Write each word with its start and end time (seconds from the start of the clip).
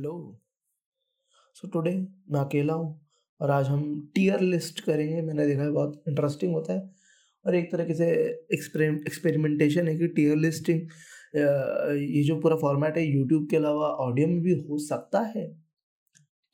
Hello 0.00 0.40
so 1.56 1.68
today 1.68 1.90
मैं 2.32 2.38
अकेला 2.40 2.74
हूँ 2.74 2.86
और 3.40 3.50
आज 3.50 3.66
हम 3.68 3.80
टीयर 4.14 4.40
लिस्ट 4.40 4.80
करेंगे। 4.84 5.20
मैंने 5.22 5.46
देखा 5.46 5.62
है 5.62 5.70
बहुत 5.70 6.04
इंटरेस्टिंग 6.08 6.52
होता 6.54 6.72
है 6.72 6.80
और 7.44 7.54
एक 7.54 7.70
तरीके 7.72 7.94
से 7.94 8.06
एक्सपेरिमेंटेशन 8.54 9.88
है 9.88 9.96
कि 9.98 10.08
टीयर 10.16 10.36
लिस्टिंग 10.36 10.80
ये 11.34 12.22
जो 12.26 12.38
पूरा 12.40 12.56
फॉर्मेट 12.56 12.96
है 12.96 13.04
यूट्यूब 13.06 13.46
के 13.50 13.56
अलावा 13.56 13.88
ऑडियो 14.06 14.28
में 14.28 14.40
भी 14.42 14.54
हो 14.60 14.78
सकता 14.86 15.20
है। 15.36 15.46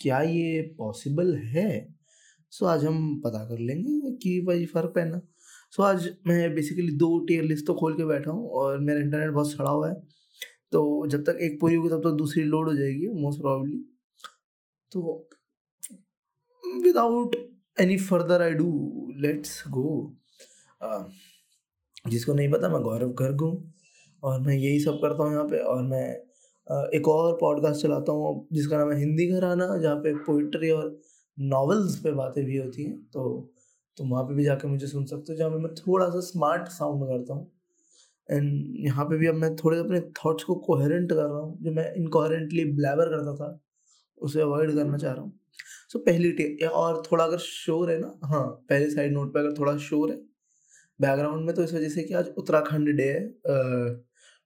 क्या 0.01 0.21
ये 0.23 0.61
पॉसिबल 0.79 1.35
है? 1.37 1.95
सो 2.53 2.67
आज 2.67 2.85
हम 2.85 3.21
पता 3.25 3.45
कर 3.49 3.59
लेंगे 3.61 4.17
कि 4.23 4.41
भाई 4.47 4.67
फ़र्क 4.75 4.93
पहना 4.95 5.21
सो 5.73 5.83
आज 5.83 6.09
मैं 6.27 6.55
बेसिकली 6.55 6.97
दो 6.97 7.19
टीयर 7.29 7.45
लिस्ट 7.45 7.67
तो 7.67 7.75
खोल 7.75 7.97
के 7.97 8.05
बैठा 8.07 8.31
हूँ 8.31 8.49
और 8.51 8.79
मेरा 8.81 9.01
इंटरनेट 9.01 9.31
बहुत 9.31 9.53
सड़ा 9.53 9.71
हुआ 9.71 9.91
है। 9.91 9.95
तो 10.73 11.07
जब 11.07 11.23
तक 11.25 11.39
एक 11.43 11.61
पूरी 11.61 11.75
होगी 11.75 11.89
तब 11.89 12.01
तक 12.01 12.17
दूसरी 12.19 12.43
लोड 12.45 12.69
हो 12.69 12.75
जाएगी 12.75 13.09
मोस्ट 13.23 13.41
प्रॉब्ली 13.41 13.79
तो 14.93 15.29
without 16.83 17.37
any 17.81 17.97
further 17.99 18.43
ado 18.55 18.69
let's 19.21 19.63
go 19.69 20.17
जिसको 22.09 22.35
नहीं 22.35 22.51
पता 22.51 22.69
मैं 22.69 22.81
गौरव 22.83 23.13
गर्ग 23.19 23.41
हूँ 23.41 23.73
और 24.23 24.41
मैं 24.41 24.55
यही 24.55 24.81
सब 24.81 24.99
करता 25.03 25.25
हूँ 25.25 25.33
यहाँ 25.33 25.45
पे 25.49 25.59
और 25.65 25.83
मैं 25.83 26.07
एक 26.97 27.09
और 27.09 27.37
पॉडकास्ट 27.41 27.83
चलाता 27.83 28.13
हूँ 28.13 28.47
जिसका 28.53 28.79
नाम 28.79 28.91
है 28.93 28.99
हिंदी 28.99 29.27
घराना, 29.29 29.67
जहाँ 29.79 29.97
पे 29.97 30.15
पोइट्री 30.25 30.71
और 30.71 30.99
नॉवेल्स 31.39 31.97
पे 32.05 32.13
बातें 32.13 32.45
भी 32.45 32.57
होती 32.57 32.85
हैं। 32.85 32.97
तो 33.13 33.53
तुम 33.99 34.11
वहाँ 34.11 34.25
पे 34.25 34.35
भी 34.35 34.45
जाकर 34.45 34.69
मुझे 34.69 34.87
सुन 34.87 35.05
सकते 35.05 35.33
हो, 35.33 35.37
जहाँ 35.39 35.51
पे 35.51 35.59
मैं 35.59 35.73
थोड़ा 35.75 36.09
सा 36.11 36.21
स्मार्ट 36.21 36.69
साउंड 36.69 37.05
करता 37.09 37.35
हूँ। 37.35 37.51
एंड 38.29 38.77
यहाँ 38.85 39.05
पे 39.05 39.17
भी 39.19 39.27
अब 39.27 39.35
मैं 39.35 39.55
थोड़े 39.57 39.79
अपने 39.79 40.01
थॉट्स 40.19 40.45
को 40.45 40.55
कोहेरेंट 40.67 41.11
कर 41.11 41.17
रहा 41.17 41.39
हूँ 41.39 41.59
जो 41.63 41.73
मैं 41.73 41.93
इनकोहेरेंटली 41.95 42.65
ब्लैबर 42.73 43.09
करता 43.11 43.35
था 43.37 43.59
उसे 44.19 44.41
अवॉइड 44.41 44.75
करना 44.75 44.99
चाह 44.99 45.13
रहा 45.13 45.23
हूँ। 45.23 45.33
सो 45.89 45.99
so, 45.99 46.05
पहली 46.07 46.33
टे 46.33 46.67
और 46.67 47.03
थोड़ा 47.11 47.25
अगर 47.25 47.39
शोर 47.39 47.91
है 47.91 47.99
ना 48.01 48.19
हाँ 48.25 48.47
पहले 48.71 48.91
साइड 48.91 49.13
नोट 49.13 49.33
पे 49.35 49.41
अगर 49.41 49.53
थोड़ा 49.59 49.77
शोर 49.79 50.11
है 50.11 50.17
बैकग्राउंड 51.01 51.47
में 51.47 51.55
तो 51.55 51.65
इस 51.65 51.75
वजह 51.75 51.89
से 51.89 52.03
कि 52.03 52.15
आज 52.15 52.29
उत्तराखंड 52.39 52.89
डे 52.97 53.05
है 53.05 53.21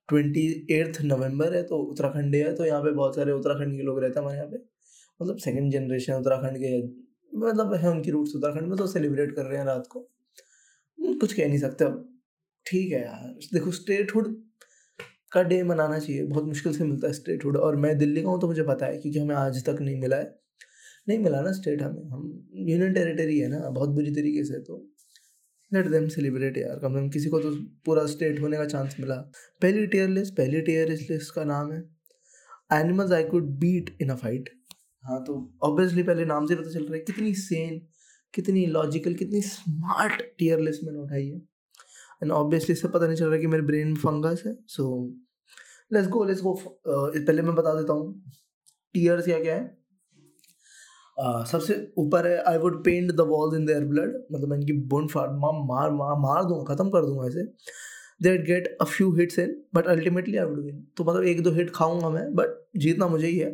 ट्वेंटी 0.09 0.45
एट्थ 0.71 1.01
नवंबर 1.03 1.53
है 1.55 1.63
तो 1.63 1.77
उत्तराखंड 1.81 2.31
डे 2.31 2.41
है 2.43 2.53
तो 2.55 2.65
यहाँ 2.65 2.81
पे 2.83 2.91
बहुत 2.91 3.15
सारे 3.15 3.31
उत्तराखंड 3.31 3.77
के 3.77 3.83
लोग 3.83 3.99
रहते 3.99 4.19
हैं 4.19 4.25
हमारे 4.25 4.37
यहाँ 4.37 4.49
पे। 4.49 4.57
मतलब 5.19 5.37
सेकेंड 5.37 5.71
जनरेशन 5.71 6.13
उत्तराखंड 6.13 6.57
के 6.57 6.81
मतलब 7.39 7.73
है 7.73 7.89
उनकी 7.89 8.11
रूट्स 8.11 8.35
उत्तराखंड 8.35 8.67
में 8.67 8.77
तो 8.77 8.87
सेलिब्रेट 8.87 9.35
कर 9.35 9.45
रहे 9.45 9.57
हैं 9.57 9.65
रात 9.65 9.87
को। 9.89 9.99
कुछ 11.19 11.33
कह 11.33 11.47
नहीं 11.47 11.59
सकते 11.59 11.85
अब। 11.85 12.07
ठीक 12.65 12.91
है 12.91 13.01
यार। 13.01 13.33
देखो 13.53 13.71
स्टेटहुड 13.71 14.35
का 15.31 15.41
डे 15.43 15.61
मनाना 15.63 15.97
चाहिए। 15.99 16.23
बहुत 16.25 16.45
मुश्किल 16.45 16.73
से 16.73 16.83
मिलता 16.83 17.07
है 17.07 17.13
स्टेटहुड 17.13 17.57
और 17.57 17.75
मैं 17.77 17.97
दिल्ली 17.97 18.21
का 18.23 18.29
हूँ 18.29 18.39
तो 18.41 18.47
मुझे 18.47 18.63
पता 18.63 18.85
है 18.85 18.97
क्योंकि 18.97 19.19
हमें 19.19 19.35
आज 19.35 19.63
तक 19.65 19.81
नहीं 19.81 19.99
मिला 20.01 20.17
है। 20.17 20.39
नहीं 21.07 21.19
मिला 21.19 21.41
ना 21.41 21.51
स्टेट 21.51 21.81
हमें। 21.81 22.09
हम 22.09 22.25
यूनियन 22.59 22.93
टेरिटरी 22.93 23.37
है 23.39 23.47
ना, 23.49 23.69
बहुत 23.69 23.89
बुरी 23.89 24.11
तरीके 24.15 24.43
से 24.45 24.59
तो 24.61 24.87
लेट 25.71 25.87
देम 25.87 26.07
सेलिब्रेट 26.09 26.57
यार। 26.57 26.79
कम 26.79 26.93
से 26.93 26.99
कम 26.99 27.09
किसी 27.09 27.29
को 27.29 27.39
तो 27.39 27.51
पूरा 27.85 28.05
स्टेट 28.07 28.41
होने 28.41 28.57
का 28.57 28.65
चांस 28.65 28.95
मिला। 28.99 29.15
पहली 29.61 29.85
टीयर 29.87 30.09
लिस्ट 30.09 30.35
पहली 30.37 30.61
टीयर 30.61 30.89
लिस्ट 30.89 31.33
का 31.35 31.43
नाम 31.45 31.71
है। 31.71 31.79
Animals 32.73 33.11
I 33.11 33.23
could 33.25 33.49
beat 33.59 33.95
in 34.01 34.09
a 34.09 34.15
fight 34.15 34.49
हाँ 35.03 35.23
तो 35.25 35.35
ऑब्वियसली 35.63 36.03
पहले 36.03 36.25
नाम 36.25 36.45
से 36.47 36.55
पता 36.55 36.69
चल 36.69 36.83
रहा 36.83 36.93
है। 36.93 36.99
कितनी 37.01 37.33
सेन 37.35 37.81
कितनी 38.33 38.65
लॉजिकल 38.67 39.13
कितनी 39.13 39.41
स्मार्ट 39.43 40.21
टीयर 40.39 40.59
लिस्ट 40.59 40.83
मैंने 40.83 40.99
उठाई 40.99 41.27
है। 41.27 41.41
एंड 42.23 42.31
ऑब्वियसली 42.31 42.73
इससे 42.73 42.87
पता 42.87 43.07
नहीं 43.07 43.17
चल 43.17 43.25
रहा 43.25 43.39
कि 43.39 43.47
मेरे 43.47 43.63
ब्रेन 43.63 43.87
में 43.87 43.95
फंगस 43.95 44.43
है 44.45 44.55
so 44.67 44.87
let's 45.93 46.09
go 46.09 46.23
let's 46.23 46.41
go 46.41 46.53
पहले 46.87 47.41
मैं 47.41 47.55
बता 47.55 47.73
देता 47.73 47.93
हूँ 47.93 48.23
टीयर्स 48.95 49.25
क्या 49.25 49.39
क्या 49.39 49.55
है? 49.55 49.79
Uh, 51.17 51.45
सबसे 51.45 51.75
ऊपर 51.97 52.27
है 52.27 52.37
I 52.47 52.57
would 52.57 52.83
paint 52.83 53.11
the 53.11 53.21
walls 53.29 53.55
in 53.55 53.65
their 53.65 53.83
blood 53.85 54.13
मतलब 54.31 54.49
मैं 54.49 54.57
इनकी 54.57 54.73
बोन 54.89 55.07
फाड़ 55.07 55.29
मार 55.29 55.59
मार 55.65 55.91
मार 55.91 56.15
मार 56.19 56.43
दूँगा 56.43 56.73
खत्म 56.73 56.89
कर 56.89 57.05
दूँगा 57.05 57.27
ऐसे 57.27 57.43
that 58.23 58.45
get 58.45 58.77
a 58.81 58.85
few 58.85 59.11
hits 59.15 59.39
in 59.39 59.55
but 59.73 59.87
ultimately 59.87 60.37
I 60.37 60.45
would 60.45 60.63
win 60.65 60.81
तो 60.97 61.03
मतलब 61.03 61.23
एक 61.23 61.41
दो 61.43 61.51
हिट 61.51 61.71
खाऊँगा 61.75 62.09
मैं 62.09 62.23
बट 62.35 62.57
जीतना 62.77 63.07
मुझे 63.07 63.27
ही 63.27 63.37
है। 63.37 63.51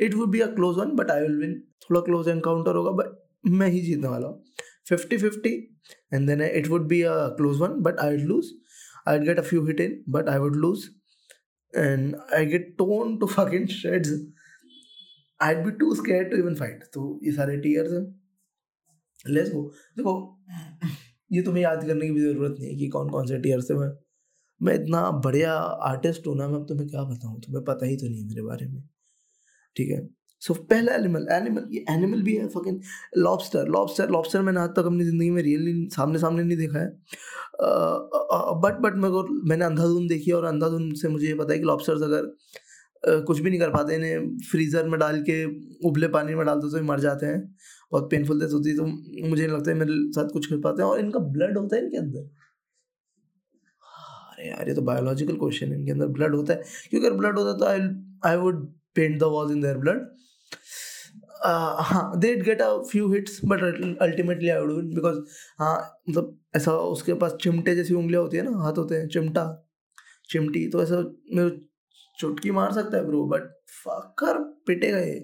It 0.00 0.14
would 0.14 0.30
be 0.30 0.40
a 0.40 0.46
close 0.54 0.76
one 0.78 0.90
but 0.96 1.10
I 1.10 1.22
will 1.22 1.38
win 1.40 1.54
थोड़ा 1.82 2.00
क्लोज 2.00 2.28
एनकाउंटर 2.28 2.76
होगा 2.76 2.90
बट 3.02 3.50
मैं 3.50 3.68
ही 3.68 3.80
जीतने 3.80 4.08
वाला 4.08 4.28
हूँ। 4.28 4.44
Fifty 4.86 5.16
fifty 5.18 5.54
and 6.12 6.28
then 6.28 6.40
it 6.40 6.68
would 6.68 6.86
be 6.88 7.02
a 7.04 7.16
close 7.36 7.58
one 7.58 7.74
but 7.80 8.00
i'd 8.04 8.22
lose 8.22 8.52
i'd 9.06 9.24
get 9.24 9.38
a 9.38 9.44
few 9.44 9.64
hit 9.66 9.80
in 9.80 9.92
but 10.08 10.28
i 10.28 10.38
would 10.38 10.56
lose 10.56 10.86
and 11.72 12.16
i 12.32 12.44
get 12.44 12.66
torn 12.78 13.12
to 13.20 13.28
fucking 13.28 13.66
shreds 13.68 14.12
i'd 15.40 15.64
be 15.64 15.74
too 15.82 15.90
scared 15.96 16.30
to 16.30 16.38
even 16.38 16.56
fight 16.56 16.86
तो 16.94 17.04
ये 17.24 17.32
सारे 17.32 17.56
tears 17.58 17.92
हैं 17.92 18.04
let's 19.24 19.50
go 19.52 19.62
देखो 19.96 20.14
ये 21.30 21.42
तुम्हें 21.42 21.62
याद 21.62 21.86
करने 21.86 22.06
की 22.06 22.12
भी 22.12 22.20
ज़रूरत 22.20 22.56
नहीं 22.58 22.70
है 22.70 22.76
कि 22.78 22.88
कौन 22.88 23.08
कौन 23.10 23.26
से 23.26 23.38
टीयर्स 23.42 23.70
है 23.70 23.76
मैं 23.76 23.88
मैं 24.60 24.74
इतना 24.74 25.00
बढ़िया 25.24 25.52
आर्टिस्ट 25.88 26.26
हूँ 26.26 26.36
ना 26.36 26.48
मैं 26.48 26.64
तुम्हें 26.66 26.88
क्या 26.88 27.02
बताऊँ 27.04 27.40
तुम्हें 27.40 27.64
पता 27.64 27.86
ही 27.86 27.96
तो 27.96 28.08
नहीं 28.08 28.20
है 28.20 28.28
मेरे 28.28 28.42
बारे 28.42 28.66
में 28.66 28.82
ठीक 29.76 29.90
है 29.90 30.00
सो 30.46 30.54
so, 30.54 30.60
पहला 30.60 30.94
एनिमल 30.94 31.26
एनिमल 31.32 31.68
ये 31.72 31.84
एनिमल 31.90 32.22
भी 32.22 32.36
है 32.36 32.46
फकिंग 32.48 32.80
लॉबस्टर 33.18 33.68
लॉबस्टर 33.68 34.10
लॉबस्टर 34.10 34.42
मैंने 34.42 34.60
आज 34.60 34.70
तक 34.76 34.86
अपनी 34.86 35.04
ज़िंदगी 35.04 35.30
में 35.30 35.42
रियली 35.42 35.88
सामने 35.94 36.18
सामने 36.18 36.42
नहीं 36.44 36.58
देखा 36.58 36.78
है। 36.78 36.88
बट 38.62 38.78
बट 38.82 39.00
को 39.06 39.22
मैंने 39.48 39.64
अंधाधुन 39.64 40.06
देखी 40.08 40.30
और 40.32 40.44
अंधाधुन 40.44 40.92
से 40.94 41.08
मुझे 41.08 41.26
ये 41.26 41.34
पता 41.34 41.52
है 41.52 41.58
कि 41.58 41.64
लॉबस्टर्स 41.66 42.02
अगर 42.02 42.34
कुछ 43.24 43.40
भी 43.40 43.50
नहीं 43.50 43.60
कर 43.60 43.70
पाते 43.70 43.94
इन्हें 43.94 44.36
फ्रीज़र 44.50 44.88
में 44.88 44.98
डाल 45.00 45.20
के 45.22 45.44
उबले 45.88 46.08
पानी 46.10 46.34
में 46.34 46.44
डाल 46.46 46.60
दो 46.60 46.68
तो 46.70 46.82
मर 46.84 47.00
जाते 47.00 47.26
हैं। 47.26 47.40
बहुत 47.92 48.08
पेनफुल 48.10 48.40
डेथ 48.40 48.52
होती 48.52 48.70
है 48.70 48.76
तो 48.76 48.84
मुझे 48.84 49.42
नहीं 49.42 49.56
लगता 49.56 49.70
है 49.70 49.76
मेरे 49.76 49.94
साथ 50.12 50.28
कुछ 50.32 50.46
कर 50.46 50.60
पाते 50.60 50.82
हैं 50.82 50.88
और 50.88 51.00
इनका 51.00 51.18
ब्लड 51.34 51.58
होता 51.58 51.76
है 51.76 51.82
इनके 51.82 51.96
अंदर। 51.96 52.20
अरे 54.32 54.48
यार 54.48 54.68
ये 54.68 54.74
तो 54.74 54.82
बायोलॉजिकल 54.82 55.36
क्वेश्चन 55.38 55.72
है 55.72 55.78
इनके 55.78 55.92
अंदर 55.92 56.06
ब्लड 56.18 56.34
होता 56.34 56.54
है। 56.54 56.62
क्योंकि 56.90 57.06
अगर 57.06 57.16
ब्लड 57.16 57.38
होता 57.38 57.50
है 57.50 57.58
तो 57.58 57.64
I 57.66 58.32
I 58.32 58.42
would 58.42 58.66
paint 58.96 59.18
the 59.20 59.24
walls 59.34 59.52
in 59.52 59.60
their 59.62 59.78
blood 59.78 60.06
that 62.20 62.42
get 62.44 62.60
a 62.62 62.70
few 62.90 63.12
hits 63.12 63.40
but 63.44 63.62
ultimately 64.02 64.48
I 64.48 64.60
would 64.60 64.94
because 64.94 65.18
हाँ 65.58 65.76
मतलब 66.08 66.38
ऐसा 66.56 66.72
उसके 66.94 67.14
पास 67.22 67.36
चिमटे 67.42 67.74
जैसी 67.76 67.94
उंगलियाँ 67.94 68.22
होती 68.22 68.36
है 68.36 68.42
ना, 68.44 68.56
हाथ 68.64 68.78
होते 68.78 68.94
हैं, 68.96 69.08
चिमटा, 69.08 69.44
चिमटी 70.30 70.66
तो 70.70 70.82
ऐसा 70.82 70.96
मेरे 71.34 71.50
चुटकी 72.18 72.50
मार 72.50 72.72
सकता 72.72 72.96
है 72.96 73.04
ब्रो 73.06 73.24
बट 73.28 73.50
फकर 73.84 74.38
पिटेगा 74.66 74.98
ये। 74.98 75.18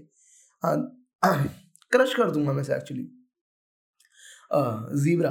हाँ 0.62 0.76
क्रश 1.92 2.14
कर 2.14 2.30
दूँगा 2.30 2.52
मैं 2.52 2.62
से 2.64 2.74
एक्चुअली 2.76 3.02
जीब्रा 5.02 5.30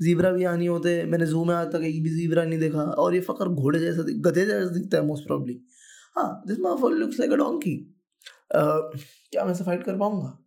जीब्रा 0.00 0.30
भी 0.32 0.42
यहाँ 0.42 0.56
नहीं 0.56 0.68
होते, 0.68 1.02
मैंने 1.04 1.26
जू 1.26 1.44
में 1.44 1.54
आज 1.54 1.66
तक 1.72 1.82
एक 1.84 2.02
भी 2.02 2.10
जीब्रा 2.10 2.44
नहीं 2.44 2.58
देखा, 2.58 2.82
और 2.82 3.14
ये 3.14 3.20
फकर 3.20 3.48
घोड़े 3.50 3.78
जैसा 3.80 4.02
गधे 4.28 4.44
जैसा 4.46 4.68
दिखता 4.74 4.98
है 4.98 5.04
मोस्ट 5.06 5.26
प्रॉब्ली 5.26 5.60
हाँ 6.16 6.42
this 6.48 6.58
my 6.60 6.92
looks 6.94 7.18
like 7.20 7.32
a 7.32 7.36
donkey 7.36 7.74
क्या 8.50 9.44
मैं 9.44 9.54
से 9.54 9.64
फाइट 9.64 9.84
कर 9.84 9.98
पाऊँगा? 9.98 10.38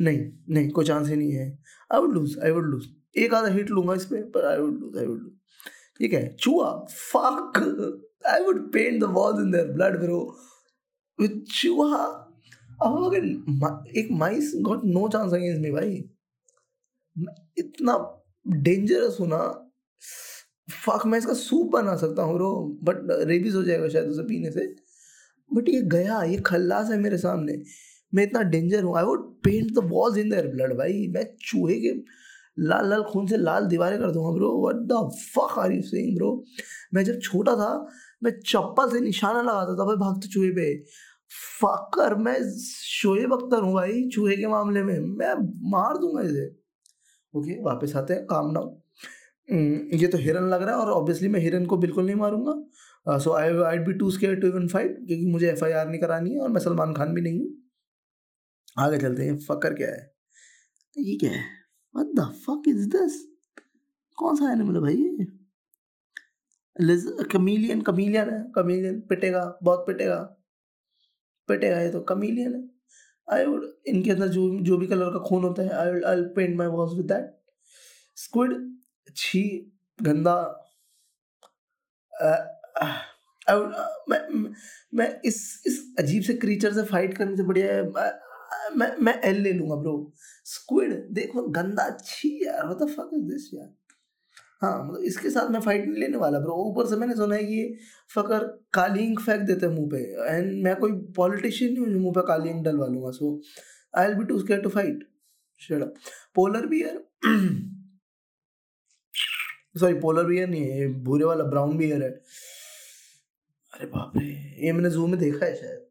नहीं 0.00 0.18
नहीं, 0.48 0.70
कोई 0.70 0.84
चांस 0.84 1.08
ही 1.08 1.16
नहीं 1.16 1.32
है। 1.32 1.46
I 1.90 2.00
would 2.00 2.12
lose 2.14 2.38
I 2.44 2.50
would 2.50 2.66
lose 2.66 2.88
एक 3.18 3.34
आधा 3.34 3.48
हिट 3.54 3.70
लूँगा 3.70 3.94
इस 3.94 4.04
पर 4.06 4.44
I 4.46 4.58
would 4.58 4.80
lose 4.80 4.98
I 4.98 5.06
would 5.06 5.22
lose 5.22 5.32
ठीक 5.98 6.12
है? 6.12 6.28
चूहा? 6.34 6.70
Fuck 6.90 7.58
I 8.28 8.42
would 8.42 8.70
paint 8.72 9.00
the 9.00 9.04
walls 9.12 9.40
in 9.40 9.50
their 9.50 9.72
blood 9.72 9.98
bro 10.00 10.20
with 11.18 11.44
चूहा? 11.52 12.04
अब 12.82 13.04
अगर 13.04 13.24
एक 13.98 14.08
mice 14.18 14.52
got 14.62 14.84
no 14.84 15.08
chance 15.08 15.32
against 15.32 15.60
me 15.62 15.70
भाई। 15.70 15.92
इतना 17.58 17.96
डेंजरस 18.46 19.16
हूँ 19.20 19.28
ना। 19.28 19.38
फक 20.84 21.06
मैं 21.06 21.18
इसका 21.18 21.34
सूप 21.34 21.70
बना 21.72 21.96
सकता 21.96 22.22
हूँ 22.22 22.34
ब्रो 22.34 22.52
बट 22.82 23.10
रेबीज 23.28 23.54
हो 23.54 23.62
जाएगा 23.62 23.88
शायद 23.88 24.08
उसे 24.08 24.22
पीने 24.24 24.50
से। 24.50 24.66
बट 25.50 25.68
ये 25.68 25.82
गया, 25.92 26.22
ये 26.22 26.36
खल्लास 26.46 26.90
है 26.90 26.98
मेरे 26.98 27.18
सामने। 27.18 27.56
मैं 28.12 28.22
इतना 28.24 28.42
डेंजर 28.50 28.82
हूँ। 28.84 28.96
I 28.98 29.04
would 29.04 29.28
paint 29.44 29.70
the 29.74 29.84
walls 29.90 30.16
in 30.18 30.30
their 30.30 30.46
blood 30.48 30.76
भाई। 30.78 31.06
मैं 31.14 31.24
चूहे 31.42 31.74
के 31.80 31.92
लाल 32.58 32.88
लाल 32.90 33.02
खून 33.02 33.26
से 33.26 33.36
लाल 33.36 33.66
दीवारें 33.66 33.98
कर 33.98 34.10
दूँगा 34.12 34.30
bro 34.34 34.50
what 34.62 34.76
the 34.86 35.08
fuck 35.26 35.58
are 35.58 35.72
you 35.72 35.82
saying 35.82 36.16
bro 36.16 36.32
मैं 36.94 37.04
जब 37.04 37.20
छोटा 37.22 37.54
था, 37.56 37.86
मैं 38.22 38.32
चप्पल 38.40 38.90
से 38.90 39.00
निशाना 39.00 39.42
लगाता 39.42 39.76
था 39.78 39.84
भाई 39.84 39.96
भागते 39.96 40.28
चूहे 40.28 40.50
पे। 40.50 40.74
फकर 41.60 42.14
मैं 42.16 42.36
शोएब 42.58 43.32
अख्तर 43.34 43.62
हूँ 43.62 43.72
भाई 43.74 44.02
चूहे 44.08 44.36
के 44.36 44.46
मामले 44.46 44.82
में। 44.82 44.98
मैं 44.98 45.34
मार 45.70 45.98
दूँगा 45.98 46.22
इसे। 46.22 46.46
ओके 47.34 47.60
वापस 47.64 47.96
आते 47.96 48.14
हैं। 48.14 48.24
काम 48.26 48.50
ना 48.50 48.60
ये 49.98 50.06
तो 50.06 50.18
हिरन 50.18 50.48
लग 50.48 50.62
रहा 50.62 50.74
है 50.74 50.80
और 50.80 50.90
ऑब्वियसली 50.92 51.28
मैं 51.28 51.40
हिरन 51.40 51.66
को 51.66 51.76
बिल्कुल 51.76 52.06
नहीं 52.06 52.16
मारूँगा। 52.16 52.52
So 53.06 53.32
I 53.32 53.56
I 53.66 53.78
be 53.84 53.92
too 53.98 54.10
scare 54.10 54.40
to 54.40 54.46
even 54.46 54.66
fight 54.68 54.96
क्योंकि 54.96 55.26
मुझे 55.26 55.48
एफ़ 55.50 55.64
आई 55.64 55.72
आर 55.72 55.88
नहीं 55.88 56.00
करानी 56.00 56.32
है 56.34 56.40
और 56.40 56.48
मैं 56.48 56.60
सलमान 56.60 56.92
खान 56.94 57.14
भी 57.14 57.20
नहीं 57.20 57.40
हूँ। 57.40 57.48
आगे 58.78 58.98
चलते 58.98 59.24
हैं 59.24 59.36
फकर 59.38 59.74
क्या 59.74 59.88
है 59.88 60.10
ये 60.96 61.16
क्या 61.18 61.30
है? 61.30 61.44
What 61.94 62.06
the 62.16 62.32
fuck 62.46 62.68
is 62.68 62.88
this 62.90 63.20
कौन 64.18 64.36
सा 64.36 64.52
एनिमल 64.52 64.74
है 64.74 64.80
भाई 64.80 65.26
कमीलियन 67.32 67.80
कमीलियन 67.82 68.30
है 68.30 68.42
कमीलियन 68.54 69.00
पिटेगा, 69.08 69.58
बहुत 69.62 69.84
पिटेगा। 69.86 70.18
पिटेगा 71.48 71.80
ये 71.80 71.90
तो 71.90 72.00
कमीलियन 72.10 72.54
है। 72.54 72.62
आई 73.28 73.44
वुड 73.46 73.64
इनके 73.88 74.10
अंदर 74.10 74.28
जो 74.28 74.48
जो 74.64 74.76
भी 74.78 74.86
कलर 74.86 75.10
का 75.12 75.18
खून 75.28 75.44
होता 75.44 75.62
है 75.62 75.70
I 75.70 76.00
I 76.10 76.22
paint 76.36 76.56
my 76.58 76.66
walls 76.68 76.92
with 76.96 77.06
that 77.12 77.36
squid 78.16 78.54
छी, 79.16 79.42
गंदा। 79.98 80.34
वुड 82.12 82.59
मैं 82.80 84.20
मैं 84.94 85.08
इस 85.24 85.40
इस 85.66 85.78
अजीब 85.98 86.22
से 86.22 86.34
क्रीचर 86.36 86.72
से 86.72 86.82
फाइट 86.84 87.16
करने 87.16 87.36
से 87.36 87.42
बढ़िया 87.42 87.74
है। 87.74 87.82
मैं 88.76 88.94
मैं 89.00 89.14
एल 89.24 89.40
ले 89.42 89.52
लूँगा 89.52 89.74
ब्रो 89.76 90.12
स्क्विड 90.46 90.92
देखो, 91.14 91.42
गंदा 91.48 91.88
छी 92.04 92.28
यार 92.44 92.64
what 92.64 92.78
the 92.78 92.88
fuck 92.90 93.10
is 93.14 93.22
this 93.24 93.48
यार? 93.54 93.68
हाँ 94.62 94.84
मतलब 94.84 95.02
इसके 95.04 95.30
साथ 95.30 95.50
मैं 95.50 95.60
फाइट 95.60 95.86
नहीं 95.86 96.00
लेने 96.00 96.16
वाला 96.18 96.38
ब्रो 96.40 96.54
ऊपर 96.70 96.86
से 96.86 96.96
मैंने 96.96 97.14
सुना 97.16 97.34
है 97.34 97.44
कि 97.44 97.54
ये 97.54 97.76
फकर 98.14 98.44
कालिंग 98.74 99.18
फेंक 99.18 99.42
देते 99.42 99.66
हैं 99.66 99.72
मुँह 99.74 99.88
पे। 99.90 99.98
एंड 100.28 100.62
मैं 100.64 100.74
कोई 100.76 100.92
पॉलिटिशियन 101.16 101.72
नहीं 101.72 101.84
हूँ 101.86 102.02
मुँह 102.02 102.12
पे 102.14 102.26
कालिंग 102.28 102.64
डलवा 102.64 102.86
लूँगा 102.86 103.10
so 103.18 103.40
I 103.94 104.06
will 104.06 104.16
be 104.16 104.24
too 104.24 104.38
scare 104.40 104.60
to 104.62 104.68
fight 104.68 105.08
shade 105.60 105.84
polar 106.34 106.66
bear 106.66 107.00
sorry 109.80 109.94
polar 110.00 110.24
bear 110.26 110.48
नहीं 110.48 110.70
है 110.70 110.86
भूरे 111.04 111.24
वाला 111.24 111.44
ब्राउन 111.44 111.76
बियर 111.78 112.02
है। 112.02 112.10
अरे 113.80 113.88
बाप 113.88 114.12
रे, 114.16 114.24
ये 114.58 114.72
मैंने 114.72 114.88
जू 114.90 115.06
में 115.06 115.18
देखा 115.18 115.44
है 115.46 115.54
शायद। 115.56 115.86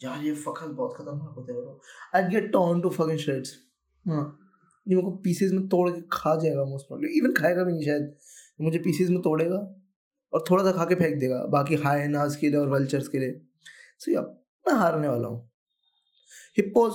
यार, 0.00 0.22
ये 0.24 0.32
फकर 0.34 0.68
बहुत 0.68 0.96
खतरनाक 0.96 1.34
होते 1.36 1.52
हैं 1.52 1.60
bro 1.60 1.80
I 2.16 2.22
get 2.30 2.50
torn 2.52 2.80
to 2.80 2.88
fucking 2.90 3.18
shreds 3.18 3.52
हाँ। 4.06 4.24
ये 4.86 4.96
मेरे 4.96 5.04
को 5.04 5.10
पीसेज 5.24 5.52
में 5.52 5.68
तोड़ 5.68 5.88
के 5.90 6.00
खा 6.12 6.34
जाएगा 6.36 6.64
मोस्ट 6.64 6.86
प्रॉब्लम 6.88 7.10
इवन 7.18 7.32
खाएगा 7.34 7.64
भी 7.64 7.72
नहीं 7.72 7.84
शायद। 7.84 8.14
मुझे 8.60 8.78
पीसेज 8.78 9.10
में 9.10 9.20
तोड़ेगा 9.22 9.58
और 10.32 10.44
थोड़ा 10.50 10.64
सा 10.64 10.72
खा 10.72 10.84
के 10.84 10.94
फेंक 10.94 11.18
देगा। 11.20 11.38
बाकी 11.52 11.74
हाई 11.84 12.06
नाज 12.08 12.36
के 12.36 12.48
लिए 12.48 12.58
और 12.60 12.68
वल्चर्स 12.68 13.08
के 13.08 13.18
लिए। 13.18 13.40
सो 13.98 14.12
या 14.12 14.20
मैं 14.66 14.74
हारने 14.76 15.08
वाला 15.08 15.28
हूँ। 15.28 15.50
Hippos 16.56 16.92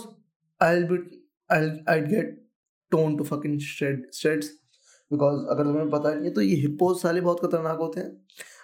I 0.62 0.84
be 0.84 0.98
I 1.50 1.70
I 1.90 2.02
get 2.08 2.40
torn 2.92 3.16
to 3.18 3.24
fucking 3.26 3.60
shred 3.62 4.10
shreds 4.14 4.52
because 5.12 5.46
अगर 5.46 5.64
तुम्हें 5.64 5.90
पता 5.90 6.14
नहीं 6.14 6.26
है 6.26 6.34
तो 6.34 6.42
ये 6.42 6.56
हिप्पोज 6.58 6.98
साले 6.98 7.22
बहुत 7.22 7.46
खतरनाक 7.46 7.78
होते 7.80 8.00
हैं। 8.00 8.12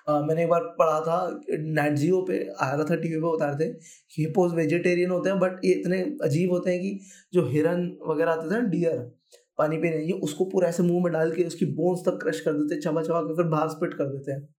मैंने 0.09 0.43
एक 0.43 0.49
बार 0.49 0.61
पढ़ा 0.61 1.01
था 1.01 1.41
नेट 1.49 1.93
जियो 1.93 2.21
पे 2.21 2.49
आया 2.61 2.77
था 2.77 2.95
टीवी 2.95 3.21
पे 3.25 3.55
थे। 3.55 3.73
कि 4.11 4.25
हिप्पोज 4.25 4.53
वेजिटेरियन 4.53 5.09
होते 5.11 5.29
हैं 5.29 5.39
बट 5.39 5.65
ये 5.65 5.73
इतने 5.73 6.17
अजीब 6.23 6.51
होते 6.51 6.71
हैं 6.71 6.79
कि 6.81 6.99
जो 7.33 7.47
हिरन 7.47 7.97
वगैरह 8.07 8.31
आते 8.31 8.47
थे 8.47 8.61
ना 8.61 8.67
डियर 8.67 9.19
पानी 9.57 9.77
पीने 9.77 9.97
ये 9.97 10.11
उसको 10.11 10.45
पूरा 10.45 10.69
ऐसे 10.69 10.83
मुँह 10.83 11.03
में 11.03 11.13
डाल 11.13 11.31
के 11.31 11.43
उसकी 11.43 11.65
बोन्स 11.65 11.99
तक 11.99 12.19
क्रश 12.23 12.41
कर 12.41 12.53
देते 12.53 12.75
हैं 12.75 12.81
चबा 12.81 13.03
चबा 13.03 13.21
के 13.21 13.35
फिर 13.35 13.45
बाहर 13.45 13.67
स्पिट 13.67 13.93
कर 13.93 14.05
देते 14.05 14.31
हैं। 14.31 14.55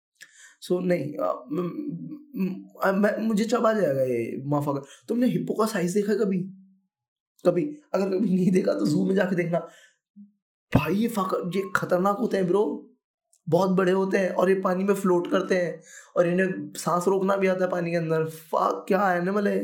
सो 0.60 0.74
so, 0.74 0.86
नहीं 0.86 1.16
आ, 1.18 1.32
म, 1.32 1.60
म, 2.36 2.66
म, 2.86 3.22
मुझे 3.22 3.44
चबा 3.44 3.72
जाएगा 3.72 4.02
ये 4.02 4.42
माफा 4.44 4.72
कर 4.72 4.82
तुमने 5.08 5.26
हिप्पो 5.26 5.54
का 5.54 5.66
साइज़ 5.66 5.94
देखा 5.94 6.14
कभी? 6.14 6.38
कभी? 7.46 7.76
अगर 7.94 8.06
कभी 8.06 8.34
नहीं 8.34 8.50
देखा 8.50 8.74
तो 8.74 8.86
जू 8.86 9.06
में 9.06 9.14
जाके 9.14 9.36
देखना। 9.36 9.58
भाई 10.76 10.94
ये 10.94 11.08
फकर 11.08 11.56
ये 11.56 11.62
खतरनाक 11.76 12.16
होते 12.16 12.36
हैं 12.36 12.46
ब्रो 12.46 12.89
बहुत 13.46 13.70
बड़े 13.76 13.92
होते 13.92 14.18
हैं 14.18 14.30
और 14.32 14.50
ये 14.50 14.54
पानी 14.60 14.84
में 14.84 14.94
फ्लोट 14.94 15.30
करते 15.30 15.54
हैं 15.56 15.80
और 16.16 16.26
इन्हें 16.26 16.72
सांस 16.78 17.08
रोकना 17.08 17.36
भी 17.36 17.46
आता 17.46 17.64
है 17.64 17.70
पानी 17.70 17.90
के 17.90 17.96
अंदर। 17.96 18.24
फाक 18.24 18.84
क्या 18.88 19.12
एनिमल 19.14 19.48
है 19.48 19.58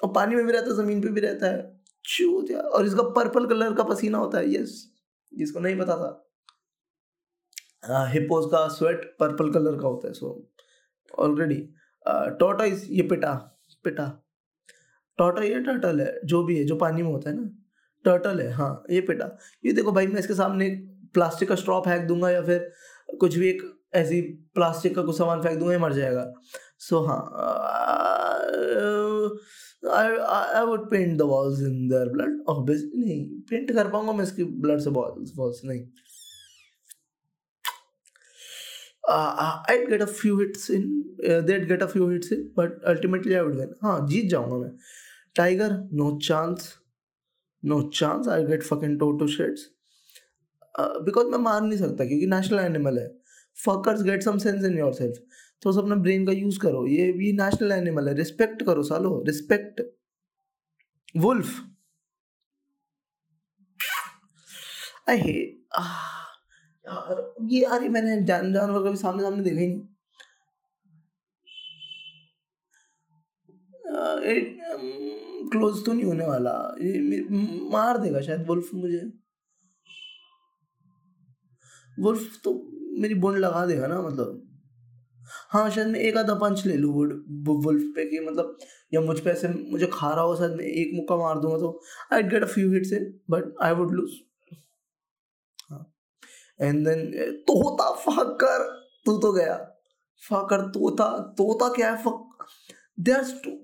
और 0.00 0.12
पानी 0.12 0.36
में 0.36 0.44
भी 0.46 0.52
रहता 0.52 0.70
है 0.70 0.76
ज़मीन 0.76 1.00
पे 1.02 1.08
भी 1.08 1.20
रहता 1.20 1.46
है। 1.46 1.74
चूत 2.04 2.50
यार। 2.50 2.62
और 2.62 2.86
इसका 2.86 3.02
पर्पल 3.12 3.46
कलर 3.46 3.74
का 3.74 3.84
पसीना 3.84 4.18
होता 4.18 4.38
है 4.38 4.54
यस 4.54 4.82
जिसको 5.32 5.60
नहीं 5.60 5.76
पता 5.78 5.96
था। 5.96 6.22
हिपोज 8.08 8.44
हाँ, 8.44 8.50
का 8.52 8.68
स्वेट 8.74 9.04
पर्पल 9.20 9.52
कलर 9.52 9.76
का 9.80 9.88
होता 9.88 10.08
है 10.08 10.14
सो 10.14 10.48
ऑलरेडी 11.18 11.56
टोटाइस 12.40 12.86
ये 12.90 13.02
पिटा 13.08 13.32
पिटा। 13.84 14.06
टोटा 15.18 15.42
ये 15.42 15.60
टर्टल 15.62 16.00
है 16.00 16.20
जो 16.24 16.42
भी 16.44 16.58
है 16.58 16.64
जो 16.64 16.76
पानी 16.76 17.02
में 17.02 17.10
होता 17.10 17.30
है 17.30 17.36
ना। 17.36 17.48
टर्टल 18.04 18.40
है 18.40 18.50
हाँ 18.52 18.84
ये 18.90 19.00
पिटा। 19.00 19.26
ये 19.64 19.72
देखो 19.72 19.92
भाई 19.92 20.06
मैं 20.06 20.20
इसके 20.20 20.34
सामने 20.34 20.68
प्लास्टिक 21.16 21.48
का 21.48 21.54
स्ट्रॉ 21.62 21.80
फेंक 21.80 22.06
दूँगा 22.08 22.30
या 22.30 22.42
फिर 22.46 22.70
कुछ 23.20 23.36
भी 23.36 23.48
एक 23.48 23.62
ऐसी 23.94 24.20
प्लास्टिक 24.54 24.94
का 24.96 25.02
कुछ 25.02 25.18
सामान 25.18 25.42
फेंक 25.42 25.58
दूँगा 25.58 25.72
ये 25.72 25.78
मर 25.78 25.92
जाएगा 25.92 26.32
सो 26.88 27.04
हाँ 27.06 27.20
I 29.84 30.64
would 30.64 30.90
paint 30.90 31.18
the 31.18 31.26
walls 31.26 31.60
in 31.60 31.88
their 31.88 32.06
blood. 32.12 32.32
Obviously 32.48 33.04
नहीं 33.04 33.24
पेंट 33.50 33.72
कर 33.72 33.90
पाऊँगा 33.90 34.12
मैं 34.12 34.24
इसकी 34.24 34.44
ब्लड 34.64 34.80
से 34.80 34.90
walls 34.90 35.34
walls 35.38 35.60
नहीं 35.64 35.84
uh, 39.08 39.62
I'd 39.68 39.88
get 39.88 40.02
a 40.02 40.06
few 40.06 40.38
hits 40.38 40.68
in 40.70 40.88
uh, 41.28 41.40
they'd 41.40 41.68
get 41.68 41.82
a 41.82 41.88
few 41.88 42.08
hits 42.08 42.32
in 42.32 42.50
but 42.56 42.80
ultimately 42.94 43.36
I 43.36 43.42
would 43.42 43.56
win 43.62 43.74
हाँ 43.84 43.98
जीत 44.08 44.28
जाऊँगा 44.30 44.56
मैं 44.56 44.72
tiger 45.36 45.78
no 46.02 46.10
chance 46.28 46.68
no 47.62 47.80
chance 48.00 48.28
I 48.36 48.42
get 48.50 48.68
fucking 48.72 48.98
toto 49.04 49.30
shits 49.36 49.66
because 50.78 51.30
मैं 51.30 51.38
मार 51.38 51.60
नहीं 51.62 51.78
सकता 51.78 52.04
क्योंकि 52.04 52.26
नेशनल 52.26 52.58
एनिमल 52.58 52.98
है। 52.98 53.08
Fuckers, 53.64 54.00
get 54.02 54.24
some 54.24 54.40
sense 54.44 54.64
in 54.70 54.74
yourself. 54.78 55.16
तो 55.62 55.72
अपना 55.82 55.94
ब्रेन 55.94 56.26
का 56.26 56.32
यूज़ 56.32 56.58
करो। 56.60 56.86
ये 56.86 57.12
भी 57.12 57.32
नेशनल 57.32 57.72
एनिमल 57.72 58.08
है। 58.08 58.14
रिस्पेक्ट 58.14 58.62
करो 58.62 58.82
सालो। 58.82 59.22
रिस्पेक्ट 59.26 59.82
वुल्फ 61.16 61.48
आई 65.08 65.16
हेट 65.16 65.66
यार, 66.86 67.34
ये 67.42 67.62
यार 67.62 67.88
मैंने 67.88 68.20
जान 68.22 68.52
जानवर 68.52 68.88
कभी 68.88 68.96
सामने 68.96 69.22
सामने 69.22 69.42
देखा 69.44 69.60
ही 69.60 69.66
नहीं। 69.66 69.80
क्लोज 75.50 75.84
तो 75.86 75.92
नहीं 75.92 76.04
होने 76.04 76.26
वाला। 76.26 76.52
ये 76.80 77.24
मार 77.70 77.98
देगा 77.98 78.20
शायद 78.20 78.46
वुल्फ 78.46 78.74
मुझे। 78.74 79.25
वुल्फ 81.98 82.40
तो 82.44 82.52
मेरी 83.00 83.14
बुंड 83.16 83.38
लगा 83.38 83.64
देगा 83.66 83.86
ना 83.86 84.00
मतलब। 84.02 84.42
हाँ 85.50 85.68
शायद 85.70 85.88
मैं 85.88 86.00
एक 86.00 86.16
आधा 86.16 86.34
पंच 86.40 86.64
ले 86.66 86.76
लूँ 86.76 86.92
वुल्फ 87.64 87.82
पे 87.96 88.04
कि 88.10 88.20
मतलब 88.20 88.56
या 88.92 89.00
मुझ 89.00 89.18
पे 89.20 89.30
ऐसे 89.30 89.48
मुझे 89.48 89.86
खा 89.92 90.12
रहा 90.14 90.24
हो, 90.24 90.36
शायद 90.36 90.52
मैं 90.52 90.64
एक 90.64 90.90
मुक्का 90.94 91.16
मार 91.16 91.38
दूँगा 91.40 91.58
तो 91.58 91.80
I 92.12 92.22
get 92.24 92.42
a 92.42 92.46
few 92.48 92.72
hits 92.72 92.92
in 92.92 93.12
but 93.30 93.54
I 93.62 93.72
would 93.74 93.92
lose 93.94 94.10
and 96.60 96.86
then 96.88 97.10
तोता 97.48 97.90
फकर 97.96 98.64
तू 99.06 99.16
तो 99.18 99.32
गया। 99.32 99.56
फकर 100.22 100.60
तोता 100.70 101.08
तोता 101.38 101.68
क्या 101.74 101.90
है, 101.90 102.02
फक 102.02 102.46
दे 103.00 103.12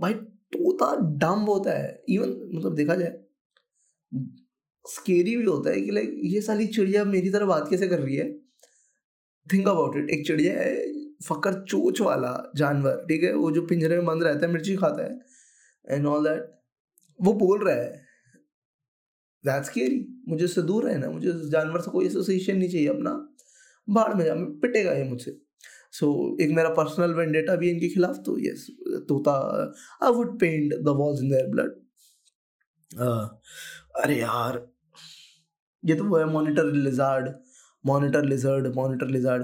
भाई, 0.00 0.14
तोता 0.14 0.94
डम्ब 1.18 1.48
होता 1.50 1.70
है। 1.72 2.02
इवन 2.08 2.30
मतलब 2.54 2.74
देखा 2.74 2.94
जाए 2.94 3.10
स्केरी 4.86 5.36
भी 5.36 5.44
होता 5.44 5.70
है 5.70 5.80
कि 5.80 5.90
लाइक 5.90 6.20
ये 6.24 6.40
सारी 6.40 6.66
चिड़िया 6.66 7.04
मेरी 7.04 7.30
तरह 7.30 7.46
बात 7.46 7.70
कैसे 7.70 7.88
कर 7.88 8.00
रही 8.00 8.16
है? 8.16 8.32
थिंक 9.52 9.68
अबाउट 9.68 9.96
इट 9.96 10.10
एक 10.10 10.26
चिड़िया 10.26 10.60
है 10.60 10.92
फकर 11.20 11.64
चोच 11.64 12.00
वाला 12.00 12.52
जानवर 12.56 12.96
ठीक 12.96 13.22
है? 13.22 13.34
वो 13.34 13.50
जो 13.50 13.66
पिंजरे 13.66 13.96
में 13.96 14.06
बंद 14.06 14.22
रहता 14.22 14.46
है 14.46 14.52
मिर्ची 14.52 14.76
खाता 14.76 15.04
है 15.04 15.20
एंड 15.90 16.06
ऑल 16.06 16.28
दैट 16.28 16.62
वो 17.20 17.32
बोल 17.32 17.64
रहा 17.64 17.74
है 17.74 18.06
दैट्स 19.46 19.68
केरी 19.68 20.22
मुझे 20.28 20.44
उससे 20.44 20.62
दूर 20.62 20.84
रहना 20.84 21.10
मुझे 21.10 21.28
उस 21.28 21.50
जानवर 21.50 21.80
से 21.80 21.90
कोई 21.90 22.06
एसोसिएशन 22.06 22.56
नहीं 22.56 22.70
चाहिए 22.70 22.88
अपना। 22.88 23.28
बाढ़ 23.90 24.14
में 24.14 24.24
जा 24.24 24.34
पिटेगा 24.34 24.92
ये 24.92 25.04
मुझसे. 25.04 25.38
सो 25.92 26.36
so, 26.36 26.40
एक 26.40 26.50
मेरा 26.50 26.68
पर्सनल 26.68 27.14
वेंडेटा 27.14 27.56
भी 27.56 27.70
इनके 27.70 27.88
खिलाफ 27.88 28.16
तो 28.16 28.38
यस 28.38 28.66
तोता 29.08 29.32
I 30.02 30.12
would 30.12 30.40
paint 30.40 30.74
the 30.74 30.88
walls 30.88 31.22
in 31.22 31.30
their 31.30 31.46
blood 31.46 31.70
अरे 34.04 34.20
यार 34.20 34.71
ये 35.84 35.94
तो 35.94 36.04
वो 36.04 36.16
है 36.18 36.24
monitor 36.32 36.72
lizard 36.74 37.28
monitor 37.84 38.24
lizard 38.24 38.66
monitor 38.76 39.06
lizard 39.08 39.42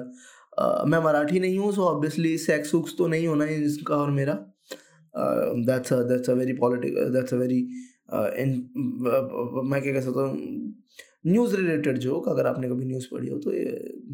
मैं 0.89 0.99
मराठी 1.05 1.41
नहीं 1.41 1.59
हूँ 1.59 1.73
सो 1.73 1.83
ऑब्वियसली 1.85 2.37
सेक्स 2.39 2.75
उक्स 2.75 2.95
तो 2.99 3.07
नहीं 3.07 3.27
होना 3.27 3.45
है 3.45 3.61
इसका 3.65 3.97
और 3.97 4.11
मेरा। 4.11 4.35
That's 5.15 5.93
that's 5.93 6.31
a 6.31 6.33
very 6.35 6.53
politic 6.57 6.95
that's 7.13 7.35
a 7.35 7.37
very 7.37 7.59
in 8.43 8.51
मैं 9.71 9.81
क्या 9.83 9.93
कह 9.93 10.01
सकता 10.01 10.21
हूँ 10.21 10.75
न्यूज़ 11.27 11.57
रिलेटेड 11.57 11.99
जोक 11.99 12.29
अगर 12.29 12.47
आपने 12.47 12.69
कभी 12.69 12.85
न्यूज़ 12.85 13.07
पढ़ी 13.13 13.29
हो 13.29 13.39
तो 13.39 13.51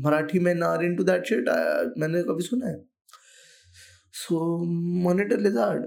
मराठी 0.05 0.39
में 0.39 0.55
नार 0.55 0.85
इन 0.85 0.97
टू 0.97 1.05
दैट 1.05 1.27
शिट 1.27 1.49
मैंने 1.99 2.23
कभी 2.23 2.43
सुना 2.43 2.67
है। 2.67 2.77
सो 4.15 4.37
मॉनिटर 5.05 5.41
लिजार्ड 5.41 5.85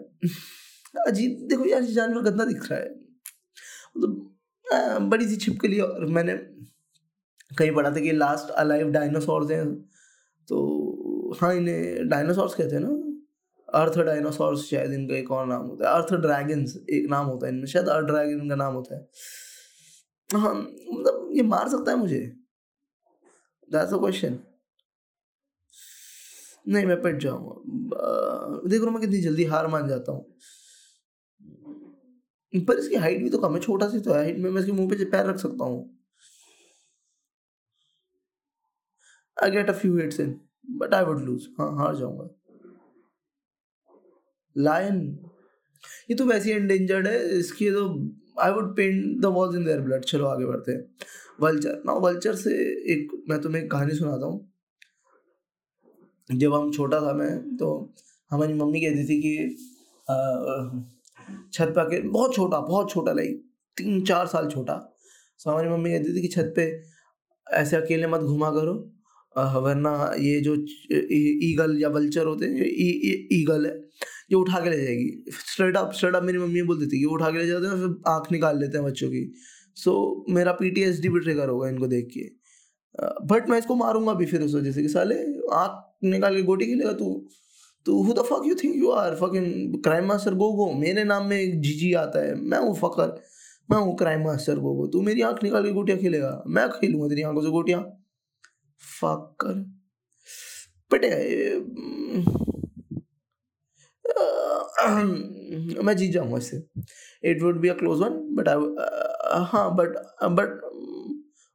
अजीब, 1.08 1.48
देखो 1.50 1.66
यार 1.66 1.82
जानवर 1.84 2.22
गंदा 2.22 2.46
दिख 2.46 2.72
रहा 2.72 2.80
है। 2.80 2.90
मतलब 3.98 4.37
बड़ी 4.72 5.28
सी 5.28 5.36
छिपकली 5.36 5.80
और 5.80 6.06
मैंने 6.06 6.34
कहीं 7.58 7.72
पढ़ा 7.72 7.90
था 7.92 8.00
कि 8.02 8.12
लास्ट 8.12 8.50
अलाइव 8.52 8.90
डायनासोर्स 8.92 9.52
हैं। 9.52 9.66
तो 10.48 11.38
हाँ 11.42 11.54
इन्हें 11.56 12.08
डायनासोर्स 12.10 12.54
कहते 12.56 12.76
हैं 12.76 12.82
ना? 12.82 12.90
अर्थ 13.70 13.98
डायनासोर्स 14.00 14.70
शायद 14.70 14.92
इनका 14.94 15.16
एक 15.16 15.32
और 15.32 15.46
नाम 15.48 15.68
होता 15.68 15.90
है। 15.90 15.96
अर्थ 15.96 16.14
ड्रैगन्स 16.22 16.76
एक 16.90 17.08
नाम 17.10 17.26
होता 17.26 17.48
है 17.48 17.54
इनमें। 17.54 17.66
शायद 17.68 17.88
अर्थ 17.90 18.06
ड्रैगन 18.08 18.50
का 18.50 18.56
नाम 18.56 18.74
होता 18.74 18.96
है। 18.96 19.08
हाँ 20.30 20.54
मतलब 20.54 21.30
ये 21.34 21.44
मार 21.44 21.70
सकता 21.70 21.92
है 21.92 21.98
मुझे। 21.98 22.20
दैट्स 23.70 23.94
अ 23.94 23.98
क्वेश्चन 23.98 24.38
नहीं, 26.68 26.86
मैं 26.86 27.02
पिट 27.02 27.18
जाऊँगा। 27.22 28.70
देख 28.70 28.82
रहा 28.82 28.92
मैं 28.92 29.02
कितनी 29.02 29.20
जल्दी 29.22 29.44
हार 29.46 29.68
मान 29.68 29.88
जाता 29.88 30.12
हूँ। 30.12 30.26
पर 32.54 32.78
इसकी 32.80 32.96
हाइट 32.96 33.22
भी 33.24 33.30
तो 33.30 33.38
कम 33.38 33.54
है 33.56 33.60
छोटा 33.62 33.88
सी 33.90 34.00
तो 34.00 34.14
है। 34.14 34.24
हाइट 34.24 34.38
में 34.38 34.50
मैं 34.50 34.62
इसके 34.62 34.72
मुँह 34.72 34.90
पे 34.90 35.06
पैर 35.06 35.26
रख 35.26 35.38
सकता 35.38 35.66
हूँ। 35.66 35.80
I 39.38 39.52
get 39.52 39.70
a 39.70 39.74
few 39.74 39.98
hits 39.98 40.20
in 40.20 40.40
but 40.78 40.94
I 40.94 41.04
would 41.06 41.22
lose 41.22 41.48
हाँ 41.60 41.70
हार 41.78 41.96
जाऊँगा। 41.96 42.30
लायन 44.56 45.00
ये 46.10 46.16
तो 46.16 46.26
वैसे 46.26 46.54
एंडेंजर्ड 46.54 47.08
है। 47.08 47.20
इसकी 47.40 47.70
तो 47.72 47.86
I 48.42 48.52
would 48.52 48.76
paint 48.76 49.22
the 49.22 49.26
walls 49.36 49.56
in 49.56 49.66
their 49.66 49.82
blood 49.82 50.06
चलो 50.06 50.26
आगे 50.26 50.46
बढ़ते 50.46 50.72
हैं। 50.72 50.82
वल्चर 51.42 51.82
ना 51.86 51.94
वल्चर 51.94 52.36
से 52.36 52.52
एक, 52.94 53.12
मैं 53.30 53.40
तुम्हें 53.42 53.62
एक 53.64 53.70
कहानी 53.72 53.96
सुनाता 53.96 54.26
हूँ। 54.26 54.48
जब 56.30 56.54
हम 56.54 56.72
छोटा 56.72 57.00
था 57.02 57.14
मैं 57.14 57.58
तो 57.58 57.68
हमारी 58.32 58.54
मम्मी 58.54 58.82
कहती 58.82 59.08
थी 59.10 59.22
कि 59.22 59.38
छत 61.54 61.72
पे 61.76 61.82
आके 61.82 62.00
बहुत 62.10 62.36
छोटा 62.36 62.60
बहुत 62.62 62.92
छोटा 62.92 63.12
लाइक 63.14 63.44
तीन 63.78 64.04
चार 64.06 64.28
साल 64.28 64.50
छोटा। 64.50 64.76
सो 65.40 65.50
हमारी 65.50 65.70
मम्मी 65.70 65.92
कहती 65.92 66.16
थी 66.16 66.22
कि 66.22 66.28
छत 66.30 66.54
पे 66.56 66.64
ऐसे 67.48 67.76
अकेले 67.76 68.08
मत 68.08 68.22
घुमा 68.22 68.50
करो। 68.52 68.74
वरना 69.62 69.92
ये 70.20 70.40
जो 70.42 70.54
ईगल 71.46 71.78
या 71.80 71.90
वल्चर 71.90 72.26
होते 72.26 72.46
हैं 72.46 72.66
ईगल 73.34 73.66
है 73.66 73.74
जो 74.32 74.40
उठा 74.42 74.60
के 74.60 74.70
ले 74.70 74.78
जाएगी। 74.78 75.32
स्ट्रेट 75.32 75.78
अप 75.78 75.92
स्ट्रेट 75.96 76.16
अप 76.16 76.24
मेरी 76.24 76.38
मम्मी 76.38 76.62
बोलती 76.64 76.86
थी 76.86 77.00
कि 77.00 77.06
वो 77.06 77.14
उठा 77.16 77.30
के 77.32 77.38
ले 77.38 77.48
जाते 77.48 77.68
हैं 77.68 77.76
फिर 77.82 78.12
आँख 78.12 78.32
निकाल 78.32 78.60
लेते 78.60 78.78
हैं 78.78 78.86
बच्चों 78.86 79.10
की। 79.10 79.32
सो 79.78 79.92
so, 79.92 80.34
मेरा 80.36 80.52
पी 80.54 80.70
टी 80.72 80.82
एस 80.84 81.00
डी 81.02 81.10
भी 81.10 81.20
ट्रिगर 81.20 81.50
होगा 81.50 81.70
इनको 81.70 81.88
देख 81.88 82.08
के। 82.14 82.26
बट 83.28 83.50
मैं 83.50 83.58
इसको 83.60 83.76
मारूँगा 83.76 84.14
भी 84.14 84.26
फिर 84.26 84.42
उस 84.42 84.56
वजह 84.56 84.72
से 84.72 84.82
कि 84.82 84.90
साले 84.90 85.16
आँख 85.56 85.84
निकाल 86.04 86.36
के 86.36 86.42
गोटी 86.44 86.66
खेलेगा 86.66 86.94
तू। 86.94 87.10
तो 87.88 88.02
who 88.04 88.14
the 88.14 88.24
fuck 88.30 88.46
you 88.46 88.56
think 88.64 88.76
you 88.76 88.90
are 88.92 89.16
fucking 89.16 89.82
crime 89.84 90.06
master 90.08 90.34
Gogo 90.54 90.72
मेरे 90.80 91.04
नाम 91.04 91.26
में 91.26 91.38
एक 91.38 91.60
जीजी 91.62 91.94
आता 91.96 92.26
है। 92.26 92.34
मैं 92.36 92.60
हूँ 92.60 92.74
फकर। 92.76 93.16
मैं 93.70 93.78
हूँ 93.80 93.96
क्राइम 93.98 94.24
मास्टर 94.24 94.60
गो 94.60 94.74
गो 94.76 94.88
तू 94.88 95.02
मेरी 95.02 95.22
आँख 95.22 95.44
निकाल 95.44 95.64
के 95.64 95.72
गोटियाँ 95.74 96.00
खेलेगा। 96.00 96.32
मैं 96.48 96.68
खेलूँगा 96.72 97.08
तेरी 97.10 97.22
आँखों 97.30 97.42
से 97.42 97.50
गोटियाँ। 97.52 97.82
फकर 98.82 99.64
पटे 100.92 101.10
मैं 105.84 105.96
जीत 105.98 106.12
जाऊँगा 106.12 106.38
इससे। 106.38 106.58
It 107.30 107.42
would 107.44 107.60
be 107.62 107.68
a 107.70 107.74
close 107.80 108.00
one 108.02 108.14
but 108.36 108.48
I 108.50 108.56
हाँ 109.52 109.70
but 109.76 109.98
but 110.40 110.60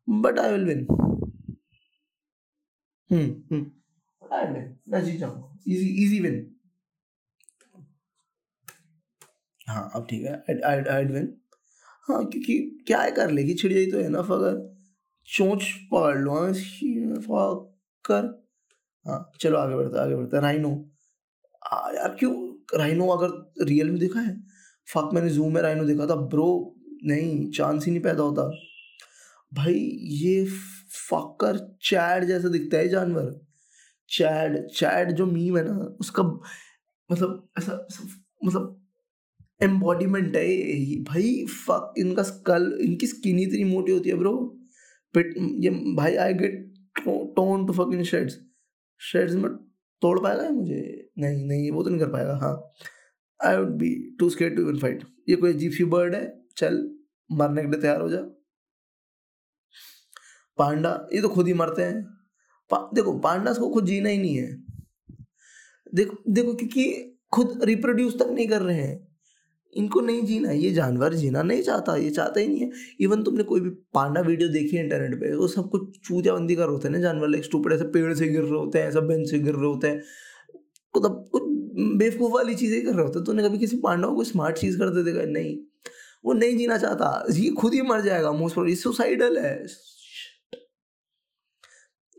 but 0.09 0.39
I 0.39 0.53
will 0.53 0.65
win 0.65 0.87
hmm 3.11 3.31
hmm. 3.51 3.71
मैं 4.89 5.05
जीत 5.05 5.21
जाऊँगा 5.21 5.59
इजी 5.69 6.05
इजी 6.05 6.21
विन 6.21 6.57
हाँ 9.69 9.91
अब 9.95 10.07
ठीक 10.11 10.23
है. 10.23 10.61
आई 10.67 10.81
आई 10.81 11.05
विन 11.05 11.35
हाँ 12.09 12.25
क्योंकि 12.25 12.85
क्या 12.87 13.01
है 13.01 13.11
कर 13.11 13.31
लेगी? 13.31 13.55
छिड़ 13.55 13.73
जाई 13.73 13.87
तो 13.87 13.99
है 13.99 14.09
ना 14.09 14.19
अगर 14.19 14.77
चोंच 15.27 15.65
पकड़ 15.93 16.19
लो 16.19 16.33
हाँ 16.33 16.53
कर. 18.05 18.49
हाँ 19.07 19.33
चलो 19.41 19.59
आगे 19.59 19.75
बढ़ते 19.75 19.99
आगे 19.99 20.17
बढ़ते. 20.17 20.41
राइनो 20.41 20.89
यार, 21.73 22.17
क्यों? 22.19 22.55
राइनो 22.79 23.09
अगर 23.09 23.65
रियल 23.65 23.91
में 23.91 23.99
देखा 23.99 24.21
है? 24.21 24.41
फक 24.95 25.11
मैंने 25.15 25.31
जूम 25.31 25.55
में 25.55 25.63
राइनो 25.63 25.85
देखा 25.85 26.07
था. 26.07 26.15
ब्रो 26.15 26.77
नहीं 27.05 27.51
चांस 27.51 27.87
ही 27.87 27.93
नहीं 27.93 28.03
पैदा 28.03 28.23
होता. 28.23 28.43
भाई, 29.55 29.75
ये 30.03 30.45
फकर 31.11 31.77
चैड 31.83 32.25
जैसा 32.25 32.49
दिखता 32.49 32.77
है, 32.77 32.89
जानवर. 32.89 33.52
चैड 34.11 34.67
चैड 34.69 35.13
जो 35.17 35.27
मीम 35.27 35.57
है 35.59 35.65
ना, 35.65 35.75
उसका 36.01 36.23
मतलब 36.23 37.49
ऐसा 37.59 37.87
मतलब 38.45 38.79
एम्बॉडीमेंट 39.63 40.37
है 40.37 41.03
भाई 41.05 41.45
फक 41.47 41.95
इनका 41.99 42.23
स्कल 42.23 42.73
इनकी 42.83 43.07
स्किन 43.07 43.39
इतनी 43.41 43.65
मोटी 43.65 43.93
होती 43.93 44.11
है 44.11 44.17
ब्रो 44.19 44.35
पिट 45.15 45.35
ये 45.65 45.71
भाई 45.97 46.17
I 46.17 46.35
get 46.35 46.73
torn 47.37 47.67
to 47.67 47.73
fucking 47.95 48.03
shreds 48.05 48.39
shreds 49.01 49.35
में 49.35 49.51
तोड़ 50.03 50.19
पाएगा 50.21 50.49
मुझे? 50.51 51.11
नहीं 51.19 51.45
नहीं, 51.47 51.71
वो 51.71 51.83
तो 51.83 51.91
नहीं 51.91 52.01
कर 52.01 52.11
पाएगा 52.13 52.35
हाँ। 52.37 52.55
I 53.41 53.57
would 53.57 53.71
be 53.79 53.95
too 54.21 54.29
scared 54.31 54.57
to 54.57 54.63
even 54.63 54.79
fight 54.79 55.05
ये 55.29 55.37
कोई 55.37 55.53
अजीब 55.53 55.73
सी 55.73 55.85
बर्ड 55.85 56.15
है, 56.15 56.23
चल, 56.57 56.79
मरने 57.31 57.63
के 57.63 57.69
लिए 57.69 57.81
तैयार 57.81 58.01
हो 58.01 58.09
जा। 58.09 58.21
पांडा, 60.59 60.91
ये 61.13 61.21
तो 61.23 61.29
खुद 61.29 61.47
ही 61.47 61.55
मरते 61.55 61.83
हैं। 61.83 62.03
पा, 62.73 62.91
देखो 62.95 63.13
पांडास 63.21 63.59
को 63.59 63.69
खुद 63.71 63.87
जीना 63.87 64.09
ही 64.09 64.19
नहीं 64.19 64.37
है। 64.37 64.51
देखो 65.95 66.17
देखो 66.29 66.55
क्योंकि 66.55 66.85
खुद 67.33 67.59
रिप्रोड्यूस 67.65 68.19
तक 68.19 68.31
नहीं 68.31 68.47
कर 68.49 68.63
रहे 68.63 68.77
हैं। 68.77 69.09
इनको 69.75 70.01
नहीं 70.01 70.23
जीना 70.23 70.51
ये 70.53 70.71
जानवर 70.71 71.15
जीना 71.15 71.43
नहीं 71.43 71.63
चाहता 71.63 71.97
ये 71.97 72.11
चाहता 72.11 72.41
ही 72.41 72.49
नहीं 72.49 72.61
है। 72.61 72.71
इवन 73.01 73.23
तुमने 73.23 73.43
कोई 73.43 73.61
भी 73.61 73.71
पांडा 73.95 74.21
वीडियो 74.21 74.49
देखी 74.49 74.77
है 74.77 74.83
इंटरनेट 74.85 75.15
पे 75.21 75.35
वो 75.37 75.49
सब 75.49 75.71
कुछ 75.71 75.99
चूतियाबंदी 76.05 76.55
कर 76.57 76.69
होते 76.69 76.89
हैं 76.89 76.95
ना 76.95 77.01
जानवर 77.01 77.29
लाइक 77.29 77.45
स्टूपड 77.45 77.73
ऐसे 77.73 77.85
पेड़ 77.85 78.13
से 78.15 78.29
गिर 78.29 78.43
रहे 78.43 78.59
होते 78.59 78.79
हैं 78.79 78.89
ऐसा 78.89 79.01
बेंच 79.01 79.31
से 79.31 79.39
गिर 79.39 79.55
रहे 79.55 79.67
होते 79.67 79.89
हैं। 79.89 80.03
मतलब 80.95 81.25
कुछ 81.33 81.43
बेवकूफ़ 81.99 82.33
वाली 82.33 82.55
चीज़ें 82.55 82.85
कर 82.85 82.93
रहे 82.95 83.03
होते 83.03 83.19
हैं। 83.19 83.25
तूने 83.25 83.43
कभी 83.43 83.59
किसी 83.59 83.77
पांडा 83.77 84.09
को 84.09 84.25
स्मार्ट 84.25 84.59
चीज़ 84.59 84.79
करते 84.79 85.05
देखा? 85.05 85.25
नहीं। 85.31 85.59
वो 86.25 86.33
नहीं 86.33 86.57
जीना 86.57 86.79
चाहता 86.79 87.25
ये 87.31 87.51
खुद 87.51 87.75
ही 87.75 87.83
मर 87.83 88.01
जाएगा 88.01 88.33
मोस्ट 88.33 88.55
प्रोबली 88.55 88.75
सुसाइडल 88.77 89.39
है। 89.39 89.57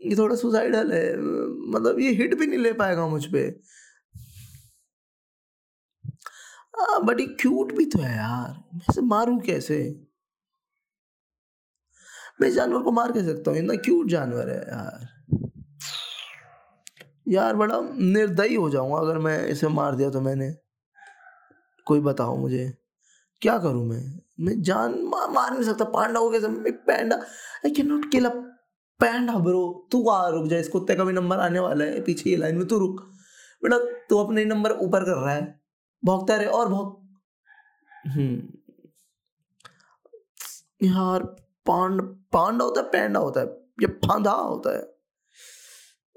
ये 0.04 0.16
थोड़ा 0.16 0.36
सुसाइडल 0.36 0.92
है। 0.92 1.16
मतलब 1.70 2.00
ये 2.00 2.12
हिट 2.12 2.34
भी 2.34 2.46
नहीं 2.46 2.58
ले 2.58 2.72
पाएगा 2.72 3.06
मुझ 3.06 3.26
पर 3.26 3.60
बट 7.04 7.20
ये 7.20 7.26
क्यूट 7.26 7.72
भी 7.72 7.84
तो 7.86 7.98
है 7.98 8.16
यार। 8.16 8.78
मैं 8.94 9.02
मारूं 9.02 9.38
कैसे? 9.40 10.04
मैं 12.40 12.48
इस 12.48 12.54
जानवर 12.54 12.82
को 12.82 12.92
मार 12.92 13.12
कैसे 13.12 13.26
सकता 13.26 13.50
हूँ? 13.50 13.58
इतना 13.58 13.74
क्यूट 13.74 14.08
जानवर 14.08 14.48
है 14.50 14.58
यार। 14.58 15.08
यार 17.28 17.56
बड़ा 17.56 17.80
निर्दयी 17.96 18.54
हो 18.54 18.70
जाऊँगा 18.70 18.98
अगर 18.98 19.18
मैं 19.18 19.46
इसे 19.46 19.68
मार 19.68 19.96
दिया 19.96 20.10
तो 20.10 20.20
मैंने। 20.20 20.56
कोई 21.86 22.00
बताओ 22.00 22.36
मुझे। 22.36 22.74
क्या 23.42 23.58
करूँ 23.58 23.86
मैं? 23.86 24.20
मैं 24.40 24.62
जान 24.62 24.94
मा, 25.02 25.26
मार 25.26 25.52
नहीं 25.52 25.62
सकता। 25.62 25.84
पांडा 25.84 26.20
हो 26.20 26.30
मैं 26.30 26.72
panda. 26.72 27.16
I 27.16 27.70
can 27.70 27.86
not 27.86 28.10
kill 28.10 28.24
a 28.24 28.53
panda 29.00 29.38
bro 29.38 29.88
तू 29.92 30.08
आ, 30.08 30.28
रुक 30.28 30.46
जा 30.46 30.58
इस 30.58 30.68
कुत्ते 30.68 30.94
का 30.94 31.04
भी 31.04 31.12
नंबर 31.12 31.36
आने 31.36 31.58
वाला 31.58 31.84
है, 31.84 32.02
पीछे 32.02 32.30
ये 32.30 32.36
लाइन 32.36 32.56
में 32.56 32.66
तू 32.66 32.78
रुक। 32.78 33.00
बेटा, 33.64 33.78
तू 33.78 34.18
अपने 34.18 34.44
नंबर 34.44 34.72
ऊपर 34.72 35.04
कर 35.04 35.20
रहा 35.20 35.34
है। 35.34 35.60
भोगता 36.04 36.36
रहे 36.36 36.46
और 36.46 36.68
भोग 36.68 37.04
हम्म। 38.06 38.42
यार, 40.86 41.22
पांड, 41.66 42.02
पांडा 42.32 42.64
होता 42.64 42.80
है, 42.80 42.86
पैंडा 42.86 43.20
होता 43.20 43.40
है। 43.40 43.46
ये 43.80 43.86
फांदा 43.86 44.30
होता 44.30 44.76
है। 44.76 44.94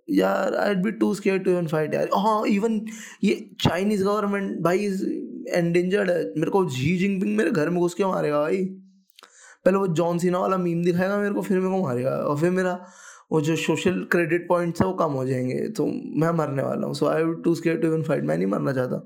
यार 0.10 0.56
I 0.56 0.76
be 0.76 0.92
too 0.92 1.16
scared 1.16 1.40
to 1.40 1.52
even 1.52 1.68
fight 1.68 1.94
यार। 1.94 2.10
हाँ 2.18 2.46
इवन 2.46 2.86
ये 3.24 3.56
चाइनीज़ 3.62 4.04
गवर्नमेंट 4.04 4.60
भाई 4.60 4.86
एंडेंजर्ड 5.50 6.10
है। 6.10 6.34
मेरे 6.38 6.52
को 6.52 6.66
जी 6.66 6.98
जिंगपिंग 6.98 7.38
मेरे 7.38 7.52
घर 7.52 7.70
में 7.70 7.80
घुस 7.80 7.94
के 7.94 8.06
मारेगा 8.06 8.42
भाई। 8.42 8.66
पहले 9.68 9.78
वो 9.78 9.88
जॉन 9.96 10.18
सीना 10.18 10.40
वाला 10.40 10.58
मीम 10.58 10.84
दिखाएगा 10.84 11.18
मेरे 11.20 11.34
को, 11.34 11.42
फिर 11.42 11.58
मेरे 11.60 11.70
को 11.72 11.82
मारेगा। 11.84 12.10
और 12.10 12.38
फिर 12.40 12.52
मेरा 12.52 12.74
वो 13.32 13.40
जो 13.42 13.56
सोशल 13.58 14.00
क्रेडिट 14.12 14.48
पॉइंट्स 14.50 14.82
है 14.82 14.88
वो 14.88 14.94
कम 14.94 15.12
हो 15.12 15.26
जाएँगे 15.26 15.68
तो 15.70 15.86
मैं 16.22 16.30
मरने 16.38 16.64
वाला 16.64 16.88
हूँ। 16.88 16.94
So 16.96 17.06
I 17.06 17.24
too 17.44 17.56
scared 17.56 17.78
to 17.78 17.88
even 17.88 18.04
fight 18.04 18.24
मैं 18.24 18.38
नहीं 18.38 18.48
मरना 18.48 18.74
चाहता। 18.74 18.98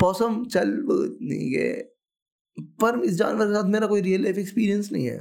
पॉसम 0.00 0.44
चल 0.44 0.70
नहीं 0.88 1.50
गए 1.52 1.72
पर 2.80 3.00
इस 3.04 3.16
जानवर 3.16 3.46
के 3.46 3.54
साथ 3.54 3.68
मेरा 3.70 3.86
कोई 3.86 4.00
रियल 4.00 4.22
लाइफ 4.22 4.38
एक्सपीरियंस 4.38 4.88
नहीं 4.92 5.06
है। 5.06 5.18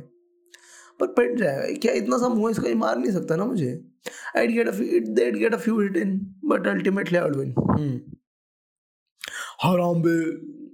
पर 0.99 1.07
पिट 1.07 1.37
जाएगा। 1.37 1.65
क्या 1.81 1.93
इतना 1.93 2.17
सा 2.17 2.27
मुँह 2.29 2.51
इसका 2.51 2.73
मार 2.75 2.97
नहीं 2.97 3.11
सकता 3.11 3.35
ना 3.35 3.45
मुझे। 3.45 3.71
I 4.37 4.47
get 4.47 4.69
that 5.09 5.35
get 5.35 5.53
a 5.53 5.57
few 5.57 5.79
hit 5.79 5.97
in 5.97 6.17
but 6.45 6.67
ultimately 6.67 7.17
I 7.17 7.29
win 7.29 7.53
हराम 9.63 10.01
बे, 10.01 10.15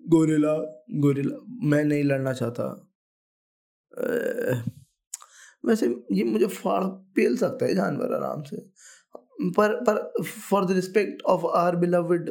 गोरिल्ला 0.09 0.53
गोरिल्ला। 1.01 1.45
मैं 1.69 1.83
नहीं 1.83 2.03
लड़ना 2.03 2.33
चाहता। 2.33 2.88
वैसे 5.63 5.87
ये 6.11 6.23
मुझे 6.23 6.47
फाड़ 6.47 6.83
पेल 7.15 7.37
सकता 7.37 7.65
है 7.65 7.75
जानवर 7.75 8.13
आराम 8.15 8.41
से। 8.43 8.57
पर 9.49 9.73
पर 9.83 10.23
for 10.23 10.65
the 10.65 10.71
respect 10.71 11.21
of 11.27 11.45
our 11.57 11.75
beloved 11.75 12.29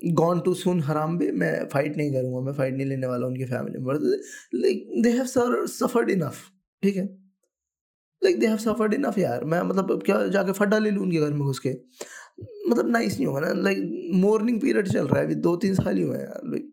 gone 0.00 0.40
to 0.40 0.54
सुन 0.54 0.80
हराम 0.82 1.16
भी 1.18 1.30
मैं 1.32 1.68
फाइट 1.68 1.96
नहीं 1.96 2.12
करूँगा, 2.12 2.40
मैं 2.40 2.52
फाइट 2.52 2.74
नहीं 2.74 2.86
लेने 2.86 3.06
वाला 3.06 3.26
उनकी 3.26 3.44
फैमिली 3.44 3.78
में 3.78 3.94
like 4.54 5.02
they 5.02 5.10
have 5.10 5.24
sir 5.26 5.66
suffered 5.68 6.10
enough 6.10 6.36
ठीक 6.82 6.96
है? 6.96 7.04
Like 8.22 8.38
they 8.40 8.46
have 8.46 8.56
suffered 8.58 8.94
enough 8.94 9.18
यार, 9.18 9.44
मैं 9.44 9.60
मतलब 9.62 10.02
क्या 10.02 10.26
जाके 10.28 10.52
फटा 10.52 10.78
ले 10.78 10.90
लूँ 10.90 11.02
उनके 11.02 11.20
घर 11.20 11.32
में 11.32 11.40
घुस 11.40 11.58
के? 11.58 11.70
मतलब 12.68 12.88
नाइस 12.88 13.16
नहीं 13.16 13.26
होगा 13.26 13.40
ना? 13.40 13.52
लाइक 13.52 14.10
मॉर्निंग 14.14 14.60
पीरियड 14.60 14.88
चल 14.88 15.06
रहा 15.06 15.18
है, 15.18 15.24
अभी 15.24 15.34
दो 15.36 15.56
तीन 15.56 15.74
साल 15.74 15.96
ही 15.96 16.02
हुए 16.02 16.16
हैं 16.16 16.24
यार 16.24 16.40
लाइक 16.50 16.72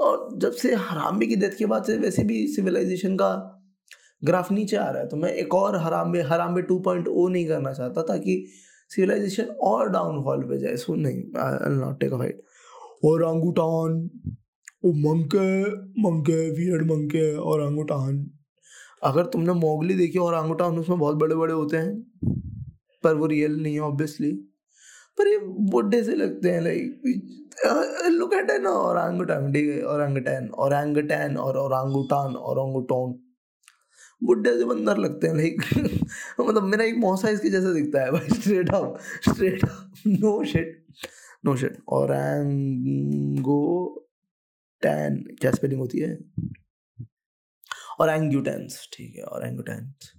और 0.00 0.38
जब 0.38 0.52
से 0.52 0.74
हराम 0.74 1.18
की 1.18 1.36
डेथ 1.36 1.50
के 1.58 1.66
बाद 1.66 1.84
से 1.84 1.96
वैसे 1.96 2.24
भी 2.24 2.46
सिविलाइजेशन 2.48 3.16
का 3.16 3.54
ग्राफ 4.24 4.52
नीचे 4.52 4.76
आ 4.76 4.90
रहा 4.90 5.02
है 5.02 5.08
तो 5.08 5.16
मैं 5.16 5.32
एक 5.32 5.54
और 5.54 5.76
हरामे 5.76 6.22
हरामे 6.22 6.62
टू 6.62 6.78
पॉइंट 6.78 7.08
ओ 7.08 7.28
नहीं 7.28 7.46
करना 7.46 7.72
चाहता 7.72 8.02
ताकि 8.02 8.46
सिविलाइजेशन 8.88 9.44
और 9.44 9.88
डाउनफॉल 9.88 10.42
पे 10.42 10.58
जाए। 10.58 10.76
सुन 10.76 11.00
नहीं 11.00 11.18
I 11.18 11.76
not 11.76 12.00
take 12.00 12.12
a 12.12 12.18
fight 12.18 12.42
और 13.04 13.22
ओ 14.84 14.92
मंके 14.92 15.62
मंके 16.02 16.50
वियर्ड 16.50 16.82
मंके 16.90 17.36
और 17.36 17.60
अंगुटान 17.60 18.30
अगर 19.02 19.26
तुमने 19.26 19.52
मोगली 19.52 19.94
देखी 19.94 20.18
और 20.18 20.34
अंगुटान 20.34 20.78
उसमें 20.78 20.98
बहुत 20.98 21.16
बड़े 21.16 21.34
बड़े 21.34 21.54
होते 21.54 21.76
हैं 21.76 22.04
पर 23.04 23.14
वो 23.14 23.26
रियल 23.26 23.56
नहीं 23.62 23.74
है 23.74 23.80
ऑब्वियसली 23.80 24.32
पर 25.18 25.28
ये 25.28 25.38
बुढ़े 25.44 26.04
से 26.04 26.14
लगते 26.14 26.50
हैं 26.50 26.60
लाइक 26.62 27.02
एट 27.64 28.50
एन 28.50 28.66
औरंगुटान 28.66 29.52
ठीक 29.52 29.68
है 29.70 29.82
औरंगटैन 29.82 30.48
औरंगटैन 30.66 31.36
और 31.36 31.56
औरंगुटान 31.56 32.34
औरंगुटोन 32.36 33.18
बुढ़े 34.24 34.58
से 34.58 34.64
बंदर 34.64 34.96
लगते 34.98 35.26
हैं 35.28 35.34
लाइक 35.34 35.62
मतलब 36.40 36.62
मेरा 36.62 36.84
एक 36.84 36.96
मौसा 36.98 37.28
इसके 37.28 37.50
जैसा 37.50 37.72
दिखता 37.72 38.02
है, 38.02 38.10
भाई 38.12 38.28
straight 38.28 38.70
up 38.74 38.98
straight 39.28 39.64
up 39.64 39.92
no 40.06 40.44
shit 40.44 40.84
no 41.44 41.56
shit 41.56 41.78
orangutan 44.82 45.22
क्या 45.40 45.50
स्पेलिंग 45.50 45.80
होती 45.80 45.98
है? 45.98 46.18
और 48.00 48.10
एंग्यूटेंस 48.10 48.88
ठीक 48.92 49.16
है 49.16 49.22
और 49.24 49.46
एंग्यूटेंस 49.46 50.12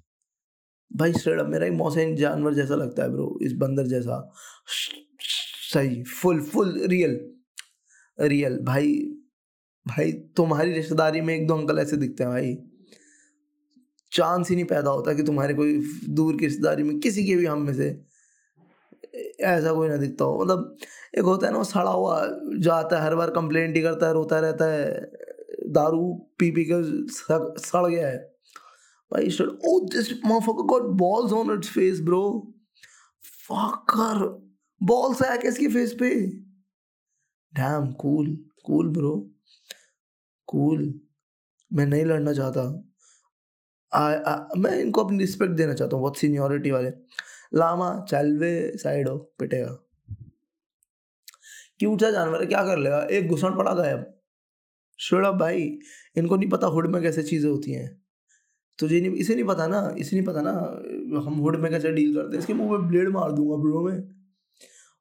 भाई 0.91 1.13
स्ट्रेट 1.13 1.39
अप 1.39 1.47
मेरा 1.47 1.65
एक 1.67 1.73
मौसम 1.73 2.15
जानवर 2.15 2.53
जैसा 2.53 2.75
लगता 2.75 3.03
है 3.03 3.09
ब्रो 3.09 3.39
इस 3.41 3.53
बंदर 3.53 3.87
जैसा. 3.87 4.31
सही 5.73 6.03
फुल 6.03 6.41
फुल 6.41 6.81
रियल 6.85 7.31
रियल 8.19 8.59
भाई 8.59 8.93
भाई 9.87 10.11
तुम्हारी 10.11 10.73
रिश्तेदारी 10.73 11.21
में 11.21 11.35
एक 11.35 11.47
दो 11.47 11.57
अंकल 11.57 11.79
ऐसे 11.79 11.97
दिखते 11.97 12.23
हैं 12.23 12.31
भाई। 12.31 12.57
चांस 14.11 14.49
ही 14.49 14.55
नहीं 14.55 14.65
पैदा 14.65 14.91
होता 14.91 15.13
कि 15.13 15.23
तुम्हारे 15.23 15.53
कोई 15.53 15.83
दूर 16.09 16.37
की 16.37 16.45
रिश्तेदारी 16.45 16.83
में 16.83 16.99
किसी 16.99 17.25
के 17.25 17.35
भी 17.35 17.45
हम 17.45 17.61
में 17.61 17.73
से 17.73 18.01
ऐसा 19.39 19.73
कोई 19.73 19.89
ना 19.89 19.97
दिखता 19.97 20.25
हो। 20.25 20.43
मतलब 20.43 20.77
एक 21.17 21.23
होता 21.23 21.47
है 21.47 21.51
ना 21.51 21.57
वो 21.57 21.63
सड़ा 21.63 21.91
हुआ 21.91 22.27
जाता 22.59 22.97
है 22.97 23.03
हर 23.03 23.15
बार 23.15 23.29
कंप्लेंट 23.29 23.75
ही 23.75 23.81
करता 23.81 24.07
है 24.07 24.13
रोता 24.13 24.39
रहता 24.39 24.65
है 24.65 25.11
दारू 25.67 26.27
पी 26.39 26.51
पी 26.51 26.65
के 26.71 26.81
सड़ 27.61 27.87
गया 27.87 28.07
है। 28.07 28.29
said, 29.15 29.47
Oh, 29.67 29.87
this 29.93 30.09
motherfucker 30.25 30.67
got 30.67 30.83
balls 30.97 31.33
on 31.33 31.49
its 31.49 31.69
face, 31.69 31.99
bro. 31.99 32.43
Balls 34.83 35.21
है 35.25 35.37
क्या 35.37 35.51
इसकी 35.51 35.67
फेस 35.67 35.93
पे। 35.99 36.09
Damn 37.53 37.91
cool 37.91 38.45
cool 38.65 38.89
bro 38.89 39.31
cool 40.47 40.99
मैं 41.73 41.85
नहीं 41.85 42.05
लड़ना 42.05 42.33
चाहता। 42.33 42.61
आ, 43.93 44.13
आ, 44.13 44.47
मैं 44.57 44.79
इनको 44.79 45.03
अपनी 45.03 45.17
रिस्पेक्ट 45.17 45.53
देना 45.53 45.73
चाहता 45.73 45.95
हूँ 45.95 46.03
बहुत 46.03 46.17
सीनियोरिटी 46.17 46.71
वाले। 46.71 46.89
लामा 47.53 48.05
चलवे 48.09 48.77
साइड 48.77 49.09
हो 49.09 49.17
पिटेगा। 49.17 49.77
क्यूट 51.79 52.01
सा 52.01 52.11
जानवर 52.11 52.45
क्या 52.45 52.63
कर 52.63 52.77
लेगा? 52.77 53.01
एक 53.11 53.27
घुसण 53.27 53.57
पड़ा 53.57 53.73
गायब। 53.73 54.05
शुड़ 54.99 55.25
भाई 55.27 55.79
इनको 56.17 56.37
नहीं 56.37 56.49
पता 56.49 56.67
हुड 56.67 56.87
में 56.87 57.01
कैसे 57.01 57.23
चीज़ें 57.23 57.49
होती 57.49 57.71
हैं। 57.71 58.01
तुझे 58.79 59.01
नहीं 59.01 59.11
इसे 59.11 59.35
नहीं 59.35 59.45
पता 59.45 59.67
ना 59.67 59.95
इसे 59.97 60.15
नहीं 60.15 60.25
पता 60.25 60.41
ना 60.41 60.51
हम 61.27 61.33
हुड 61.33 61.55
में 61.55 61.71
कैसे 61.71 61.91
डील 61.91 62.15
करते 62.15 62.33
हैं। 62.33 62.39
इसके 62.39 62.53
मुँह 62.53 62.71
में 62.71 62.87
ब्लेड 62.87 63.09
मार 63.09 63.31
दूँगा 63.31 63.55
ब्रो 63.55 63.89
में। 63.89 64.18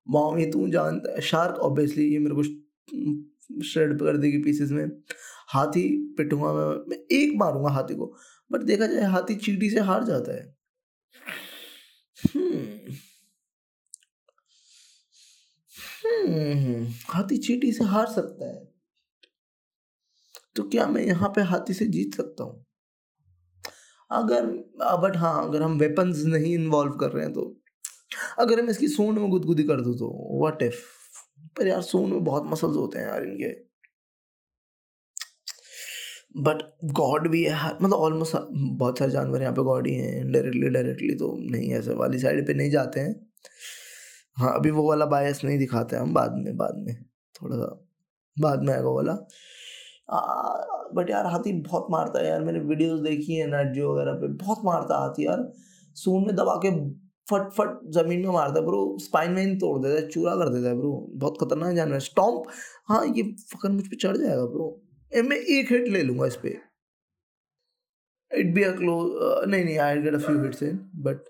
माम 0.08 0.38
ये 0.38 0.46
तू 0.50 0.68
जानता 0.68 1.14
है, 1.14 1.20
शार्क 1.20 1.58
ऑब्वियसली 1.60 2.04
ये 2.12 2.18
मेरे 2.18 2.34
को 2.34 3.62
श्रेड 3.64 3.98
कर 3.98 4.16
देगी 4.16 4.38
पीसेस 4.42 4.70
में। 4.70 4.86
हाथी 5.48 6.14
पिटूँगा 6.18 6.52
मैं 6.52 6.66
मैं 6.88 6.96
एक 7.12 7.32
मारूँगा 7.36 7.70
हाथी 7.70 7.94
को 7.94 8.14
बट 8.50 8.62
देखा 8.62 8.86
जाए 8.86 9.10
हाथी 9.10 9.34
चीटी 9.36 9.70
से 9.70 9.80
हार 9.80 10.04
जाता 10.04 10.36
है। 10.36 10.56
हम्म 12.18 12.92
हम्म 16.58 16.86
हाथी 17.08 17.36
चीटी 17.36 17.72
से 17.72 17.84
हार 17.84 18.06
सकता 18.06 18.46
है। 18.46 18.66
तो 20.56 20.62
क्या 20.62 20.86
मैं 20.86 21.02
यहाँ 21.02 21.28
पे 21.28 21.42
हाथी 21.42 21.74
से 21.74 21.86
जीत 21.86 22.14
सकता 22.14 22.44
हूँ? 22.44 22.64
अगर 24.10 24.46
बट 24.98 25.16
हाँ 25.16 25.48
अगर 25.48 25.62
हम 25.62 25.78
वेपन्स 25.78 26.24
नहीं 26.24 26.54
इन्वॉल्व 26.54 26.92
कर 26.92 27.10
रहे 27.10 27.24
हैं 27.24 27.32
तो। 27.32 27.57
अगर 28.38 28.62
मैं 28.62 28.70
इसकी 28.70 28.88
सूंड 28.88 29.18
में 29.18 29.28
गुदगुदी 29.30 29.64
कर 29.64 29.80
दूँ 29.82 29.94
तो 29.98 30.08
वट 30.44 30.62
इफ़ 30.62 30.82
पर 31.56 31.66
यार, 31.66 31.82
सूंड 31.82 32.12
में 32.12 32.24
बहुत 32.24 32.44
मसल्स 32.46 32.76
होते 32.76 32.98
हैं 32.98 33.06
यार 33.06 33.22
इनके। 33.24 33.48
बट 36.38 36.62
गॉड 36.94 37.28
भी 37.30 37.42
है 37.44 37.54
मतलब 37.72 37.92
ऑलमोस्ट 37.94 38.36
बहुत 38.52 38.98
सारे 38.98 39.10
जानवर 39.10 39.42
यहाँ 39.42 39.52
पे 39.54 39.62
गॉड 39.64 39.86
ही 39.86 39.94
हैं 39.94 40.30
डायरेक्टली 40.32 40.68
डायरेक्टली 40.70 41.14
तो 41.16 41.34
नहीं, 41.40 41.72
ऐसे 41.74 41.94
वाली 41.94 42.18
साइड 42.18 42.46
पे 42.46 42.54
नहीं 42.54 42.70
जाते 42.70 43.00
हैं। 43.00 43.14
हाँ 44.36 44.54
अभी 44.54 44.70
वो 44.70 44.88
वाला 44.88 45.06
बायस 45.06 45.42
नहीं 45.44 45.58
दिखाते 45.58 45.96
हम, 45.96 46.12
बाद 46.14 46.34
में 46.36 46.56
बाद 46.56 46.74
में, 46.78 46.94
थोड़ा 47.34 47.56
सा, 47.56 47.66
बाद 48.36 48.62
में 48.64 48.72
आएगा 48.74 48.90
वाला। 48.90 49.12
बट 50.94 51.10
यार, 51.10 51.26
हाथी 51.26 51.52
बहुत 51.62 51.86
मारता 51.90 52.20
है 52.20 52.28
यार, 52.28 52.44
मैंने 52.44 52.58
वीडियोस 52.60 53.00
देखी 53.00 53.34
है 53.34 53.46
नेट 53.50 53.72
जो 53.74 53.92
वगैरह 53.92 54.12
पे, 54.20 54.28
बहुत 54.36 54.64
मारता 54.64 54.98
हाथी 54.98 55.26
यार। 55.26 55.50
सून 55.96 56.26
में 56.26 56.34
दबा 56.36 56.54
के 56.64 56.70
फट 57.28 57.50
फट 57.52 57.80
ज़मीन 57.92 58.20
में 58.20 58.32
मारता 58.32 58.60
है, 58.60 58.64
ब्रो। 58.66 58.96
स्पाइन 59.00 59.32
में 59.32 59.58
तोड़ 59.58 59.78
देता 59.78 59.94
है, 59.94 60.08
चूरा 60.08 60.34
कर 60.36 60.48
देता 60.48 60.68
है, 60.68 60.74
ब्रो। 60.76 60.92
बहुत 61.14 61.36
खतरनाक 61.40 61.74
जानवर 61.76 61.94
है। 61.94 62.00
स्टॉम्प 62.00 62.50
हाँ 62.88 63.04
ये 63.06 63.22
फकर 63.52 63.70
मुझ 63.70 63.86
पर 63.86 63.96
चढ़ 63.96 64.16
जाएगा, 64.16 64.44
ब्रो। 64.46 64.68
मैं 65.12 65.36
एक 65.36 65.72
हिट 65.72 65.88
ले 65.88 66.02
लूँगा 66.02 66.26
इस 66.26 66.36
पे। 66.36 66.56
इट 68.30 68.54
बी 68.54 68.62
अ 68.62 68.70
क्लोज 68.76 69.48
नहीं 69.50 69.64
नहीं 69.64 69.78
I 69.78 70.00
get 70.02 70.14
a 70.14 70.18
few 70.18 70.42
hits 70.42 70.62
in 70.62 70.78
but 70.96 71.24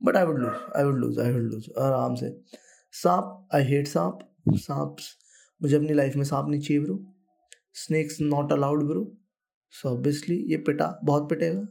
but 0.00 0.16
I 0.16 0.24
would 0.24 0.38
lose 0.38 0.54
I 0.76 0.84
would 0.84 0.98
lose 0.98 1.18
I 1.20 1.32
would 1.32 1.42
lose 1.42 1.68
आराम 1.78 2.14
से। 2.14 2.30
सांप 2.94 3.48
आई 3.54 3.64
हेट 3.64 3.88
सांप। 3.88 4.18
सांप 4.58 4.96
मुझे 5.60 5.76
अपनी 5.76 5.94
लाइफ 5.94 6.16
में 6.16 6.24
सांप 6.24 6.48
नहीं 6.48 6.60
चाहिए, 6.60 6.82
bro. 6.82 6.98
Snakes 7.76 8.20
not 8.20 8.52
allowed 8.52 8.82
bro. 8.88 9.04
So 9.74 9.88
obviously 9.88 10.36
ये 10.50 10.56
पिटा, 10.56 10.98
बहुत 11.04 11.28
पिटेगा। 11.30 11.66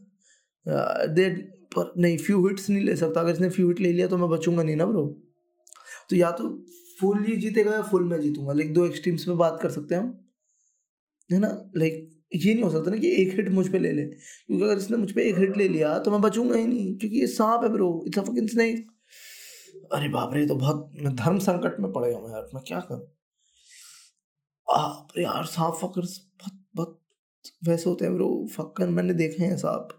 दे 0.65 1.29
पर 1.75 1.91
नहीं 1.97 2.17
फ्यू 2.17 2.47
हिट्स 2.47 2.69
नहीं 2.69 2.83
ले 2.83 2.95
सकता। 2.95 3.19
अगर 3.21 3.31
इसने 3.31 3.49
फ्यू 3.49 3.67
हिट 3.67 3.79
ले 3.79 3.91
लिया 3.93 4.07
तो 4.07 4.17
मैं 4.17 4.29
बचूँगा 4.29 4.63
नहीं 4.63 4.75
ना 4.75 4.85
ब्रो 4.85 5.05
तो 6.09 6.15
या 6.15 6.31
तो 6.31 6.49
फुल 6.99 7.23
ही 7.25 7.35
जीतेगा 7.37 7.73
या 7.73 7.81
फुल 7.83 8.03
मैं 8.03 8.19
जीतूँगा। 8.21 8.53
लाइक 8.53 8.73
दो 8.73 8.85
एक्सट्रीम्स 8.85 9.27
में 9.27 9.37
बात 9.37 9.59
कर 9.61 9.69
सकते 9.71 9.95
हैं 9.95 10.01
हम। 10.01 10.17
है 11.29 11.39
ना? 11.39 11.47
लाइक 11.77 12.09
ये 12.35 12.53
नहीं 12.53 12.63
हो 12.63 12.69
सकता 12.69 12.91
ना 12.91 12.97
कि 12.97 13.11
एक 13.21 13.33
हिट 13.35 13.49
मुझ 13.51 13.67
पे 13.71 13.79
ले 13.79 13.91
ले। 13.91 14.03
क्योंकि 14.03 14.63
अगर 14.63 14.77
इसने 14.77 14.97
मुझ 14.97 15.11
पे 15.11 15.23
एक 15.29 15.37
हिट 15.37 15.57
ले 15.57 15.67
लिया 15.67 15.97
तो 15.99 16.11
मैं 16.11 16.21
बचूँगा 16.21 16.55
ही 16.57 16.65
नहीं। 16.67 16.97
क्योंकि 16.97 17.19
ये 17.19 17.27
सांप 17.27 17.63
है 17.63 17.69
ब्रो 17.69 17.89
इट्स 18.07 18.19
फकिंग 18.19 18.49
स्नेक 18.49 18.87
अरे 19.93 20.09
बाप 20.09 20.33
रे 20.33 20.45
तो 20.47 20.55
बहुत, 20.55 20.91
मैं 20.95 21.15
धर्म 21.15 21.37
संकट 21.39 21.79
में 21.79 21.91
पड़ेगा 21.93 22.19
मैं 22.19 22.29
यार। 22.31 22.49
मैं 22.55 22.63
क्या 22.67 22.79
करूँ? 22.79 23.07
आप 24.67 25.07
यार, 25.17 25.45
सांप 25.45 25.73
फकर 25.75 26.01
बहुत 26.01 26.59
बहुत 26.75 26.99
वैसे 27.67 27.89
होते 27.89 28.05
हैं 28.05 28.13
ब्रो 28.15 28.47
फकर 28.51 28.89
मैंने 28.89 29.13
देखे 29.13 29.43
हैं 29.43 29.57
सांप। 29.57 29.98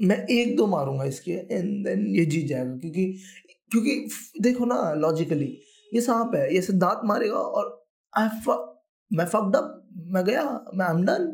मैं 0.00 0.16
एक 0.30 0.56
दो 0.56 0.66
मारूँगा 0.66 1.04
इसके 1.04 1.32
एंड 1.32 1.84
देन 1.86 2.06
ये 2.08 2.24
जीत 2.26 2.46
जाएगा, 2.48 2.76
क्योंकि 2.76 3.04
क्योंकि 3.72 4.40
देखो 4.42 4.64
ना 4.64 4.92
लॉजिकली 4.94 5.46
ये 5.92 6.00
सांप 6.00 6.34
है, 6.34 6.54
ये 6.54 6.60
दांत 6.72 7.00
मारेगा, 7.04 7.36
और 7.36 7.86
आई 8.12 8.28
मैं 9.10 9.24
अप 9.26 9.76
मैं 10.08 10.24
गया, 10.24 10.42
मैं 10.74 10.86
एम 10.88 11.04
डन 11.04 11.26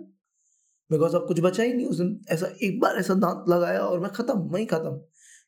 बिकॉज़ 0.90 1.16
अब 1.16 1.26
कुछ 1.28 1.40
बचा 1.40 1.62
ही 1.62 1.72
नहीं, 1.72 1.86
उस 1.86 1.98
दिन 1.98 2.20
ऐसा, 2.30 2.46
एक 2.62 2.78
बार 2.80 2.96
ऐसा 2.96 3.14
दांत 3.14 3.44
लगाया, 3.48 3.80
और 3.80 4.00
मैं 4.00 4.10
ख़त्म, 4.10 4.38
वहीं 4.50 4.66
ख़त्म। 4.66 5.00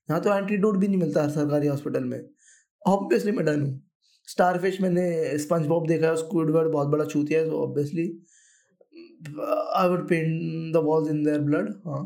यहाँ 0.09 0.21
तो 0.23 0.35
एंटीडोट 0.35 0.77
भी 0.77 0.89
नहीं 0.89 0.99
मिलता 0.99 1.29
सरकारी 1.29 1.67
हॉस्पिटल 1.67 2.05
में। 2.05 2.21
ऑब्वियसली 2.83 3.33
मैं 3.33 3.45
डन 3.47 3.63
हूँ। 3.63 3.81
स्टारफिश 4.29 4.81
मैंने 4.81 5.39
स्पंज 5.39 5.67
बॉब 5.67 5.87
देखा 5.89 6.07
है 6.07 6.17
स्क्विडवर्ड 6.17 6.73
बहुत 6.73 6.89
बड़ा 6.89 7.05
छूतिया 7.05 7.41
है 7.41 7.47
so 7.47 7.63
obviously 7.63 8.07
I 9.77 9.89
would 9.89 10.09
paint 10.09 10.73
the 10.75 10.83
walls 10.85 11.11
in 11.11 11.25
their 11.25 11.41
blood 11.41 11.71
हाँ। 11.87 12.05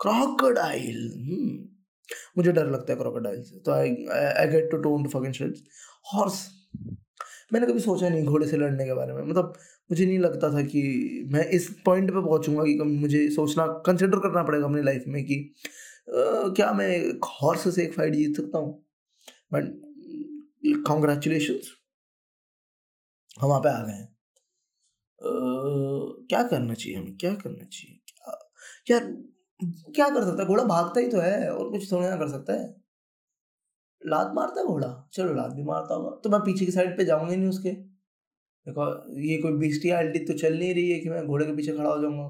क्रोकोडाइल 0.00 0.98
मुझे 2.38 2.52
डर 2.52 2.70
लगता 2.70 2.92
है 2.92 2.98
क्रोकोडाइल 2.98 3.42
से। 3.42 3.58
तो 3.58 3.72
I 3.72 3.90
I 4.12 4.46
get 4.48 4.70
to 4.70 4.76
torn 4.78 5.08
fucking 5.08 5.32
shits 5.32 5.62
horse 6.14 6.46
मैंने 7.52 7.66
कभी 7.66 7.80
सोचा 7.80 8.08
नहीं 8.08 8.24
घोड़े 8.24 8.46
से 8.46 8.56
लड़ने 8.56 8.84
के 8.84 8.94
बारे 8.94 9.12
में। 9.12 9.22
मतलब 9.22 9.54
मुझे 9.90 10.06
नहीं 10.06 10.18
लगता 10.18 10.52
था 10.52 10.62
कि 10.62 10.82
मैं 11.32 11.44
इस 11.48 11.68
पॉइंट 11.84 12.10
पे 12.10 12.20
पहुंचूँगा 12.20 12.64
कि 12.64 12.78
मुझे 12.82 13.28
सोचना 13.30 13.66
कंसिडर 13.86 14.18
करना 14.18 14.42
पड़ेगा 14.42 14.66
अपनी 14.66 14.82
लाइफ 14.82 15.04
में 15.08 15.24
कि 15.24 15.38
uh, 16.08 16.54
क्या 16.56 16.72
मैं 16.72 16.88
एक 16.88 17.24
हॉर्स 17.42 17.74
से 17.74 17.82
एक 17.82 17.94
फाइट 17.94 18.14
जीत 18.14 18.36
सकता 18.36 18.58
हूँ? 18.58 18.72
बट 19.54 20.84
कॉन्ग्रेचुलेशन 20.86 21.58
हम 23.40 23.48
वहाँ 23.48 23.60
पे 23.60 23.68
आ 23.68 23.82
गए 23.82 24.06
क्या 25.20 26.42
करना 26.42 26.74
चाहिए 26.74 26.98
हमें? 26.98 27.16
क्या 27.16 27.34
करना 27.34 27.64
चाहिए? 27.64 28.00
क्या 28.86 28.96
यार 28.96 29.06
क्या 29.94 30.08
कर 30.08 30.24
सकता 30.24 30.42
है? 30.42 30.48
घोड़ा 30.48 30.64
भागता 30.64 31.00
ही 31.00 31.08
तो 31.08 31.20
है 31.20 31.50
और 31.52 31.70
कुछ 31.70 31.90
थोड़ा 31.92 32.08
ना 32.10 32.16
कर 32.16 32.28
सकता 32.28 32.52
है। 32.52 32.68
लात 34.02 34.32
मारता 34.34 34.60
है 34.60 34.66
घोड़ा? 34.66 34.88
चलो 35.12 35.34
लात 35.34 35.52
भी 35.52 35.62
मारता 35.64 35.94
होगा। 35.94 36.10
तो 36.24 36.30
मैं 36.30 36.40
पीछे 36.40 36.64
की 36.66 36.72
साइड 36.72 36.96
पे 36.96 37.04
जाऊँगा 37.04 37.34
नहीं 37.36 37.48
उसके। 37.48 37.70
देखो, 38.66 38.86
ये 39.20 39.36
कोई 39.42 39.52
बीस्टियालिटी 39.58 40.18
तो 40.26 40.34
चल 40.38 40.58
नहीं 40.58 40.74
रही 40.74 40.90
है 40.90 40.98
कि 41.00 41.08
मैं 41.10 41.26
घोड़े 41.26 41.46
के 41.46 41.56
पीछे 41.56 41.72
खड़ा 41.72 41.90
हो 41.90 42.00
जाऊँगा। 42.02 42.28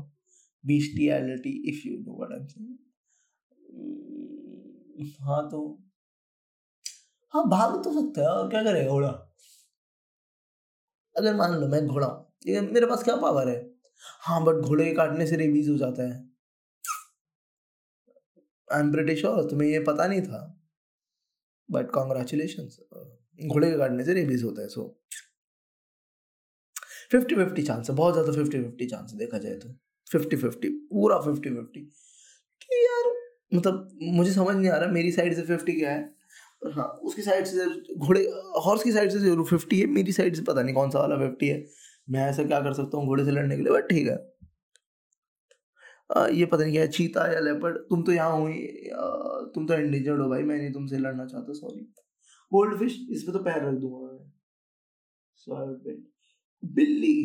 Bestiality 0.65 1.51
if 1.71 1.89
you 1.89 1.99
know 1.99 2.17
what 2.19 2.33
I 2.33 2.39
am 2.39 2.77
हाँ 5.27 5.43
तो 5.51 5.61
हाँ 7.35 7.43
भाग 7.49 7.75
तो 7.85 7.93
सकता 7.93 8.23
है। 8.23 8.29
और 8.29 8.49
क्या 8.51 8.63
करेगा 8.65 8.91
घोड़ा? 8.91 9.09
अगर 11.17 11.35
मान 11.37 11.55
लो 11.61 11.69
मैं 11.69 11.87
घोड़ा 11.87 12.07
हूँ 12.07 12.28
मेरे 12.43 12.87
पास 12.87 13.03
क्या 13.05 13.17
पावर 13.17 13.49
है? 13.49 13.59
हाँ 14.23 14.43
बट 14.45 14.55
घोड़े 14.57 14.85
के 14.85 14.95
काटने 14.95 15.27
से 15.27 15.37
रेबीज 15.37 15.69
हो 15.69 15.77
जाता 15.79 16.03
है। 16.03 16.27
आई 18.69 18.81
एम 18.81 18.91
ब्रिटिश 18.93 19.25
और 19.25 19.49
तुम्हें 19.51 19.69
ये 19.69 19.81
पता 19.85 20.07
नहीं 20.07 20.23
था। 20.23 20.45
बट 21.69 21.91
कॉन्ग्रेचुलेशन 21.91 22.69
घोड़े 23.49 23.71
के 23.71 23.77
काटने 23.79 24.05
से 24.05 24.15
रेबीज 24.15 24.43
होता 24.45 24.63
है 24.63 24.69
सो 24.69 24.85
फिफ्टी 27.11 27.35
फिफ्टी 27.35 27.63
चांस 27.63 27.89
है, 27.91 27.95
बहुत 27.97 28.15
ज़्यादा 28.15 28.33
फिफ्टी 28.33 28.59
फिफ्टी 28.59 28.87
चांस 28.87 29.13
देखा 29.15 29.39
जाए 29.39 29.55
तो। 29.55 29.69
फिफ्टी 30.11 30.37
फिफ्टी 30.37 30.69
पूरा 30.69 31.19
फिफ्टी 31.21 31.51
फिफ्टी 31.51 31.81
कि 32.63 32.85
यार 32.85 33.13
मतलब 33.55 33.99
मुझे 34.03 34.33
समझ 34.33 34.55
नहीं 34.57 34.71
आ 34.71 34.77
रहा, 34.77 34.91
मेरी 34.91 35.13
साइड 35.13 35.35
से 35.35 35.43
फिफ्टी 35.45 35.73
क्या 35.73 35.91
है? 35.91 36.03
हाँ 36.67 36.87
उसकी 37.03 37.23
साइड 37.23 37.45
से, 37.47 37.67
घोड़े 37.97 38.23
हॉर्स 38.65 38.83
की 38.83 38.93
साइड 38.93 39.11
से 39.11 39.19
ज़रूर 39.19 39.47
फिफ्टी 39.47 39.81
है, 39.81 39.87
मेरी 39.89 40.13
साइड 40.13 40.37
से 40.37 40.43
पता 40.43 40.63
नहीं 40.63 40.75
कौन 40.75 40.91
सा 40.91 40.99
वाला 40.99 41.17
फिफ्टी 41.19 41.49
है। 41.49 41.65
मैं 42.09 42.21
ऐसा 42.29 42.45
क्या 42.45 42.61
कर 42.61 42.73
सकता 42.75 42.99
हूँ? 42.99 43.07
घोड़े 43.07 43.25
से 43.25 43.31
लड़ने 43.31 43.57
के 43.57 43.63
लिए 43.63 43.73
बट 43.73 43.89
ठीक 43.91 44.07
है। 44.09 44.17
आ, 46.17 46.27
ये 46.27 46.47
पता 46.47 46.63
नहीं 46.63 46.73
क्या 46.73 46.87
चीता 46.87 47.27
या 47.33 47.41
लेपर्ड। 47.41 47.79
तुम 47.89 48.03
तो 48.03 48.13
यहाँ 48.13 48.39
हुई 48.41 48.55
तुम 49.55 49.67
तो 49.67 49.75
एंडेंजर्ड 49.75 50.21
हो 50.21 50.29
भाई 50.29 50.43
मैं 50.43 50.57
नहीं 50.59 50.73
तुमसे 50.73 50.99
लड़ना 50.99 51.27
चाहता 51.27 51.53
सॉरी 51.53 51.81
गोल्ड 52.53 52.79
फ़िश 52.79 52.99
इस 53.13 53.23
पर 53.23 53.33
तो 53.33 53.39
पैर 53.45 53.63
रख 53.65 53.75
दूँगा 53.81 54.13
मैं। 54.13 54.19
बिल्ली। 56.63 57.19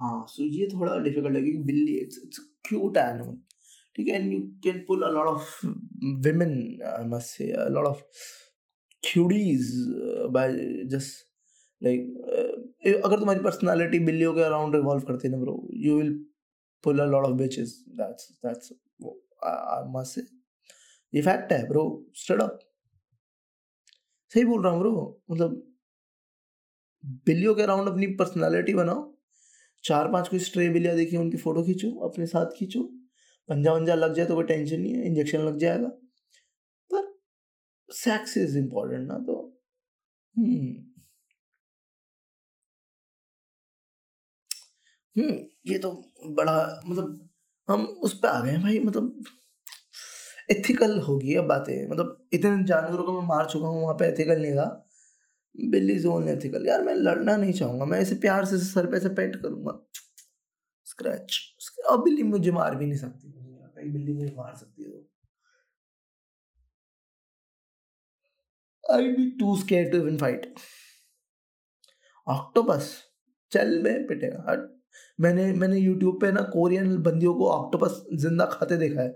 हाँ 0.00 0.24
सो 0.28 0.44
ये 0.44 0.68
थोड़ा 0.72 0.98
डिफ़िकल्ट 0.98 1.36
है 1.36 1.42
क्योंकि 1.42 1.62
बिल्ली 1.64 1.96
इट्स 1.98 2.20
इट्स 2.24 2.38
क्यूट 2.68 2.96
एनिमल 2.96 3.36
ठीक 3.96 4.08
है 4.08 4.14
and 4.14 4.32
you 4.32 4.40
can 4.64 4.78
pull 4.88 5.02
a 5.02 5.10
lot 5.10 5.26
of 5.26 5.66
women 6.24 6.50
must 7.10 7.36
say 7.36 7.46
a 7.50 7.68
lot 7.74 7.86
of 7.90 8.00
cuties 9.02 9.70
uh, 10.06 10.26
by 10.36 10.42
just 10.94 11.22
like 11.84 12.04
uh, 12.32 13.04
अगर 13.04 13.18
तुम्हारी 13.18 13.40
पर्सनालिटी 13.40 13.98
बिल्लियों 14.04 14.34
के 14.34 14.42
अराउंड 14.42 14.74
रिवॉल्व 14.74 15.02
करती 15.02 15.28
है 15.28 15.32
ना 15.32 15.40
bro 15.40 15.56
you 15.84 15.96
will 15.98 16.12
pull 16.84 16.98
a 16.98 17.04
lot 17.06 17.24
of 17.24 17.32
bitches 17.38 17.74
that's 18.00 18.30
that's 18.46 18.72
I 19.02 19.90
must 19.92 20.14
say 20.14 20.26
ये 21.12 21.22
fact 21.22 21.52
है 21.52 21.66
bro 21.68 21.84
stud 22.16 22.42
up 22.42 22.58
सही 24.34 24.44
बोल 24.44 24.62
रहा 24.64 24.72
हूँ 24.72 24.80
ब्रो 24.80 25.22
मतलब 25.30 25.62
बिल्लियों 27.26 27.54
के 27.54 27.62
अराउंड 27.62 27.88
अपनी 27.88 28.06
पर्सनालिटी 28.16 28.74
बनाओ। 28.74 29.02
चार 29.84 30.08
पाँच 30.12 30.28
कोई 30.28 30.38
स्ट्रे 30.40 30.68
बिल्लियाँ 30.68 30.96
देखी 30.96 31.16
उनकी 31.16 31.36
फ़ोटो 31.36 31.62
खींचो 31.62 31.90
अपने 32.08 32.26
साथ 32.26 32.54
खींचो। 32.56 32.82
पंजा 33.48 33.72
वंजा 33.72 33.94
लग 33.94 34.14
जाए 34.14 34.26
तो 34.26 34.34
कोई 34.34 34.44
टेंशन 34.44 34.80
नहीं 34.80 34.92
है 34.92 35.06
इंजेक्शन 35.06 35.40
लग 35.40 35.58
जाएगा। 35.58 35.88
पर 36.90 37.12
सेक्स 37.88 38.36
इज़ 38.38 38.58
इम्पोर्टेंट 38.58 39.06
ना 39.08 39.18
तो 39.26 39.36
हम्म 40.36 40.93
ये 45.16 45.78
तो 45.78 45.90
बड़ा 46.28 46.82
मतलब 46.86 47.28
हम 47.68 47.84
उस 47.84 48.18
पर 48.18 48.28
आ 48.28 48.40
गए 48.44 48.56
भाई 48.58 48.78
मतलब 48.80 49.24
एथिकल 50.50 50.98
होगी 51.00 51.34
अब 51.34 51.44
बातें। 51.46 51.88
मतलब 51.90 52.28
इतने 52.32 52.64
जानवरों 52.64 53.04
को 53.04 53.12
मैं 53.12 53.26
मार 53.28 53.46
चुका 53.50 53.66
हूँ, 53.66 53.82
वहाँ 53.82 53.94
पे 53.94 54.06
एथिकल 54.08 54.42
नहीं 54.42 54.52
था। 54.52 54.66
बिल्ली 55.54 55.98
जोन 56.00 56.28
एथिकल 56.28 56.66
यार 56.68 56.82
मैं 56.82 56.94
लड़ना 56.94 57.36
नहीं 57.36 57.52
चाहूँगा, 57.52 57.84
मैं 57.84 58.00
इसे 58.00 58.14
प्यार 58.16 58.44
से 58.44 58.58
सर 58.60 58.86
पे 58.90 59.00
से 59.00 59.08
पेट 59.14 59.36
करूँगा। 59.42 59.78
स्क्रैच 60.86 61.40
अब 61.90 62.02
बिल्ली 62.04 62.22
मुझे 62.24 62.50
मार 62.52 62.74
भी 62.76 62.86
नहीं 62.86 62.98
सकती। 62.98 63.28
मुझे 63.28 63.90
बिल्ली 63.90 64.12
मुझे 64.12 64.34
मार 64.36 64.54
सकती 64.56 64.82
है 64.82 65.02
I 68.84 69.08
be 69.12 69.30
too 69.30 69.56
scared 69.58 69.90
to 69.90 69.98
even 69.98 70.16
fight 70.18 70.54
octopus 72.26 72.92
चल 73.52 73.78
में 73.82 74.06
पिटेगा। 74.06 74.44
हट 74.48 74.73
मैंने 75.18 75.52
मैंने 75.52 75.78
यूट्यूब 75.78 76.20
पे 76.20 76.30
ना 76.32 76.42
कोरियन 76.52 76.96
बंदियों 77.02 77.34
को 77.34 77.48
ऑक्टोपस 77.50 78.02
ज़िंदा 78.14 78.46
खाते 78.52 78.76
देखा 78.76 79.02
है। 79.02 79.08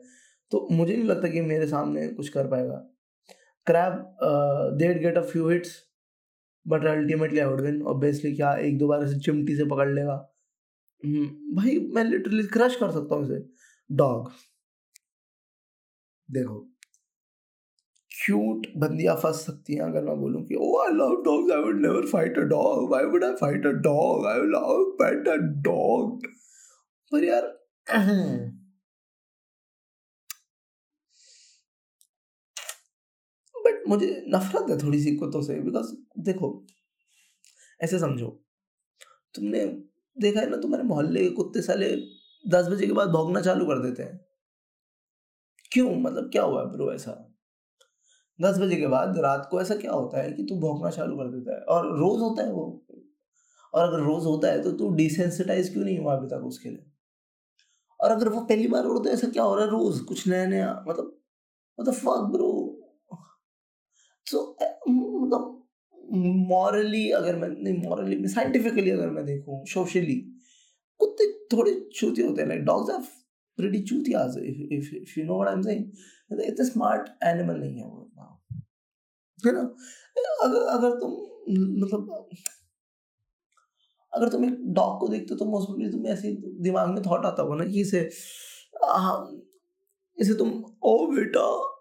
तो 0.52 0.66
मुझे 0.70 0.94
नहीं 0.96 1.04
लगता 1.04 1.28
कि 1.28 1.40
मेरे 1.40 1.66
सामने 1.66 2.06
कुछ 2.08 2.28
कर 2.28 2.46
पाएगा। 2.48 2.76
Crab 3.66 4.16
they'd 4.78 5.00
get 5.02 5.18
a 5.18 5.22
few 5.22 5.48
hits 5.48 5.76
but 6.66 6.84
ultimately 6.86 7.38
I 7.38 7.46
would 7.46 7.60
win 7.60 7.82
obviously 7.86 8.34
क्या 8.36 8.54
एक 8.58 8.78
दो 8.78 8.88
बार 8.88 9.02
ऐसे 9.04 9.18
चिमटी 9.20 9.56
से 9.56 9.64
पकड़ 9.64 9.88
लेगा। 9.88 10.14
हम्म, 11.02 11.26
भाई 11.56 11.78
मैं 11.94 12.04
लिटरली 12.04 12.42
क्रश 12.48 12.76
कर 12.76 12.90
सकता 12.90 13.14
हूँ 13.14 13.24
इसे। 13.24 13.44
डॉग 13.90 14.30
देखो। 16.28 16.66
क्यूट 18.28 18.66
बंदियाँ 18.76 19.16
फंस 19.16 19.36
सकती 19.46 19.74
हैं 19.74 19.82
अगर 19.82 20.02
मैं 20.02 20.20
बोलूँ 20.20 20.44
कि 20.44 20.54
ओ 20.54 20.78
I 20.80 20.92
love 20.92 21.22
dogs 21.22 21.52
I 21.52 21.62
would 21.62 21.80
never 21.80 22.06
fight 22.06 22.38
a 22.38 22.40
dog 22.40 22.88
why 22.90 23.04
would 23.04 23.24
I 23.24 23.32
fight 23.32 23.66
a 23.66 23.70
dog 23.70 24.26
I 24.26 24.38
love 24.38 24.96
pet 25.02 25.28
a 25.28 25.36
dog 25.36 26.26
पर 27.12 27.24
यार 27.24 27.58
बट 33.64 33.82
मुझे 33.88 34.24
नफरत 34.28 34.70
है 34.70 34.78
थोड़ी 34.78 35.02
सी 35.02 35.16
कुत्तों 35.16 35.42
से 35.42 35.60
बिकॉज़ 35.60 35.96
देखो, 36.18 36.66
ऐसे 37.82 37.98
समझो, 37.98 38.44
तुमने 39.34 39.64
देखा 40.20 40.40
है 40.40 40.50
ना, 40.50 40.56
तुम्हारे 40.56 40.84
मोहल्ले 40.84 41.24
के 41.24 41.30
कुत्ते 41.30 41.62
साले 41.62 41.96
दस 42.48 42.68
बजे 42.68 42.86
के 42.86 42.92
बाद 42.92 43.08
भोगना 43.08 43.40
चालू 43.40 43.66
कर 43.66 43.82
देते 43.82 44.02
हैं। 44.02 44.20
क्यों? 45.72 45.96
मतलब 45.96 46.30
क्या 46.32 46.42
हुआ 46.42 46.64
ब्रो 46.64 46.92
ऐसा? 46.94 47.27
दस 48.40 48.58
बजे 48.58 48.76
के 48.76 48.86
बाद 48.86 49.18
रात 49.18 49.48
को 49.50 49.60
ऐसा 49.60 49.76
क्या 49.76 49.92
होता 49.92 50.22
है 50.22 50.32
कि 50.32 50.42
तू 50.42 50.56
भोंकना 50.60 50.90
चालू 50.90 51.16
कर 51.16 51.28
देता 51.28 51.54
है 51.54 51.60
और 51.60 51.98
रोज 51.98 52.20
होता 52.20 52.42
है 52.42 52.52
वो? 52.52 52.86
और 53.74 53.88
अगर 53.88 53.98
रोज 53.98 54.24
होता 54.24 54.48
है 54.48 54.62
तो 54.62 54.72
तू 54.72 54.90
डिसेंसिटाइज 54.90 55.72
क्यों 55.72 55.84
नहीं 55.84 55.98
हुआ 55.98 56.16
अभी 56.16 56.26
तक 56.26 56.44
उसके 56.44 56.68
लिए? 56.68 56.84
और 58.00 58.10
अगर 58.10 58.28
वो 58.28 58.40
पहली 58.40 58.68
बार 58.68 58.84
उड़ते 58.84 59.10
ऐसा 59.10 59.28
क्या 59.28 59.42
हो 59.42 59.54
रहा 59.54 59.64
है 59.64 59.70
रोज? 59.70 60.00
कुछ 60.00 60.28
नया 60.28 60.46
नया 60.46 60.84
मतलब 60.88 61.20
मतलब 61.80 61.94
फक 61.94 62.28
ब्रो 62.32 62.74
सो 64.26 64.56
मतलब 64.90 65.54
मॉरली 66.48 67.10
अगर 67.10 67.36
मैं, 67.36 67.48
नहीं 67.48 67.88
मॉरली 67.88 68.28
साइंटिफिकली 68.28 68.90
अगर 68.90 69.10
मैं 69.10 69.24
देखूँ 69.24 69.66
सोशली 69.66 70.14
कुत्ते 70.98 71.32
थोड़े 71.32 71.88
चूती 71.94 72.22
होते 72.22 72.42
हैं 72.42 72.48
like 72.48 72.64
dogs 72.64 72.90
are 72.90 73.00
pretty 73.56 73.78
if 73.78 74.38
if 74.74 74.94
if 74.94 75.20
you 75.20 75.26
know 75.26 75.34
what 75.34 75.48
I 75.48 75.54
am 75.54 75.62
saying 75.62 75.84
इतने 76.32 76.66
स्मार्ट 76.66 77.24
एनिमल 77.24 77.54
नहीं 77.54 77.78
है 77.78 77.84
वो 77.84 78.02
इतना 78.02 78.40
है 79.46 79.52
ना 79.52 79.60
अगर 80.42 80.62
अगर 80.62 80.90
तुम 80.90 81.10
मतलब 81.82 82.28
अगर 84.12 84.28
तुम 84.28 84.44
एक 84.44 84.56
डॉग 84.60 85.00
को 85.00 85.08
देखते 85.08 85.34
हो 85.34 85.38
तो 85.38 85.44
मोस्ट 85.44 85.66
प्रोबेबली 85.66 85.92
तुम्हें 85.92 86.12
ऐसे 86.12 86.32
दिमाग 86.62 86.88
में 86.88 87.02
थॉट 87.02 87.26
आता 87.26 87.42
होगा 87.42 87.56
ना 87.56 87.64
कि 87.64 87.80
इसे 87.80 88.10
इसे 90.20 90.34
तुम, 90.34 90.64
ओ 90.82 91.06
बेटा, 91.06 91.74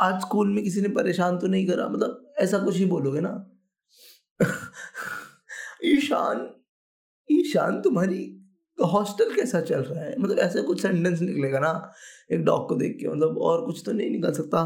आज 0.00 0.20
स्कूल 0.20 0.54
में 0.54 0.64
किसी 0.64 0.80
ने 0.80 0.88
परेशान 0.88 1.38
तो 1.38 1.46
नहीं 1.46 1.66
करा? 1.66 1.88
मतलब 1.88 2.32
ऐसा 2.38 2.58
कुछ 2.58 2.76
ही 2.76 2.84
बोलोगे 2.84 3.20
ना। 3.20 3.50
ईशान 5.84 6.62
ईशान 7.30 7.82
तुम्हारी 7.82 8.45
हॉस्टल 8.78 9.34
कैसा 9.34 9.60
चल 9.60 9.80
रहा 9.80 10.04
है? 10.04 10.14
मतलब 10.18 10.38
ऐसे 10.38 10.62
कुछ 10.62 10.82
सेंटेंस 10.82 11.20
निकलेगा 11.20 11.58
ना, 11.60 11.92
एक 12.32 12.44
डॉग 12.44 12.68
को 12.68 12.74
देख 12.76 12.96
के 13.00 13.08
मतलब 13.08 13.38
और 13.40 13.64
कुछ 13.66 13.82
तो 13.86 13.92
नहीं 13.92 14.10
निकल 14.10 14.32
सकता। 14.34 14.64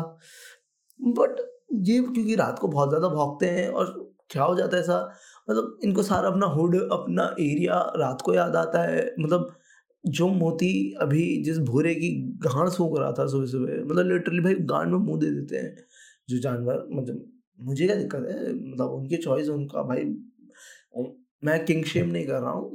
बट 1.00 1.40
ये 1.86 1.98
क्योंकि 2.02 2.34
रात 2.36 2.58
को 2.58 2.68
बहुत 2.68 2.88
ज़्यादा 2.88 3.08
भौंकते 3.08 3.46
हैं 3.48 3.68
और 3.70 3.92
क्या 4.30 4.42
हो 4.42 4.54
जाता 4.56 4.76
है 4.76 4.82
ऐसा? 4.82 4.98
मतलब 5.50 5.78
इनको 5.84 6.02
सारा 6.02 6.28
अपना 6.28 6.46
हुड 6.48 6.76
अपना 6.82 7.24
एरिया 7.40 7.80
रात 7.96 8.22
को 8.24 8.34
याद 8.34 8.56
आता 8.56 8.82
है। 8.82 9.04
मतलब 9.20 9.54
जो 10.04 10.28
मोती 10.30 10.72
अभी 11.02 11.22
जिस 11.44 11.58
भूरे 11.60 11.94
की 11.94 12.10
गांड 12.44 12.68
सूख 12.70 12.98
रहा 12.98 13.12
था 13.12 13.26
सुबह 13.26 13.46
सुबह 13.46 13.84
मतलब 13.84 14.06
लिटरली 14.06 14.40
भाई 14.42 14.54
गांड 14.66 14.92
में 14.92 14.98
मुँह 15.00 15.18
दे 15.20 15.30
देते 15.30 15.56
हैं 15.56 15.76
जो 16.28 16.38
जानवर 16.40 16.86
मतलब 16.92 17.24
मुझे 17.58 17.86
क्या 17.86 17.96
दिक्कत 17.96 18.26
है? 18.28 18.52
मतलब 18.52 18.90
उनकी 18.90 19.16
चॉइस 19.18 19.48
उनका 19.50 19.82
भाई 19.82 20.04
मैं 21.42 21.64
किंग 21.64 21.84
शेम 21.84 22.08
नहीं 22.08 22.26
कर 22.26 22.40
रहा 22.40 22.50
हूँ। 22.50 22.70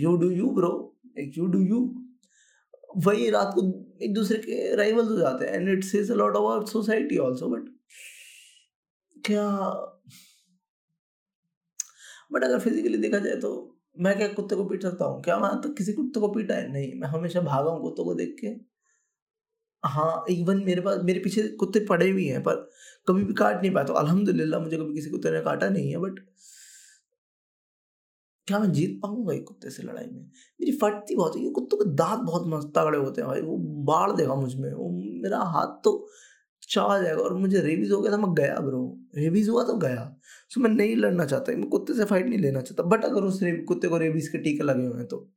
You 0.00 0.16
do 0.16 0.30
you 0.30 0.50
bro 0.54 0.70
like 1.06 1.38
you 1.38 1.46
do 1.46 1.60
you 1.62 1.80
वही 3.06 3.28
रात 3.30 3.52
को 3.54 3.62
एक 4.02 4.14
दूसरे 4.14 4.38
के 4.38 4.74
राइवल्स 4.76 5.10
हो 5.10 5.16
जाते 5.18 5.46
हैं 5.46 5.54
and 5.54 5.68
it 5.68 5.84
says 5.84 6.10
a 6.10 6.14
lot 6.14 6.36
about 6.36 6.68
society 6.68 7.18
also 7.24 7.48
but 7.48 7.68
क्या? 9.16 9.44
बट 12.32 12.44
अगर 12.44 12.58
फिजिकली 12.60 12.98
देखा 12.98 13.18
जाए 13.18 13.36
तो 13.40 13.50
मैं 13.96 14.16
क्या 14.18 14.28
कुत्ते 14.28 14.56
को 14.56 14.64
पीट 14.64 14.82
सकता 14.82 15.04
हूँ? 15.04 15.22
क्या 15.22 15.38
मैं 15.38 15.50
तो 15.62 15.68
किसी 15.74 15.92
कुत्ते 15.92 16.20
को 16.20 16.28
पीटा 16.28 16.54
है? 16.54 16.72
नहीं, 16.72 16.92
मैं 17.00 17.08
हमेशा 17.08 17.40
भागा 17.40 17.70
हूँ 17.70 17.80
कुत्तों 17.82 18.04
को 18.04 18.14
देख 18.14 18.36
के। 18.40 18.48
हाँ 19.82 20.24
इवन 20.30 20.62
मेरे 20.64 20.80
पास, 20.80 20.98
मेरे 21.04 21.20
पीछे 21.20 21.42
कुत्ते 21.58 21.80
पड़े 21.86 22.10
हुए 22.10 22.24
हैं, 22.24 22.42
पर 22.42 22.68
कभी 23.08 23.24
भी 23.24 23.34
काट 23.34 23.60
नहीं 23.62 23.72
पाया 23.72 23.86
तो 23.86 23.92
अल्हम्दुलिल्लाह 23.94 24.60
मुझे 24.60 24.76
कभी 24.76 24.94
किसी 24.94 25.10
कुत्ते 25.10 25.30
ने 25.30 25.40
काटा 25.42 25.68
नहीं 25.68 25.90
है 25.90 25.98
बट 25.98 26.20
क्या 28.50 28.58
मैं 28.58 28.70
जीत 28.72 28.98
पाऊँगा 29.02 29.34
एक 29.34 29.44
कुत्ते 29.48 29.70
से 29.70 29.82
लड़ाई 29.82 30.06
में? 30.06 30.20
मेरी 30.60 30.72
फटती 30.78 31.16
बहुत 31.16 31.36
है। 31.36 31.50
कुत्तों 31.52 31.78
के 31.78 31.90
दांत 31.96 32.20
बहुत 32.20 32.46
मस्त 32.48 32.72
तगड़े 32.76 32.98
होते 32.98 33.20
हैं 33.20 33.28
भाई। 33.30 33.40
वो 33.40 33.56
बाढ़ 33.86 34.12
देगा 34.12 34.34
मुझमें। 34.36 34.72
वो 34.72 34.90
मेरा 35.22 35.38
हाथ 35.54 35.80
तो 35.84 35.92
चाह 36.62 36.98
जाएगा 37.02 37.22
और 37.22 37.34
मुझे 37.34 37.60
रेबीज 37.60 37.92
हो 37.92 38.00
गया 38.02 38.12
था, 38.12 38.16
मैं 38.16 38.34
गया 38.34 38.58
ब्रो। 38.60 38.82
रेबीज 39.16 39.48
हुआ 39.48 39.64
तो 39.64 39.76
गया। 39.78 40.04
सो 40.50 40.60
मैं 40.60 40.70
नहीं 40.70 40.96
लड़ना 40.96 41.24
चाहता। 41.24 41.52
मैं 41.52 41.68
कुत्ते 41.68 41.94
से 41.94 42.04
फाइट 42.04 42.26
नहीं 42.26 42.38
लेना 42.38 42.60
चाहता। 42.60 42.82
बट 42.88 43.04
अगर 43.04 43.22
उस 43.22 43.40
कुत्ते 43.68 43.88
को 43.88 43.98
रेबीज 43.98 44.28
के 44.28 44.38
टीके 44.38 44.64
लगे 44.64 44.86
हुए 44.86 44.98
हैं 44.98 45.06
तो। 45.06 45.28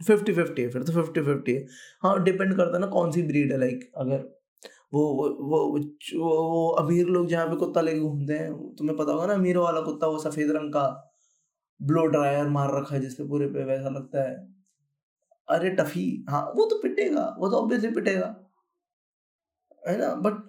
फिफ्टी 0.00 0.32
फिफ्टी 0.32 0.62
है 0.62 0.68
फिर 0.70 0.82
तो 0.82 0.92
फिफ्टी 0.92 1.20
फिफ्टी 1.22 1.52
है। 1.52 1.66
हाँ 2.02 2.22
डिपेंड 2.24 2.56
करता 2.56 2.74
है 2.74 2.80
ना 2.80 2.86
कौन 2.90 3.10
सी 3.12 3.22
ब्रीड 3.22 3.52
है 3.52 3.58
लाइक 3.58 3.90
अगर 3.96 4.30
वो 4.92 5.02
वो 5.12 5.26
वो 5.40 5.58
वो, 6.48 6.68
अमीर 6.70 7.06
लोग 7.06 7.26
जहाँ 7.28 7.46
पे 7.48 7.56
कुत्ता 7.56 7.80
लेके 7.80 8.00
घूमते 8.00 8.32
हैं 8.32 8.52
तुम्हें 8.76 8.96
पता 8.98 9.12
होगा 9.12 9.26
ना 9.26 9.34
अमीर 9.34 9.58
वाला 9.58 9.80
कुत्ता 9.80 10.06
वो 10.06 10.18
सफ़ेद 10.18 10.50
रंग 10.50 10.72
का 10.72 10.84
ब्लो 11.80 12.06
ड्रायर 12.06 12.48
मार 12.48 12.76
रखा 12.76 12.94
है 12.94 13.00
जिसपे 13.00 13.24
पूरे 13.28 13.46
पे 13.46 13.64
वैसा 13.64 13.88
लगता 13.88 14.22
है। 14.30 14.34
अरे 15.48 15.70
टफी 15.70 16.04
हाँ 16.30 16.42
वो 16.56 16.66
तो 16.66 16.78
पिटेगा 16.82 17.24
वो 17.38 17.48
तो 17.48 17.56
ऑब्वियसली 17.56 17.90
पिटेगा। 17.90 18.26
है 19.88 19.98
ना? 19.98 20.14
बट 20.14 20.48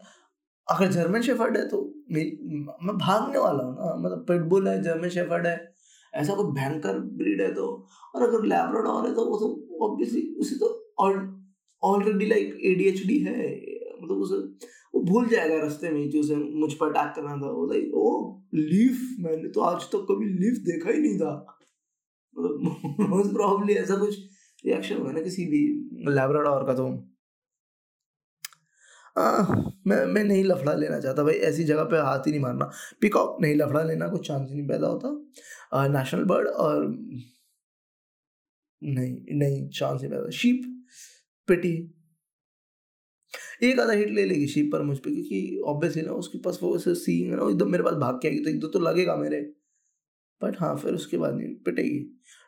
अगर 0.68 0.92
जर्मन 0.92 1.22
शेफर्ड 1.22 1.58
है 1.58 1.68
तो 1.70 1.82
मैं 2.12 2.98
भागने 2.98 3.38
वाला 3.40 3.64
हूँ 3.64 3.76
ना 3.76 3.96
मतलब 3.96 4.26
पिटबुल 4.28 4.68
है 4.68 4.82
जर्मन 4.84 5.10
शेफर्ड 5.10 5.48
है 5.48 5.56
ऐसा 6.14 6.36
कोई 6.36 6.52
भयंकर 6.52 7.00
ब्रीड 7.00 7.42
है 7.42 7.54
तो 7.54 7.66
और 8.16 8.24
अगर 8.24 8.46
लैब्राडोर 8.46 9.08
है 9.08 9.14
तो 9.16 9.26
वो 9.26 9.38
तो 9.38 9.86
ऑब्वियसली 9.86 10.22
उसे 10.40 10.56
तो 10.56 10.68
ऑलरेडी 11.84 12.26
लाइक 12.26 12.60
एडीएचडी 12.66 13.18
है 13.20 13.36
मतलब 14.04 14.18
उसे 14.18 14.36
वो 14.96 15.02
भूल 15.04 15.28
जाएगा 15.30 15.58
रास्ते 15.58 15.90
में 15.90 16.10
कि 16.10 16.20
उसे 16.20 16.36
मुझ 16.36 16.74
पर 16.74 16.94
अटैक 16.94 17.16
करना 17.16 17.36
था। 17.38 17.52
वो 17.52 17.66
लाइक 17.74 17.94
ओ 17.94 18.42
लीफ 18.56 19.00
मैंने 19.20 19.50
तो 19.50 19.62
आज 19.62 19.84
तक 19.84 20.06
कभी 20.12 20.26
लीफ 20.26 20.58
देखा 20.66 20.92
ही 20.92 21.00
नहीं 21.00 21.18
था। 21.20 21.34
मतलब 22.38 23.08
मोस्ट 23.10 23.34
प्रॉब्ली 23.34 23.74
ऐसा 23.74 23.96
कुछ 23.96 24.20
रिएक्शन 24.66 24.98
हुआ 24.98 25.12
ना 25.12 25.22
किसी 25.22 25.46
भी 25.46 25.62
लैब्राडोर 26.14 26.64
का 26.64 26.74
तो। 26.74 26.88
आ, 29.18 29.46
मैं 29.88 30.06
मैं 30.06 30.24
नहीं 30.24 30.44
लफड़ा 30.44 30.74
लेना 30.74 31.00
चाहता 31.00 31.24
भाई 31.24 31.34
ऐसी 31.50 31.64
जगह 31.64 31.84
पे 31.84 31.98
हाथ 31.98 32.28
ही 32.28 32.32
नहीं 32.32 32.42
मारना। 32.42 32.70
पिकॉक 33.02 33.38
नहीं 33.42 33.56
लफड़ा 33.56 33.84
लेना 33.84 34.08
कुछ 34.08 34.28
चांस 34.28 34.50
ही 34.50 34.56
नहीं 34.56 34.68
पैदा 34.68 34.88
होता। 34.88 35.88
नेशनल 35.88 36.24
बर्ड 36.24 36.48
और 36.48 36.88
नहीं 38.84 39.38
नहीं 39.38 39.70
चांस 39.70 40.02
नहीं 40.02 40.12
पैदा। 40.12 40.30
शीप 40.30 40.62
पिटी 41.48 41.74
एक 43.64 43.80
आधा 43.80 43.94
हिट 43.94 44.10
ले 44.10 44.26
लेगी 44.26 44.48
शीप 44.48 44.72
पर 44.72 44.82
मुझ 44.82 44.98
पर 45.00 45.10
क्योंकि 45.10 45.62
ऑब्वियसली 45.66 46.02
ना 46.02 46.12
उसके 46.14 46.38
पास 46.38 46.60
वो 46.64 46.78
सींग 46.80 47.30
है 47.32 47.38
ना 47.38 47.50
एकदम 47.50 47.72
मेरे 47.72 47.84
पास 47.84 47.94
भाग 47.94 48.20
के 48.22 48.28
आएगी 48.28 48.44
तो 48.44 48.50
एक 48.50 48.60
दो 48.60 48.68
तो 48.68 48.80
लगेगा 48.80 49.16
मेरे। 49.16 49.42
बट 50.42 50.60
हाँ 50.60 50.76
फिर 50.78 50.94
उसके 50.94 51.18
बाद 51.18 51.36
नहीं, 51.36 51.56
पिटेगी। 51.56 52.00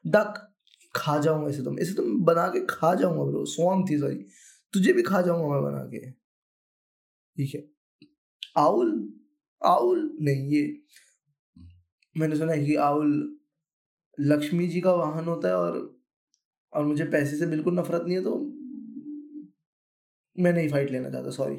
डक 0.06 0.52
खा 0.95 1.17
जाऊँगा 1.17 1.50
इसे 1.50 1.63
तुम 1.63 1.80
इसे 1.80 1.93
तुम 1.93 2.19
बना 2.26 2.48
के 2.48 2.65
खा 2.69 2.93
जाऊँगा 2.95 3.24
ब्रो 3.24 3.45
स्वाम 3.45 3.84
थी 3.86 3.98
सॉरी 4.00 4.26
तुझे 4.74 4.93
भी 4.93 5.02
खा 5.02 5.21
जाऊँगा 5.21 5.48
मैं 5.56 5.63
बना 5.63 5.84
के। 5.86 6.12
ठीक 6.12 7.56
है। 7.56 7.63
आउल 8.58 8.91
आउल 9.65 10.17
नहीं, 10.21 10.50
ये। 10.50 10.82
मैंने 12.17 12.36
सुना 12.36 12.54
है 12.54 12.65
कि 12.65 12.76
आउल 12.76 13.38
लक्ष्मी 14.19 14.67
जी 14.67 14.82
का 14.82 14.93
वाहन 14.93 15.26
होता 15.26 15.48
है 15.48 15.58
और 15.58 15.95
और 16.74 16.86
मुझे 16.86 17.06
पैसे 17.06 17.38
से 17.38 17.48
बिल्कुल 17.48 17.80
नफरत 17.80 18.04
नहीं 18.06 18.17
है 18.17 18.24
तो 18.24 18.36
मैं 20.36 20.54
नहीं 20.54 20.69
फाइट 20.69 20.91
लेना 20.91 21.10
चाहता 21.10 21.30
सॉरी 21.32 21.56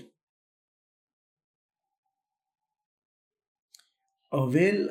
वेल 4.32 4.88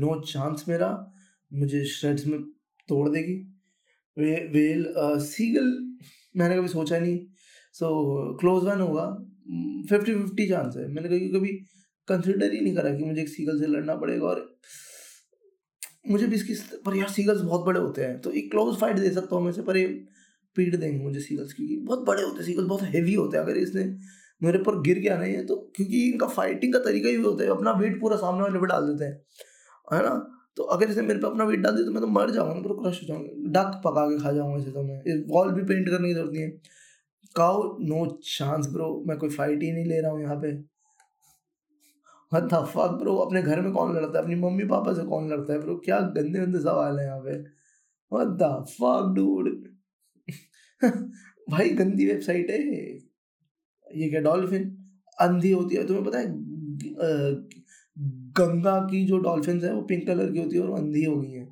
नो 0.00 0.20
चांस 0.22 0.64
मेरा, 0.68 0.88
मुझे 1.50 1.84
श्रेड्स 1.86 2.26
में 2.26 2.40
तोड़ 2.88 3.08
देगी। 3.08 3.34
वे 4.16 4.34
वेल 4.52 4.84
सीगल 5.22 5.72
मैंने 6.34 6.56
कभी 6.56 6.68
सोचा 6.68 6.98
नहीं। 6.98 7.18
सो 7.74 7.88
क्लोज 8.40 8.64
वन 8.64 8.80
होगा। 8.80 9.06
फिफ्टी 9.88 10.14
फिफ्टी 10.14 10.48
चांस 10.48 10.76
है। 10.76 10.86
मैंने 10.88 11.08
कभी 11.08 11.28
कभी 11.30 11.52
कंसिडर 12.08 12.52
ही 12.52 12.60
नहीं 12.60 12.74
करा 12.76 12.94
कि 12.96 13.04
मुझे 13.04 13.20
एक 13.22 13.28
सीगल 13.28 13.58
से 13.60 13.66
लड़ना 13.66 13.94
पड़ेगा 13.96 14.26
और 14.26 14.40
मुझे 16.10 16.26
भी 16.26 16.36
इसकी 16.36 16.54
पर 16.86 16.96
यार 16.96 17.08
सीगल्स 17.10 17.40
बहुत 17.42 17.66
बड़े 17.66 17.80
होते 17.80 18.04
हैं। 18.04 18.20
तो 18.20 18.30
एक 18.32 18.50
क्लोज 18.50 18.76
फाइट 18.80 18.98
दे 18.98 19.10
सकता 19.14 19.36
हूँ 19.36 19.44
मैं 19.44 19.52
से 19.52 19.62
पर 19.62 19.76
ये 19.76 19.86
पीट 20.56 20.76
देंगे 20.76 20.98
मुझे 20.98 21.20
सीगल्स 21.20 21.52
की। 21.52 21.76
बहुत 21.78 22.04
बड़े 22.06 22.22
होते 22.22 22.36
हैं 22.36 22.44
सीगल्स 22.44 22.66
बहुत 22.68 22.82
हैवी 22.94 23.14
होते 23.14 23.36
हैं। 23.36 23.44
अगर 23.44 23.56
इसने 23.58 23.84
मेरे 24.40 24.58
पर 24.60 24.80
गिर 24.82 24.98
गया 24.98 25.16
नहीं 25.18 25.34
है 25.34 25.44
तो 25.46 25.56
क्योंकि 25.76 26.02
इनका 26.08 26.26
फाइटिंग 26.28 26.72
का 26.72 26.78
तरीका 26.80 27.08
ही 27.08 27.16
होता 27.16 27.44
है, 27.44 27.50
अपना 27.50 27.72
वेट 27.74 28.00
पूरा 28.00 28.16
सामने 28.16 28.42
वाले 28.42 28.58
पे 28.60 28.66
डाल 28.66 28.86
देते 28.86 29.04
हैं। 29.04 29.14
है 29.88 30.02
ना? 30.02 30.14
तो 30.56 30.62
अगर 30.74 30.90
इसे 30.90 31.02
मेरे 31.02 31.18
पे 31.20 31.26
अपना 31.26 31.44
वेट 31.44 31.60
डाल 31.60 31.74
दिया 31.74 31.86
तो 31.86 31.92
मैं 31.92 32.00
तो 32.02 32.08
मर 32.10 32.30
जाऊँगा 32.30 32.60
पूरा 32.62 32.74
क्रश 32.82 33.00
हो 33.02 33.06
जाऊँगा। 33.08 33.50
डक 33.54 33.80
पका 33.84 34.06
के 34.10 34.18
खा 34.22 34.32
जाऊँगा 34.32 34.62
इसे 34.62 34.70
तो 34.72 34.82
मैं। 34.82 34.98
वॉल 35.28 35.52
भी 35.54 35.62
पेंट 35.64 35.88
करने 35.88 36.08
की 36.08 36.14
ज़रूरत 36.14 36.32
नहीं 36.32 36.42
है। 36.42 36.50
काउ 37.36 37.62
नो 37.82 38.06
चांस 38.26 38.66
ब्रो 38.72 38.88
मैं 39.08 39.18
कोई 39.18 39.30
फाइट 39.30 39.62
ही 39.62 39.72
नहीं 39.72 39.84
ले 39.84 40.00
रहा 40.00 40.10
हूँ 40.12 40.22
यहाँ 40.22 40.36
पे। 40.36 40.54
Fuck 42.72 42.92
ब्रो 42.98 43.16
अपने 43.18 43.42
घर 43.42 43.60
में 43.60 43.72
कौन 43.72 43.94
लड़ता 43.96 44.18
है? 44.18 44.24
अपनी 44.24 44.34
मम्मी 44.36 44.64
पापा 44.68 44.92
से 44.92 45.02
कौन 45.06 45.30
लड़ता 45.30 45.52
है 45.52 45.58
ब्रो 45.60 45.76
क्या 45.84 46.00
गंदे 46.16 46.38
गंदे 46.38 46.60
सवाल 46.60 46.98
है 46.98 47.04
यहाँ 47.06 47.20
पे। 47.20 47.42
Fuck, 48.72 49.06
dude? 49.14 49.54
भाई, 51.50 51.68
गंदी 51.70 52.06
वेबसाइट 52.06 52.50
है। 52.50 52.58
ये 53.86 54.08
क्या 54.10 54.20
डॉल्फिन? 54.20 54.64
अंधी 55.18 55.50
होती 55.52 55.76
है। 55.76 55.86
तुम्हें 55.86 56.04
पता 56.04 56.18
है 56.18 56.26
गंगा 58.38 58.78
की 58.90 59.04
जो 59.06 59.18
डॉल्फिन 59.18 59.60
है, 59.64 59.72
वो 59.74 59.82
पिंक 59.82 60.06
कलर 60.06 60.32
की 60.32 60.38
होती 60.38 60.56
है 60.56 60.62
और 60.62 60.78
अंधी 60.78 61.04
हो 61.04 61.16
गई 61.20 61.30
है। 61.30 61.44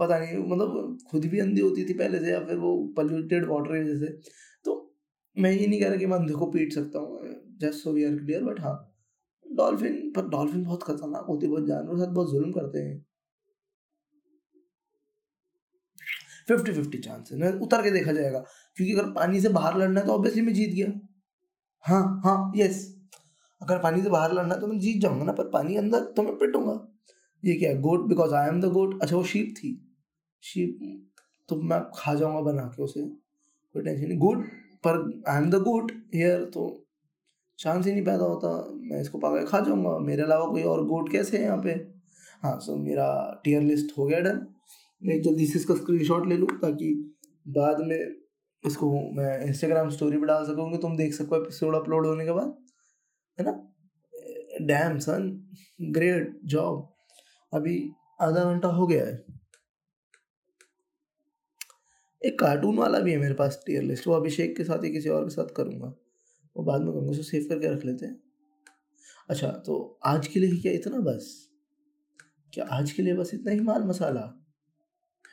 पता 0.00 0.18
नहीं 0.18 0.36
मतलब 0.38 0.98
खुद 1.10 1.24
भी 1.26 1.38
अंधी 1.38 1.60
होती 1.60 1.84
थी 1.84 1.94
पहले 1.94 2.18
से 2.18 2.30
या 2.30 2.40
फिर 2.46 2.56
वो 2.56 2.76
पल्यूटेड 2.96 3.46
वाटर 3.48 3.72
की 3.74 3.80
वजह 3.82 3.98
से 3.98 4.12
तो 4.64 4.74
मैं 5.36 5.52
ये 5.52 5.66
नहीं 5.66 5.80
कह 5.80 5.88
रहा 5.88 5.96
कि 5.96 6.06
मैं 6.06 6.18
अंधे 6.18 6.34
को 6.34 6.46
पीट 6.50 6.72
सकता 6.72 6.98
हूँ 6.98 7.34
just 7.60 7.82
so 7.84 7.92
we 7.92 8.04
are 8.04 8.16
clear 8.16 8.44
but 8.44 8.60
हाँ 8.60 8.76
डॉल्फिन, 9.46 10.12
पर 10.16 10.28
डॉल्फिन 10.28 10.64
बहुत 10.64 10.82
खतरनाक 10.82 11.24
होती 11.28 11.46
है, 11.46 11.52
बहुत 11.52 11.66
जानवर 11.66 11.98
साथ 11.98 12.12
बहुत 12.14 12.32
जुल्म 12.32 12.52
करते 12.52 12.78
हैं। 12.78 13.04
फिफ्टी 16.48 16.72
फिफ्टी 16.72 16.98
चांस 16.98 17.32
है 17.32 17.52
उतर 17.58 17.82
के 17.82 17.90
देखा 17.90 18.12
जाएगा। 18.12 18.38
क्योंकि 18.76 18.92
अगर 18.94 19.10
पानी 19.12 19.40
से 19.40 19.48
बाहर 19.50 19.76
लड़ना 19.78 20.00
है 20.00 20.06
तो 20.06 20.12
ऑब्वियसली 20.12 20.42
मैं 20.42 20.54
जीत 20.54 20.74
गया। 20.74 20.92
हाँ 21.84 22.20
हाँ 22.24 22.52
यस 22.56 22.86
अगर 23.60 23.78
पानी 23.78 24.02
से 24.02 24.10
बाहर 24.10 24.32
लड़ना 24.32 24.54
है 24.54 24.60
तो 24.60 24.66
मैं 24.66 24.78
जीत 24.78 25.00
जाऊँगा 25.02 25.24
ना, 25.24 25.32
पर 25.32 25.48
पानी 25.50 25.76
अंदर 25.76 26.04
तो 26.16 26.22
मैं 26.22 26.36
पिटूँगा। 26.38 26.72
ये 27.42 27.54
क्या 27.54 27.70
है? 27.70 27.80
Goat 27.80 28.06
because 28.08 28.34
I 28.34 28.48
am 28.48 28.60
the 28.60 28.72
goat 28.72 29.00
अच्छा 29.02 29.16
वो 29.16 29.22
शीप 29.24 29.54
थी। 29.56 29.70
शीप 30.42 30.78
तो 31.48 31.56
मैं 31.62 31.80
खा 31.94 32.14
जाऊँगा 32.14 32.40
बना 32.42 32.62
के 32.66 32.82
उसे। 32.82 33.00
कोई 33.00 33.82
टेंशन 33.82 34.06
नहीं। 34.08 34.18
गुड 34.18 34.44
पर 34.86 35.22
I 35.28 35.42
am 35.42 35.50
the 35.50 35.62
good 35.62 35.92
hair 36.14 36.44
तो 36.54 36.62
चांस 37.58 37.86
ही 37.86 37.92
नहीं 37.92 38.04
पैदा 38.04 38.24
होता। 38.24 38.48
मैं 38.82 39.00
इसको 39.00 39.18
पाकर 39.18 39.44
खा 39.46 39.60
जाऊँगा। 39.60 39.98
मेरे 40.00 40.22
अलावा 40.22 40.46
कोई 40.46 40.62
और 40.64 40.84
गोट 40.86 41.10
कैसे 41.12 41.36
है 41.36 41.42
यहाँ 41.44 41.58
पे? 41.58 41.70
हाँ 42.42 42.58
सो 42.60 42.76
मेरा 42.78 43.08
टीयर 43.44 43.62
लिस्ट 43.62 43.96
हो 43.98 44.06
गया 44.06 44.20
डन 44.20 44.46
मैं 45.04 45.22
जल्दी 45.22 45.46
से 45.46 45.58
इसका 45.58 45.74
स्क्रीन 45.74 46.28
ले 46.28 46.36
लूँ 46.36 46.48
ताकि 46.48 47.16
बाद 47.48 47.80
में 47.80 48.16
इसको 48.66 49.16
मैं 49.16 49.46
इंस्टाग्राम 49.46 49.90
स्टोरी 49.90 50.18
पर 50.18 50.26
डाल 50.26 50.44
सकूँ 50.44 50.78
तुम 50.78 50.96
देख 50.96 51.14
सको 51.14 51.36
एपिसोड 51.36 51.74
अपलोड 51.74 52.06
होने 52.06 52.24
के 52.24 52.32
बाद। 52.32 52.58
है 53.40 53.46
ना? 53.46 53.74
डैम 54.60 54.98
सन 54.98 55.50
ग्रेट 55.80 56.40
जॉब 56.44 56.94
अभी 57.54 57.90
आधा 58.20 58.44
घंटा 58.44 58.68
हो 58.68 58.86
गया 58.86 59.06
है। 59.06 59.24
एक 62.24 62.38
कार्टून 62.38 62.78
वाला 62.78 62.98
भी 62.98 63.12
है 63.12 63.18
मेरे 63.18 63.34
पास 63.34 63.62
टीयर 63.66 63.82
लिस्ट 63.82 64.06
वो 64.06 64.14
अभिषेक 64.14 64.56
के 64.56 64.64
साथ 64.64 64.84
ही 64.84 64.90
किसी 64.90 65.08
और 65.08 65.24
के 65.24 65.30
साथ 65.30 65.54
करूँगा। 65.56 65.94
वो 66.56 66.62
बाद 66.62 66.80
में 66.80 66.92
करूँगा 66.92 67.10
उसको 67.10 67.22
सेव 67.22 67.46
करके 67.48 67.74
रख 67.74 67.84
लेते 67.84 68.06
हैं। 68.06 68.22
अच्छा 69.28 69.48
तो 69.48 69.98
आज 70.04 70.26
के 70.26 70.40
लिए 70.40 70.60
क्या 70.60 70.72
इतना 70.72 70.98
बस? 70.98 71.50
क्या 72.52 72.64
आज 72.64 72.92
के 72.92 73.02
लिए 73.02 73.14
बस 73.14 73.30
इतना 73.34 73.52
ही 73.52 73.60
माल 73.60 73.84
मसाला? 73.84 74.39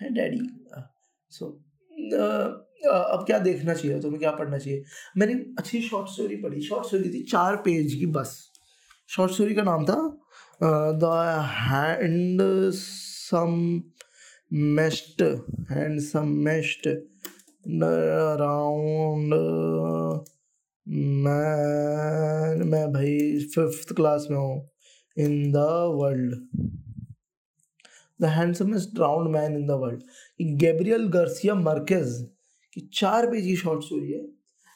है 0.01 0.09
डैडी। 0.13 0.39
सो 1.31 1.45
अब 2.87 3.23
क्या 3.25 3.37
देखना 3.39 3.73
चाहिए 3.73 3.99
तुम्हें 4.01 4.19
क्या 4.19 4.31
पढ़ना 4.31 4.57
चाहिए? 4.57 4.83
मैंने 5.17 5.33
अच्छी 5.59 5.81
शॉर्ट 5.81 6.09
स्टोरी 6.09 6.35
पढ़ी। 6.41 6.61
शॉर्ट 6.61 6.85
स्टोरी 6.87 7.09
थी 7.13 7.21
चार 7.31 7.55
पेज 7.65 7.93
की 7.93 8.05
बस। 8.17 8.35
शॉर्ट 9.09 9.31
स्टोरी 9.31 9.55
का 9.55 9.63
नाम 9.63 9.85
था 9.85 9.95
the 11.01 11.03
hand 11.63 12.41
some 12.73 13.81
मेस्ट 14.75 15.21
hand 15.71 15.99
some 16.01 16.27
मेस्ट 16.45 16.87
around 16.87 19.33
मैं 21.25 22.65
मैं 22.65 22.91
भाई 22.93 23.17
फिफ्थ 23.55 23.93
क्लास 23.95 24.27
में 24.31 24.37
हूँ। 24.37 24.69
In 25.17 25.51
the 25.51 25.57
world. 25.95 26.33
The 28.21 28.25
handsomest 28.25 28.95
drowned 28.95 29.29
man 29.31 29.57
in 29.57 29.67
the 29.67 29.71
world 29.81 30.57
Gabriel 30.59 31.07
Garcia 31.09 31.55
Marquez 31.55 32.15
की 32.73 32.81
चार 32.93 33.27
पेज 33.31 33.45
की 33.45 33.55
शॉर्ट 33.55 33.83
स्टोरी 33.83 34.11
है। 34.11 34.25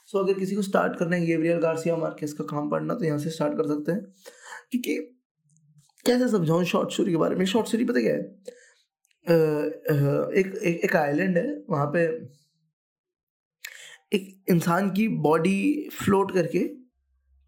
सो 0.07 0.17
so, 0.17 0.23
अगर 0.23 0.39
किसी 0.39 0.55
को 0.55 0.61
स्टार्ट 0.61 0.97
करना 0.99 1.15
है 1.15 1.25
गैब्रियल 1.25 1.57
गार्सिया 1.57 1.95
मार्केज 1.97 2.33
का 2.33 2.43
काम 2.43 2.69
पढ़ना 2.69 2.93
तो 2.93 3.05
यहाँ 3.05 3.17
से 3.17 3.29
स्टार्ट 3.29 3.53
कर 3.57 3.67
सकते 3.67 3.91
हैं। 3.91 4.01
क्योंकि 4.71 4.97
कैसे 6.05 6.27
समझाऊँ 6.29 6.63
शॉर्ट 6.65 6.91
स्टोरी 6.91 7.11
के 7.11 7.17
बारे 7.17 7.35
में? 7.35 7.45
शॉर्ट 7.45 7.67
स्टोरी 7.67 7.85
पता 7.85 8.01
क्या 8.01 8.13
है? 8.13 8.21
एक 9.25 10.53
एक, 10.65 10.79
एक 10.85 10.95
आइलैंड 10.95 11.37
है 11.37 11.45
वहाँ 11.69 11.85
पे 11.95 12.05
एक 14.13 14.43
इंसान 14.49 14.89
की 14.91 15.07
बॉडी 15.25 15.89
फ्लोट 15.93 16.31
करके 16.33 16.59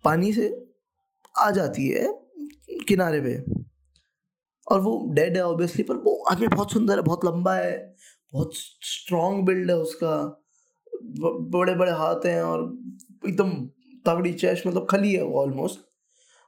पानी 0.04 0.32
से 0.34 0.50
आ 1.40 1.50
जाती 1.52 1.88
है 1.90 2.08
किनारे 2.88 3.22
पे। 3.22 3.63
और 4.72 4.80
वो 4.82 5.10
डेड 5.14 5.38
है 5.38 5.44
ऑब्वियसली 5.44 5.84
पर 5.84 5.96
वो 5.96 6.24
आदमी 6.24 6.48
बहुत 6.48 6.72
सुंदर 6.72 6.98
है 6.98 7.04
बहुत 7.04 7.26
लंबा 7.26 7.56
है 7.56 7.96
बहुत 8.34 8.52
स्ट्रॉन्ग 8.56 9.46
बिल्ड 9.46 9.72
है 9.72 9.78
उसका। 9.78 10.40
बड़े 11.54 11.76
बड़े 11.76 11.92
हाथ 11.92 12.26
हैं 12.26 12.42
और 12.42 12.62
एकदम 13.28 13.50
तगड़ी 14.06 14.34
चेस्ट 14.34 14.68
मतलब 14.68 14.88
खली 14.90 15.14
है 15.14 15.24
वो 15.24 15.40
ऑलमोस्ट 15.42 15.80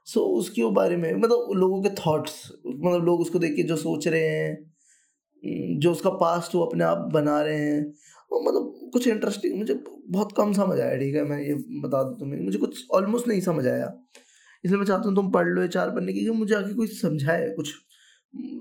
सो 0.04 0.20
so, 0.20 0.26
उसके 0.26 0.64
बारे 0.64 0.96
में 0.96 1.14
मतलब 1.14 1.52
लोगों 1.56 1.82
के 1.82 1.88
थॉट्स 1.90 2.52
मतलब 2.66 3.04
लोग 3.04 3.20
उसको 3.20 3.38
देख 3.38 3.56
के 3.56 3.62
जो 3.62 3.76
सोच 3.76 4.08
रहे 4.08 4.28
हैं 4.28 5.78
जो 5.78 5.92
उसका 5.92 6.10
पास्ट 6.10 6.54
वो 6.54 6.64
अपने 6.64 6.84
आप 6.84 6.98
बना 6.98 7.42
रहे 7.42 7.58
हैं 7.58 7.82
वो 8.32 8.40
मतलब 8.40 8.90
कुछ 8.92 9.06
इंटरेस्टिंग 9.08 9.58
मुझे 9.58 9.74
बहुत 10.08 10.32
कम 10.36 10.52
समझ 10.52 10.80
आया 10.80 10.96
ठीक 10.96 11.14
है 11.14 11.24
मैं 11.24 11.40
ये 11.42 11.54
बता 11.54 12.02
दूँ 12.02 12.18
तुम्हें 12.18 12.40
मुझे 12.40 12.58
कुछ 12.58 12.86
ऑलमोस्ट 12.90 13.28
नहीं 13.28 13.40
समझ 13.40 13.66
आया। 13.66 13.92
इसलिए 14.64 14.78
मैं 14.78 14.86
चाहता 14.86 15.08
हूँ 15.08 15.16
तुम 15.16 15.30
पढ़ 15.30 15.48
लो 15.48 15.62
ये 15.62 15.68
चार 15.68 15.90
पढ़ने 15.90 16.12
की 16.12 16.30
मुझे 16.30 16.54
आके 16.54 16.74
कोई 16.74 16.86
समझाए 16.86 17.48
कुछ। 17.50 17.74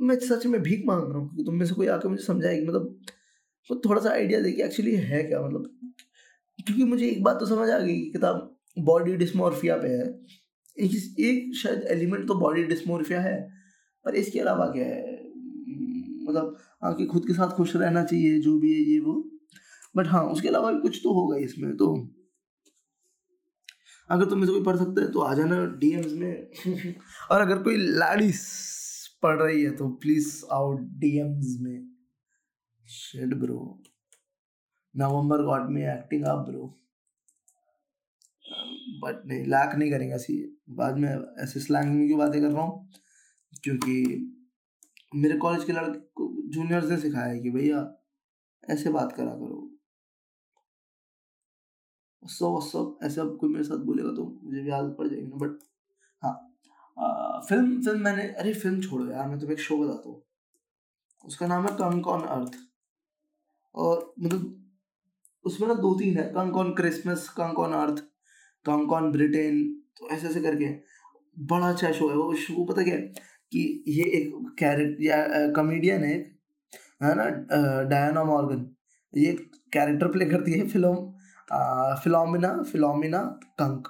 मैं 0.02 0.16
सच 0.20 0.46
में 0.46 0.62
भीख 0.62 0.84
मांग 0.86 1.04
रहा 1.04 1.18
हूँ, 1.18 1.28
क्योंकि 1.28 1.44
तुम 1.44 1.56
में 1.56 1.66
से 1.66 1.76
कोई 1.76 1.88
आके 1.88 2.08
मुझे 2.08 2.24
समझाएगी। 2.24 2.66
मतलब 2.68 3.00
तो 3.70 3.82
थोड़ा 3.86 4.02
सा 4.02 4.10
आइडिया 4.10 4.40
दे 4.42 4.52
कि 4.52 4.62
एक्चुअली 4.62 4.96
है 4.96 5.24
क्या? 5.24 5.42
मतलब 5.42 5.70
क्योंकि 6.60 6.84
मुझे 6.84 7.08
एक 7.08 7.24
बात 7.24 7.40
तो 7.40 7.46
समझ 7.46 7.70
आ 7.70 7.80
गई 7.80 7.96
कि 7.96 8.12
किताब 8.12 8.58
बॉडी 8.80 9.16
डिस्मोर्फिया 9.16 9.78
पे 9.78 9.88
है। 9.88 10.08
एक 10.78 11.20
एक 11.20 11.56
शायद 11.56 11.84
एलिमेंट 11.92 12.28
तो 12.28 12.36
बॉडी 12.36 12.64
डिस्मोर्फिया 12.64 13.22
है, 13.22 13.38
पर 14.06 14.16
इसके 14.16 14.40
अलावा 14.40 14.66
क्या 14.66 14.86
है? 14.86 15.14
मतलब 16.28 16.58
आके 16.84 17.06
खुद 17.06 17.28
के 17.28 17.34
साथ 17.34 17.50
खुश 17.50 17.76
रहना 17.76 18.04
चाहिए, 18.04 18.40
जो 18.40 18.58
भी 18.60 18.74
है 18.74 18.82
ये 18.82 19.00
वो। 19.00 19.14
बट 19.98 20.08
हाँ 20.08 20.24
उसके 20.26 20.48
अलावा 20.48 20.72
भी 20.72 20.82
कुछ 20.82 21.00
तो 21.04 21.14
होगा 21.14 21.38
इसमें 21.38 21.76
तो 21.78 21.94
अगर 24.10 24.26
तुम 24.26 24.44
इसे 24.44 24.52
कोई 24.52 24.64
पढ़ 24.64 24.78
सकते 24.78 25.02
हैं 25.02 25.12
तो 25.12 25.20
आ 25.20 25.34
जाना 25.34 25.66
डीएम्स 25.80 26.14
में। 26.14 26.48
और 27.32 27.42
अगर 27.42 27.62
कोई 27.64 27.78
लाड़ीस 27.78 28.42
पढ़ 29.26 29.42
रही 29.42 29.64
है 29.64 29.76
तो 29.76 29.90
प्लीज़ 30.02 30.30
आओ 30.54 30.74
डीएम्स 31.00 31.58
में। 31.62 31.88
शेड 32.86 33.34
ब्रो 33.40 33.60
नवंबर 34.96 35.42
गॉड 35.44 35.70
में 35.70 35.82
एक्टिंग 35.84 36.26
अप 36.26 36.46
ब्रो 36.48 36.66
बट 39.02 39.26
नहीं 39.26 39.46
लैक 39.46 39.76
नहीं 39.76 39.92
करेंगे 39.92 40.16
ऐसी। 40.16 40.34
बाद 40.72 40.98
में 40.98 41.10
ऐसे 41.44 41.60
स्लैंग 41.60 42.08
की 42.08 42.16
बातें 42.16 42.40
कर 42.42 42.48
रहा 42.48 42.64
हूँ, 42.64 42.90
क्योंकि 43.64 43.96
मेरे 45.16 45.38
कॉलेज 45.38 45.64
के 45.64 45.74
लड़के 45.74 46.00
को 46.16 46.28
जूनियर्स 46.54 46.90
ने 46.90 46.98
सिखाया 46.98 47.28
है 47.28 47.40
कि 47.40 47.50
भैया, 47.50 47.80
ऐसे 48.64 48.90
बात 48.90 49.12
करा 49.12 49.32
करो। 49.34 49.62
सो 52.24 52.60
सब, 52.62 52.98
ऐसे 53.04 53.22
अब 53.22 53.38
कोई 53.42 53.50
मेरे 53.50 53.64
साथ 53.64 53.86
बोलेगा 53.86 54.10
तो 54.12 54.26
मुझे 54.44 54.62
भी 54.62 54.72
आदत 54.72 54.96
पड़ 55.00 55.08
जाएगी 55.08 55.28
ना 55.28 55.36
बट 55.38 55.60
फ़िल्म 56.98 57.82
फ़िल्म 57.84 58.00
मैंने, 58.02 58.24
अरे 58.24 58.54
फ़िल्म 58.54 58.82
छोड़ो 58.82 59.06
यार, 59.12 59.28
मैं 59.28 59.40
तुम्हें 59.40 59.56
एक 59.56 59.62
शो 59.62 59.78
बताता 59.78 60.10
हूँ। 60.10 60.22
उसका 61.24 61.48
नाम 61.48 61.68
है 61.68 61.74
कंक 61.76 62.08
ऑन 62.08 62.22
अर्थ। 62.22 62.56
और 63.76 64.14
मतलब 64.20 64.62
उसमें 65.46 65.68
ना 65.68 65.74
दो 65.76 65.94
तीन 66.00 66.18
है, 66.18 66.24
Cunk 66.30 66.58
on 66.58 66.74
Christmas, 66.76 67.28
Cunk 67.38 67.60
on 67.60 67.74
Earth, 67.74 68.00
Cunk 68.66 68.92
on 68.94 69.12
Britain 69.12 69.64
तो 69.98 70.10
ऐसे 70.12 70.28
ऐसे 70.28 70.42
करके। 70.42 70.70
बड़ा 71.46 71.70
अच्छा 71.70 71.92
शो 71.92 72.10
है, 72.10 72.16
वो 72.16 72.34
शो 72.36 72.66
पता 72.66 72.84
क्या 72.84 72.96
है 72.96 73.02
कि 73.52 73.84
ये 73.88 74.04
एक 74.20 74.32
कैरेक्टर 74.60 75.52
कॉमेडियन 75.56 76.04
है 76.04 76.16
है 77.04 77.14
ना 77.16 77.26
डायना 77.90 78.24
मॉर्गन 78.24 78.66
ये 79.14 79.32
कैरेक्टर 79.74 80.08
प्ले 80.12 80.26
करती 80.26 80.52
है 80.52 80.68
फ़िल्म 80.68 80.96
फिलोमिना 82.04 82.52
फिलोमिना 82.72 83.20
कंक। 83.62 83.88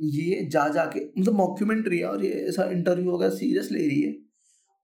ये 0.00 0.44
जा 0.52 0.68
जाके 0.68 1.00
मतलब 1.20 1.34
मॉक्यूमेंट्री 1.34 1.98
है 1.98 2.04
और 2.04 2.24
ये 2.24 2.30
ऐसा 2.48 2.64
इंटरव्यू 2.70 3.10
होगा 3.10 3.28
सीरियस 3.30 3.68
ले 3.72 3.86
रही 3.86 4.00
है। 4.02 4.12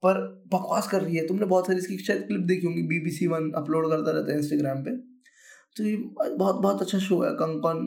पर 0.02 0.18
बकवास 0.54 0.88
कर 0.88 1.02
रही 1.02 1.16
है। 1.16 1.26
तुमने 1.26 1.46
बहुत 1.46 1.66
सारी 1.66 1.78
इसकी 1.78 1.98
शायद 1.98 2.22
क्लिप 2.22 2.40
देखी 2.40 2.66
होंगी 2.66 2.82
बीबीसी 2.82 3.26
वन 3.26 3.50
अपलोड 3.56 3.88
करता 3.90 4.10
रहता 4.10 4.32
है 4.32 4.38
इंस्टाग्राम 4.38 4.82
पे। 4.84 4.90
तो 5.76 5.84
ये 5.84 5.96
बहुत 5.96 6.56
बहुत 6.56 6.82
अच्छा 6.82 6.98
शो 6.98 7.20
है। 7.22 7.30
कंकॉन 7.34 7.78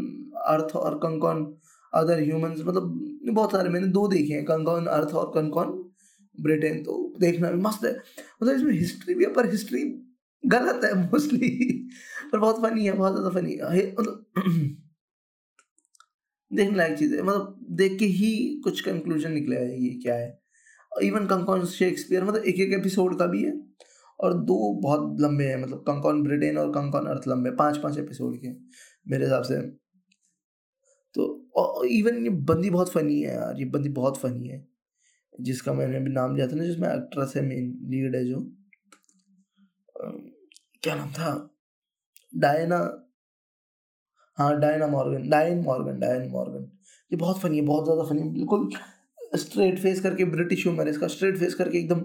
अर्थ 0.48 0.76
और 0.76 0.98
कंकॉन 0.98 1.46
अदर 1.94 2.20
ह्यूमंस 2.22 2.62
मतलब 2.66 3.34
बहुत 3.34 3.52
सारे, 3.52 3.70
मैंने 3.70 3.88
दो 3.88 4.08
देखे 4.08 4.34
हैं, 4.34 4.44
कंकॉन 4.46 4.86
अर्थ 4.88 5.14
और 5.16 5.32
कंकॉन 5.36 5.84
ब्रिटेन 6.38 6.84
तो 6.84 7.14
देखना 7.20 7.52
भी 7.52 7.62
मस्त 7.62 7.86
है। 7.86 7.92
मतलब 8.44 8.56
इसमें 8.56 8.74
हिस्ट्री 8.74 9.14
भी 9.16 9.24
है, 9.24 9.34
पर 9.34 9.50
हिस्ट्री 9.52 9.84
गलत 10.44 10.82
है 10.86 10.94
मोस्टली 11.02 11.50
पर 12.32 12.40
बहुत 12.40 12.62
फनी 12.64 12.86
है, 12.86 12.92
बहुत 12.94 13.14
ज़्यादा 13.14 13.30
फनी 13.40 13.54
है 13.54 13.92
मतलब 13.92 14.26
देखने 16.52 16.78
लायक 16.78 16.98
चीज़ 17.00 17.16
है। 17.16 17.22
मतलब 17.22 17.66
देख 17.72 17.98
के 18.00 18.06
ही 18.06 18.62
कुछ 18.64 18.82
कंक्लूजन 18.82 19.32
निकलेगा 19.32 19.74
ये 19.76 19.90
क्या 20.04 20.16
है। 20.16 20.40
इवन 21.04 21.26
कंकॉन 21.28 21.66
शेक्सपियर 21.66 22.24
मतलब 22.24 22.44
एक 22.44 22.60
एक 22.60 22.74
एपिसोड 22.74 23.18
का 23.20 23.26
भी 23.26 23.44
है 23.44 23.54
और 24.20 24.34
दो 24.34 24.74
बहुत 24.82 25.20
लंबे 25.22 25.46
हैं 25.46 25.58
मतलब 25.58 25.80
कंकॉन 25.80 26.24
ब्रिटेन 26.24 26.58
और 26.58 26.70
कंकॉन 26.72 27.06
अर्थ 27.06 27.28
लंबे 27.28 27.52
पाँच 27.52 27.78
पाँच 27.78 27.98
एपिसोड 27.98 28.38
के 28.38 28.50
मेरे 29.08 29.24
हिसाब 29.24 29.44
से। 29.44 29.60
तो 31.16 31.84
इवन 31.86 32.24
ये 32.24 32.30
बंदी 32.30 32.70
बहुत 32.70 32.92
फनी 32.92 33.20
है 33.22 33.34
यार, 33.36 33.60
ये 33.60 33.66
बंदी 33.66 33.90
बहुत 33.90 34.18
फनी 34.18 34.48
है। 34.48 34.66
जिसका 35.42 35.74
मैंने 35.74 35.98
अभी 35.98 36.12
नाम 36.12 36.36
लिया 36.36 36.48
था 36.48 36.56
ना, 36.56 36.64
जिसमें 36.64 36.88
एक्ट्रेस 36.90 37.34
है 37.36 37.42
मेन 37.42 37.78
लीड 37.84 38.16
है 38.16 38.24
जो। 38.26 38.40
क्या 40.84 40.96
नाम 40.96 41.12
था? 41.12 41.50
डायना 42.34 42.80
हाँ 44.38 44.60
Diana 44.60 44.88
Morgan 44.88 45.30
Diane 45.30 45.64
Morgan 45.64 46.00
Diane 46.00 46.30
Morgan 46.32 46.70
ये 47.12 47.18
बहुत 47.18 47.40
फनी 47.42 47.58
है 47.58 47.66
बहुत 47.66 47.84
ज़्यादा 47.86 48.04
फनी 48.04 48.22
है। 48.22 48.34
बिल्कुल 48.34 48.70
स्ट्रेट 49.40 49.80
फेस 49.80 50.02
करके 50.02 50.26
ब्रिटिश 50.26 50.66
ह्यूमर 50.68 50.86
है 50.86 50.92
इसका 50.92 51.08
स्ट्रेट 51.08 51.38
फेस 51.38 51.54
करके 51.56 51.78
एकदम 51.80 52.02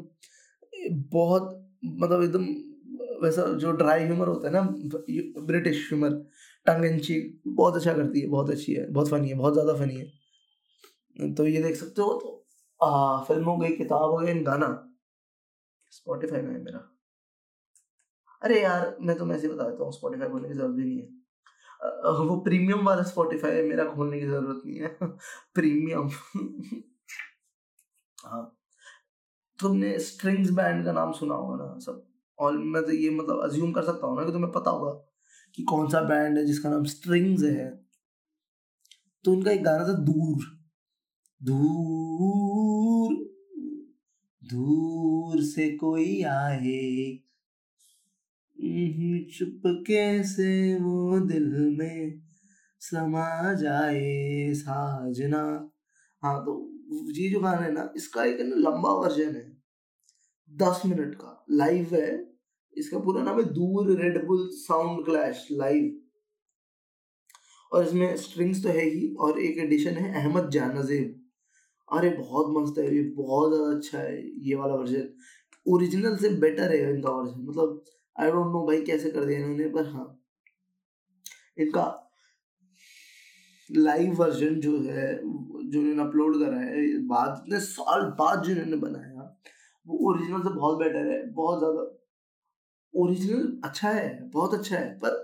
बहुत 1.12 1.50
मतलब 1.84 2.22
एकदम 2.22 2.44
वैसा 3.22 3.42
जो 3.56 3.72
ड्राई 3.72 4.04
ह्यूमर 4.04 4.28
होता 4.28 4.48
है 4.48 4.52
ना 4.54 4.62
British 5.46 5.86
humour 5.88 6.10
tongue 6.66 6.84
and 6.84 7.00
cheek 7.00 7.40
बहुत 7.48 7.76
अच्छा 7.76 7.92
करती 7.92 8.20
है 8.20 8.26
बहुत 8.28 8.50
अच्छी 8.50 8.72
है 8.74 8.90
बहुत 8.92 9.10
फनी 9.10 9.28
है 9.28 9.34
बहुत 9.34 9.52
ज़्यादा 9.52 9.74
फनी 9.74 9.94
है। 9.96 11.34
तो 11.34 11.46
ये 11.46 11.62
देख 11.62 11.76
सकते 11.76 12.02
हो 12.02 12.12
तो 12.14 12.38
आ, 12.80 13.22
फ़िल्म 13.24 13.44
हो 13.44 13.56
गई 13.56 13.70
किताब 13.76 14.10
हो 14.10 14.16
गई 14.16 14.34
गाना। 14.42 14.68
स्पॉटिफाई 15.92 16.42
में 16.42 16.52
है 16.52 16.62
मेरा। 16.62 16.88
अरे 18.42 18.62
यार 18.62 18.96
मैं 19.00 19.16
तो 19.18 19.32
ऐसे 19.34 19.48
बता 19.48 19.68
देता 19.68 19.84
हूँ 19.84 19.92
स्पॉटिफाई 19.92 20.28
खोलने 20.28 20.48
की 20.48 20.54
ज़रूरत 20.54 20.74
भी 20.76 20.84
नहीं 20.84 21.00
है। 21.00 21.21
वो 22.28 22.40
प्रीमियम 22.40 22.86
वाला 22.86 23.02
स्पॉटिफाई 23.02 23.50
है, 23.52 23.62
मेरा 23.62 23.84
खोलने 23.84 24.20
की 24.20 24.26
ज़रूरत 24.26 24.62
नहीं 24.66 24.80
है। 24.80 24.96
प्रीमियम 25.54 26.10
हाँ। 28.24 28.58
तुमने 29.60 29.98
स्ट्रिंग्स 29.98 30.50
बैंड 30.50 30.84
का 30.84 30.92
नाम 30.92 31.12
सुना 31.12 31.34
होगा 31.34 31.64
ना, 31.64 31.78
सब। 31.78 32.06
और 32.38 32.58
मैं 32.58 32.82
तो 32.82 32.92
ये 32.92 33.10
मतलब 33.10 33.42
अज्यूम 33.44 33.72
कर 33.72 33.82
सकता 33.82 34.06
हूँ 34.06 34.16
ना 34.16 34.24
कि 34.24 34.32
तुम्हें 34.32 34.52
पता 34.52 34.70
होगा 34.70 34.90
कि 35.54 35.62
कौन 35.62 35.88
सा 35.88 36.00
बैंड 36.00 36.38
है 36.38 36.46
जिसका 36.46 36.70
नाम 36.70 36.84
स्ट्रिंग्स 36.84 37.42
है। 37.42 37.84
तो 39.24 39.32
उनका 39.32 39.50
एक 39.50 39.64
गाना 39.64 39.88
था 39.88 39.92
दूर। 39.92 40.44
दूर। 41.42 43.14
दूर 44.44 45.42
से 45.42 45.70
कोई 45.76 46.22
आए 46.22 47.18
चुप 48.62 49.62
कैसे 49.86 50.74
वो 50.80 51.18
दिल 51.20 51.46
में 51.78 52.20
समा 52.82 53.52
जाए 53.54 54.52
साजना? 54.54 55.40
हाँ 56.22 56.38
तो 56.44 56.52
ये 57.12 57.28
जो 57.30 57.40
गाना 57.40 57.60
है 57.60 57.72
ना, 57.72 57.92
इसका 57.96 58.24
एक 58.24 58.40
ना 58.40 58.56
लंबा 58.60 58.92
वर्जन 58.94 59.34
है। 59.34 59.44
दस 60.52 60.82
मिनट 60.86 61.14
का 61.14 61.44
लाइव 61.52 61.94
है। 61.94 62.10
इसका 62.76 62.98
पूरा 62.98 63.22
नाम 63.22 63.38
है 63.38 63.44
दूर 63.52 63.90
रेडबुल 64.00 64.48
साउंड 64.54 65.04
क्लैश 65.04 65.46
लाइव 65.52 65.98
और 67.72 67.86
इसमें 67.86 68.16
स्ट्रिंग्स 68.16 68.62
तो 68.62 68.68
है 68.68 68.84
ही, 68.84 69.14
और 69.14 69.40
एक 69.40 69.58
एडिशन 69.58 69.94
है 69.94 70.12
अहमद 70.22 70.50
जानजेब 70.50 71.20
अरे, 71.88 72.10
बहुत 72.10 72.46
मस्त 72.56 72.78
है, 72.78 72.94
ये 72.96 73.02
बहुत 73.16 73.52
ज़्यादा 73.52 73.76
अच्छा 73.76 73.98
है, 73.98 74.22
ये 74.40 74.54
वाला 74.54 74.74
वर्जन 74.74 75.08
ओरिजिनल 75.66 76.16
से 76.16 76.28
बेटर 76.40 76.72
है 76.72 76.90
इनका 76.90 77.10
वर्जन 77.12 77.44
मतलब 77.48 77.84
आई 78.16 78.30
डोंट 78.30 78.52
नो 78.52 78.66
भाई 78.66 78.80
कैसे 78.80 79.10
कर 79.10 79.24
दिया 79.24 79.38
इन्होंने, 79.38 79.68
पर 79.68 79.86
हाँ। 79.86 80.06
इनका 81.58 81.84
लाइव 83.70 84.14
वर्जन 84.14 84.60
जो 84.60 84.78
है, 84.82 85.16
जो 85.16 85.80
इन्होंने 85.80 86.02
अपलोड 86.02 86.38
करा 86.40 86.58
है 86.58 87.06
बाद, 87.06 87.42
इतने 87.46 87.60
साल 87.60 88.02
बाद 88.18 88.42
जो 88.44 88.52
इन्होंने 88.52 88.76
बनाया, 88.76 89.38
वो 89.86 89.98
ओरिजिनल 90.10 90.42
से 90.42 90.54
बहुत 90.54 90.78
बेटर 90.78 91.06
है, 91.06 91.32
बहुत 91.32 91.58
ज़्यादा 91.58 91.82
ओरिजिनल 92.94 93.60
अच्छा 93.64 93.90
है, 93.90 94.30
बहुत 94.30 94.54
अच्छा 94.54 94.76
है, 94.76 94.98
पर 94.98 95.20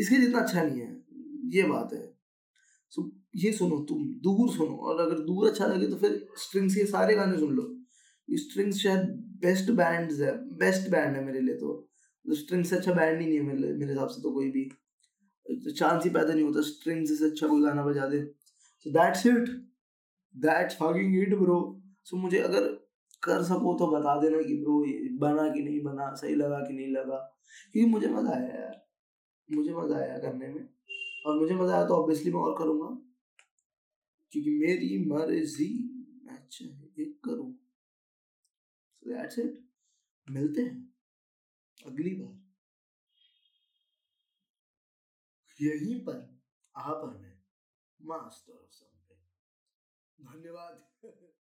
इसके 0.00 0.16
जितना 0.16 0.38
अच्छा 0.38 0.62
नहीं 0.62 0.80
है, 0.80 1.02
ये 1.54 1.62
बात 1.62 1.92
है। 1.92 2.02
सो 2.92 3.10
ये 3.36 3.52
सुनो 3.52 3.78
तुम, 3.78 4.04
दूर 4.22 4.50
सुनो, 4.50 4.76
और 4.76 5.00
अगर 5.00 5.18
दूर 5.18 5.48
अच्छा 5.48 5.66
लगे 5.66 5.86
तो 5.86 5.96
फिर 5.96 6.26
स्ट्रिंग्स 6.38 6.74
के 6.74 6.84
सारे 6.86 7.14
गाने 7.14 7.38
सुन 7.38 7.50
लो। 7.50 7.74
स्ट्रिंग्स 8.28 8.76
शायद 8.76 9.17
बेस्ट 9.38 9.70
बैंड 9.72 10.12
है 10.12 10.32
बेस्ट 10.58 10.90
बैंड 10.90 11.16
है 11.16 11.24
मेरे 11.24 11.40
लिए 11.40 11.54
तो। 11.56 11.84
स्ट्रिंग 12.24 12.64
से 12.64 12.76
अच्छा 12.76 12.92
बैंड 12.92 13.20
ही 13.20 13.26
नहीं 13.26 13.38
है 13.38 13.44
मेरे 13.44 13.72
मेरे 13.74 13.92
हिसाब 13.92 14.08
से 14.08 14.22
तो 14.22 14.32
कोई 14.32 14.50
भी। 14.50 14.64
चांस 15.70 16.04
ही 16.04 16.10
पैदा 16.10 16.32
नहीं 16.32 16.44
होता 16.44 16.60
स्ट्रिंग 16.62 17.06
से 17.06 17.24
अच्छा 17.26 17.46
कोई 17.46 17.62
गाना 17.62 17.84
बजा 17.84 18.06
दे। 18.08 18.20
So 18.86 18.90
that's 18.90 19.26
it 19.26 19.48
that's 20.34 20.74
fucking 20.74 21.16
it 21.18 21.34
bro 21.38 21.58
so 22.04 22.16
मुझे 22.16 22.38
अगर 22.40 22.66
कर 23.22 23.42
सको 23.42 23.74
तो 23.74 23.86
बता 23.86 24.20
देना 24.20 24.42
कि 24.42 24.54
ब्रो 24.56 24.78
बना 25.18 25.48
कि 25.52 25.62
नहीं 25.62 25.80
बना, 25.82 26.14
सही 26.14 26.34
लगा 26.34 26.58
कि 26.58 26.74
नहीं 26.74 26.92
लगा। 26.92 27.16
क्योंकि 27.72 27.90
मुझे 27.90 28.08
मज़ा 28.08 28.30
आया 28.30 28.54
यार, 28.54 28.76
मुझे 29.48 29.72
मज़ा 29.74 29.96
आया 29.96 30.18
करने 30.18 30.48
में। 30.48 30.68
और 31.26 31.38
मुझे 31.40 31.54
मज़ा 31.54 31.74
आया 31.74 31.86
तो 31.86 31.94
ऑब्वियसली 31.94 32.32
मैं 32.32 32.40
और 32.40 32.58
करूँगा। 32.58 32.86
क्योंकि 34.32 34.50
मेरी 34.58 34.98
मर्ज़ी, 35.06 35.68
मैं 36.24 36.38
चाहे 36.50 37.04
करूँ। 37.24 37.52
सो 39.08 39.14
दैट्स 39.14 39.38
इट 39.38 39.68
मिलते 40.30 40.62
हैं। 40.62 40.94
अगली 41.86 42.14
बार। 42.14 42.48
यहीं 45.60 46.00
पर 46.00 46.42
आ 46.76 46.82
हमें 46.82 47.38
मास्टर 48.02 48.52
ऑफ़ 48.52 48.70
समथिंग 48.70 49.20
धन्यवाद। 50.28 50.88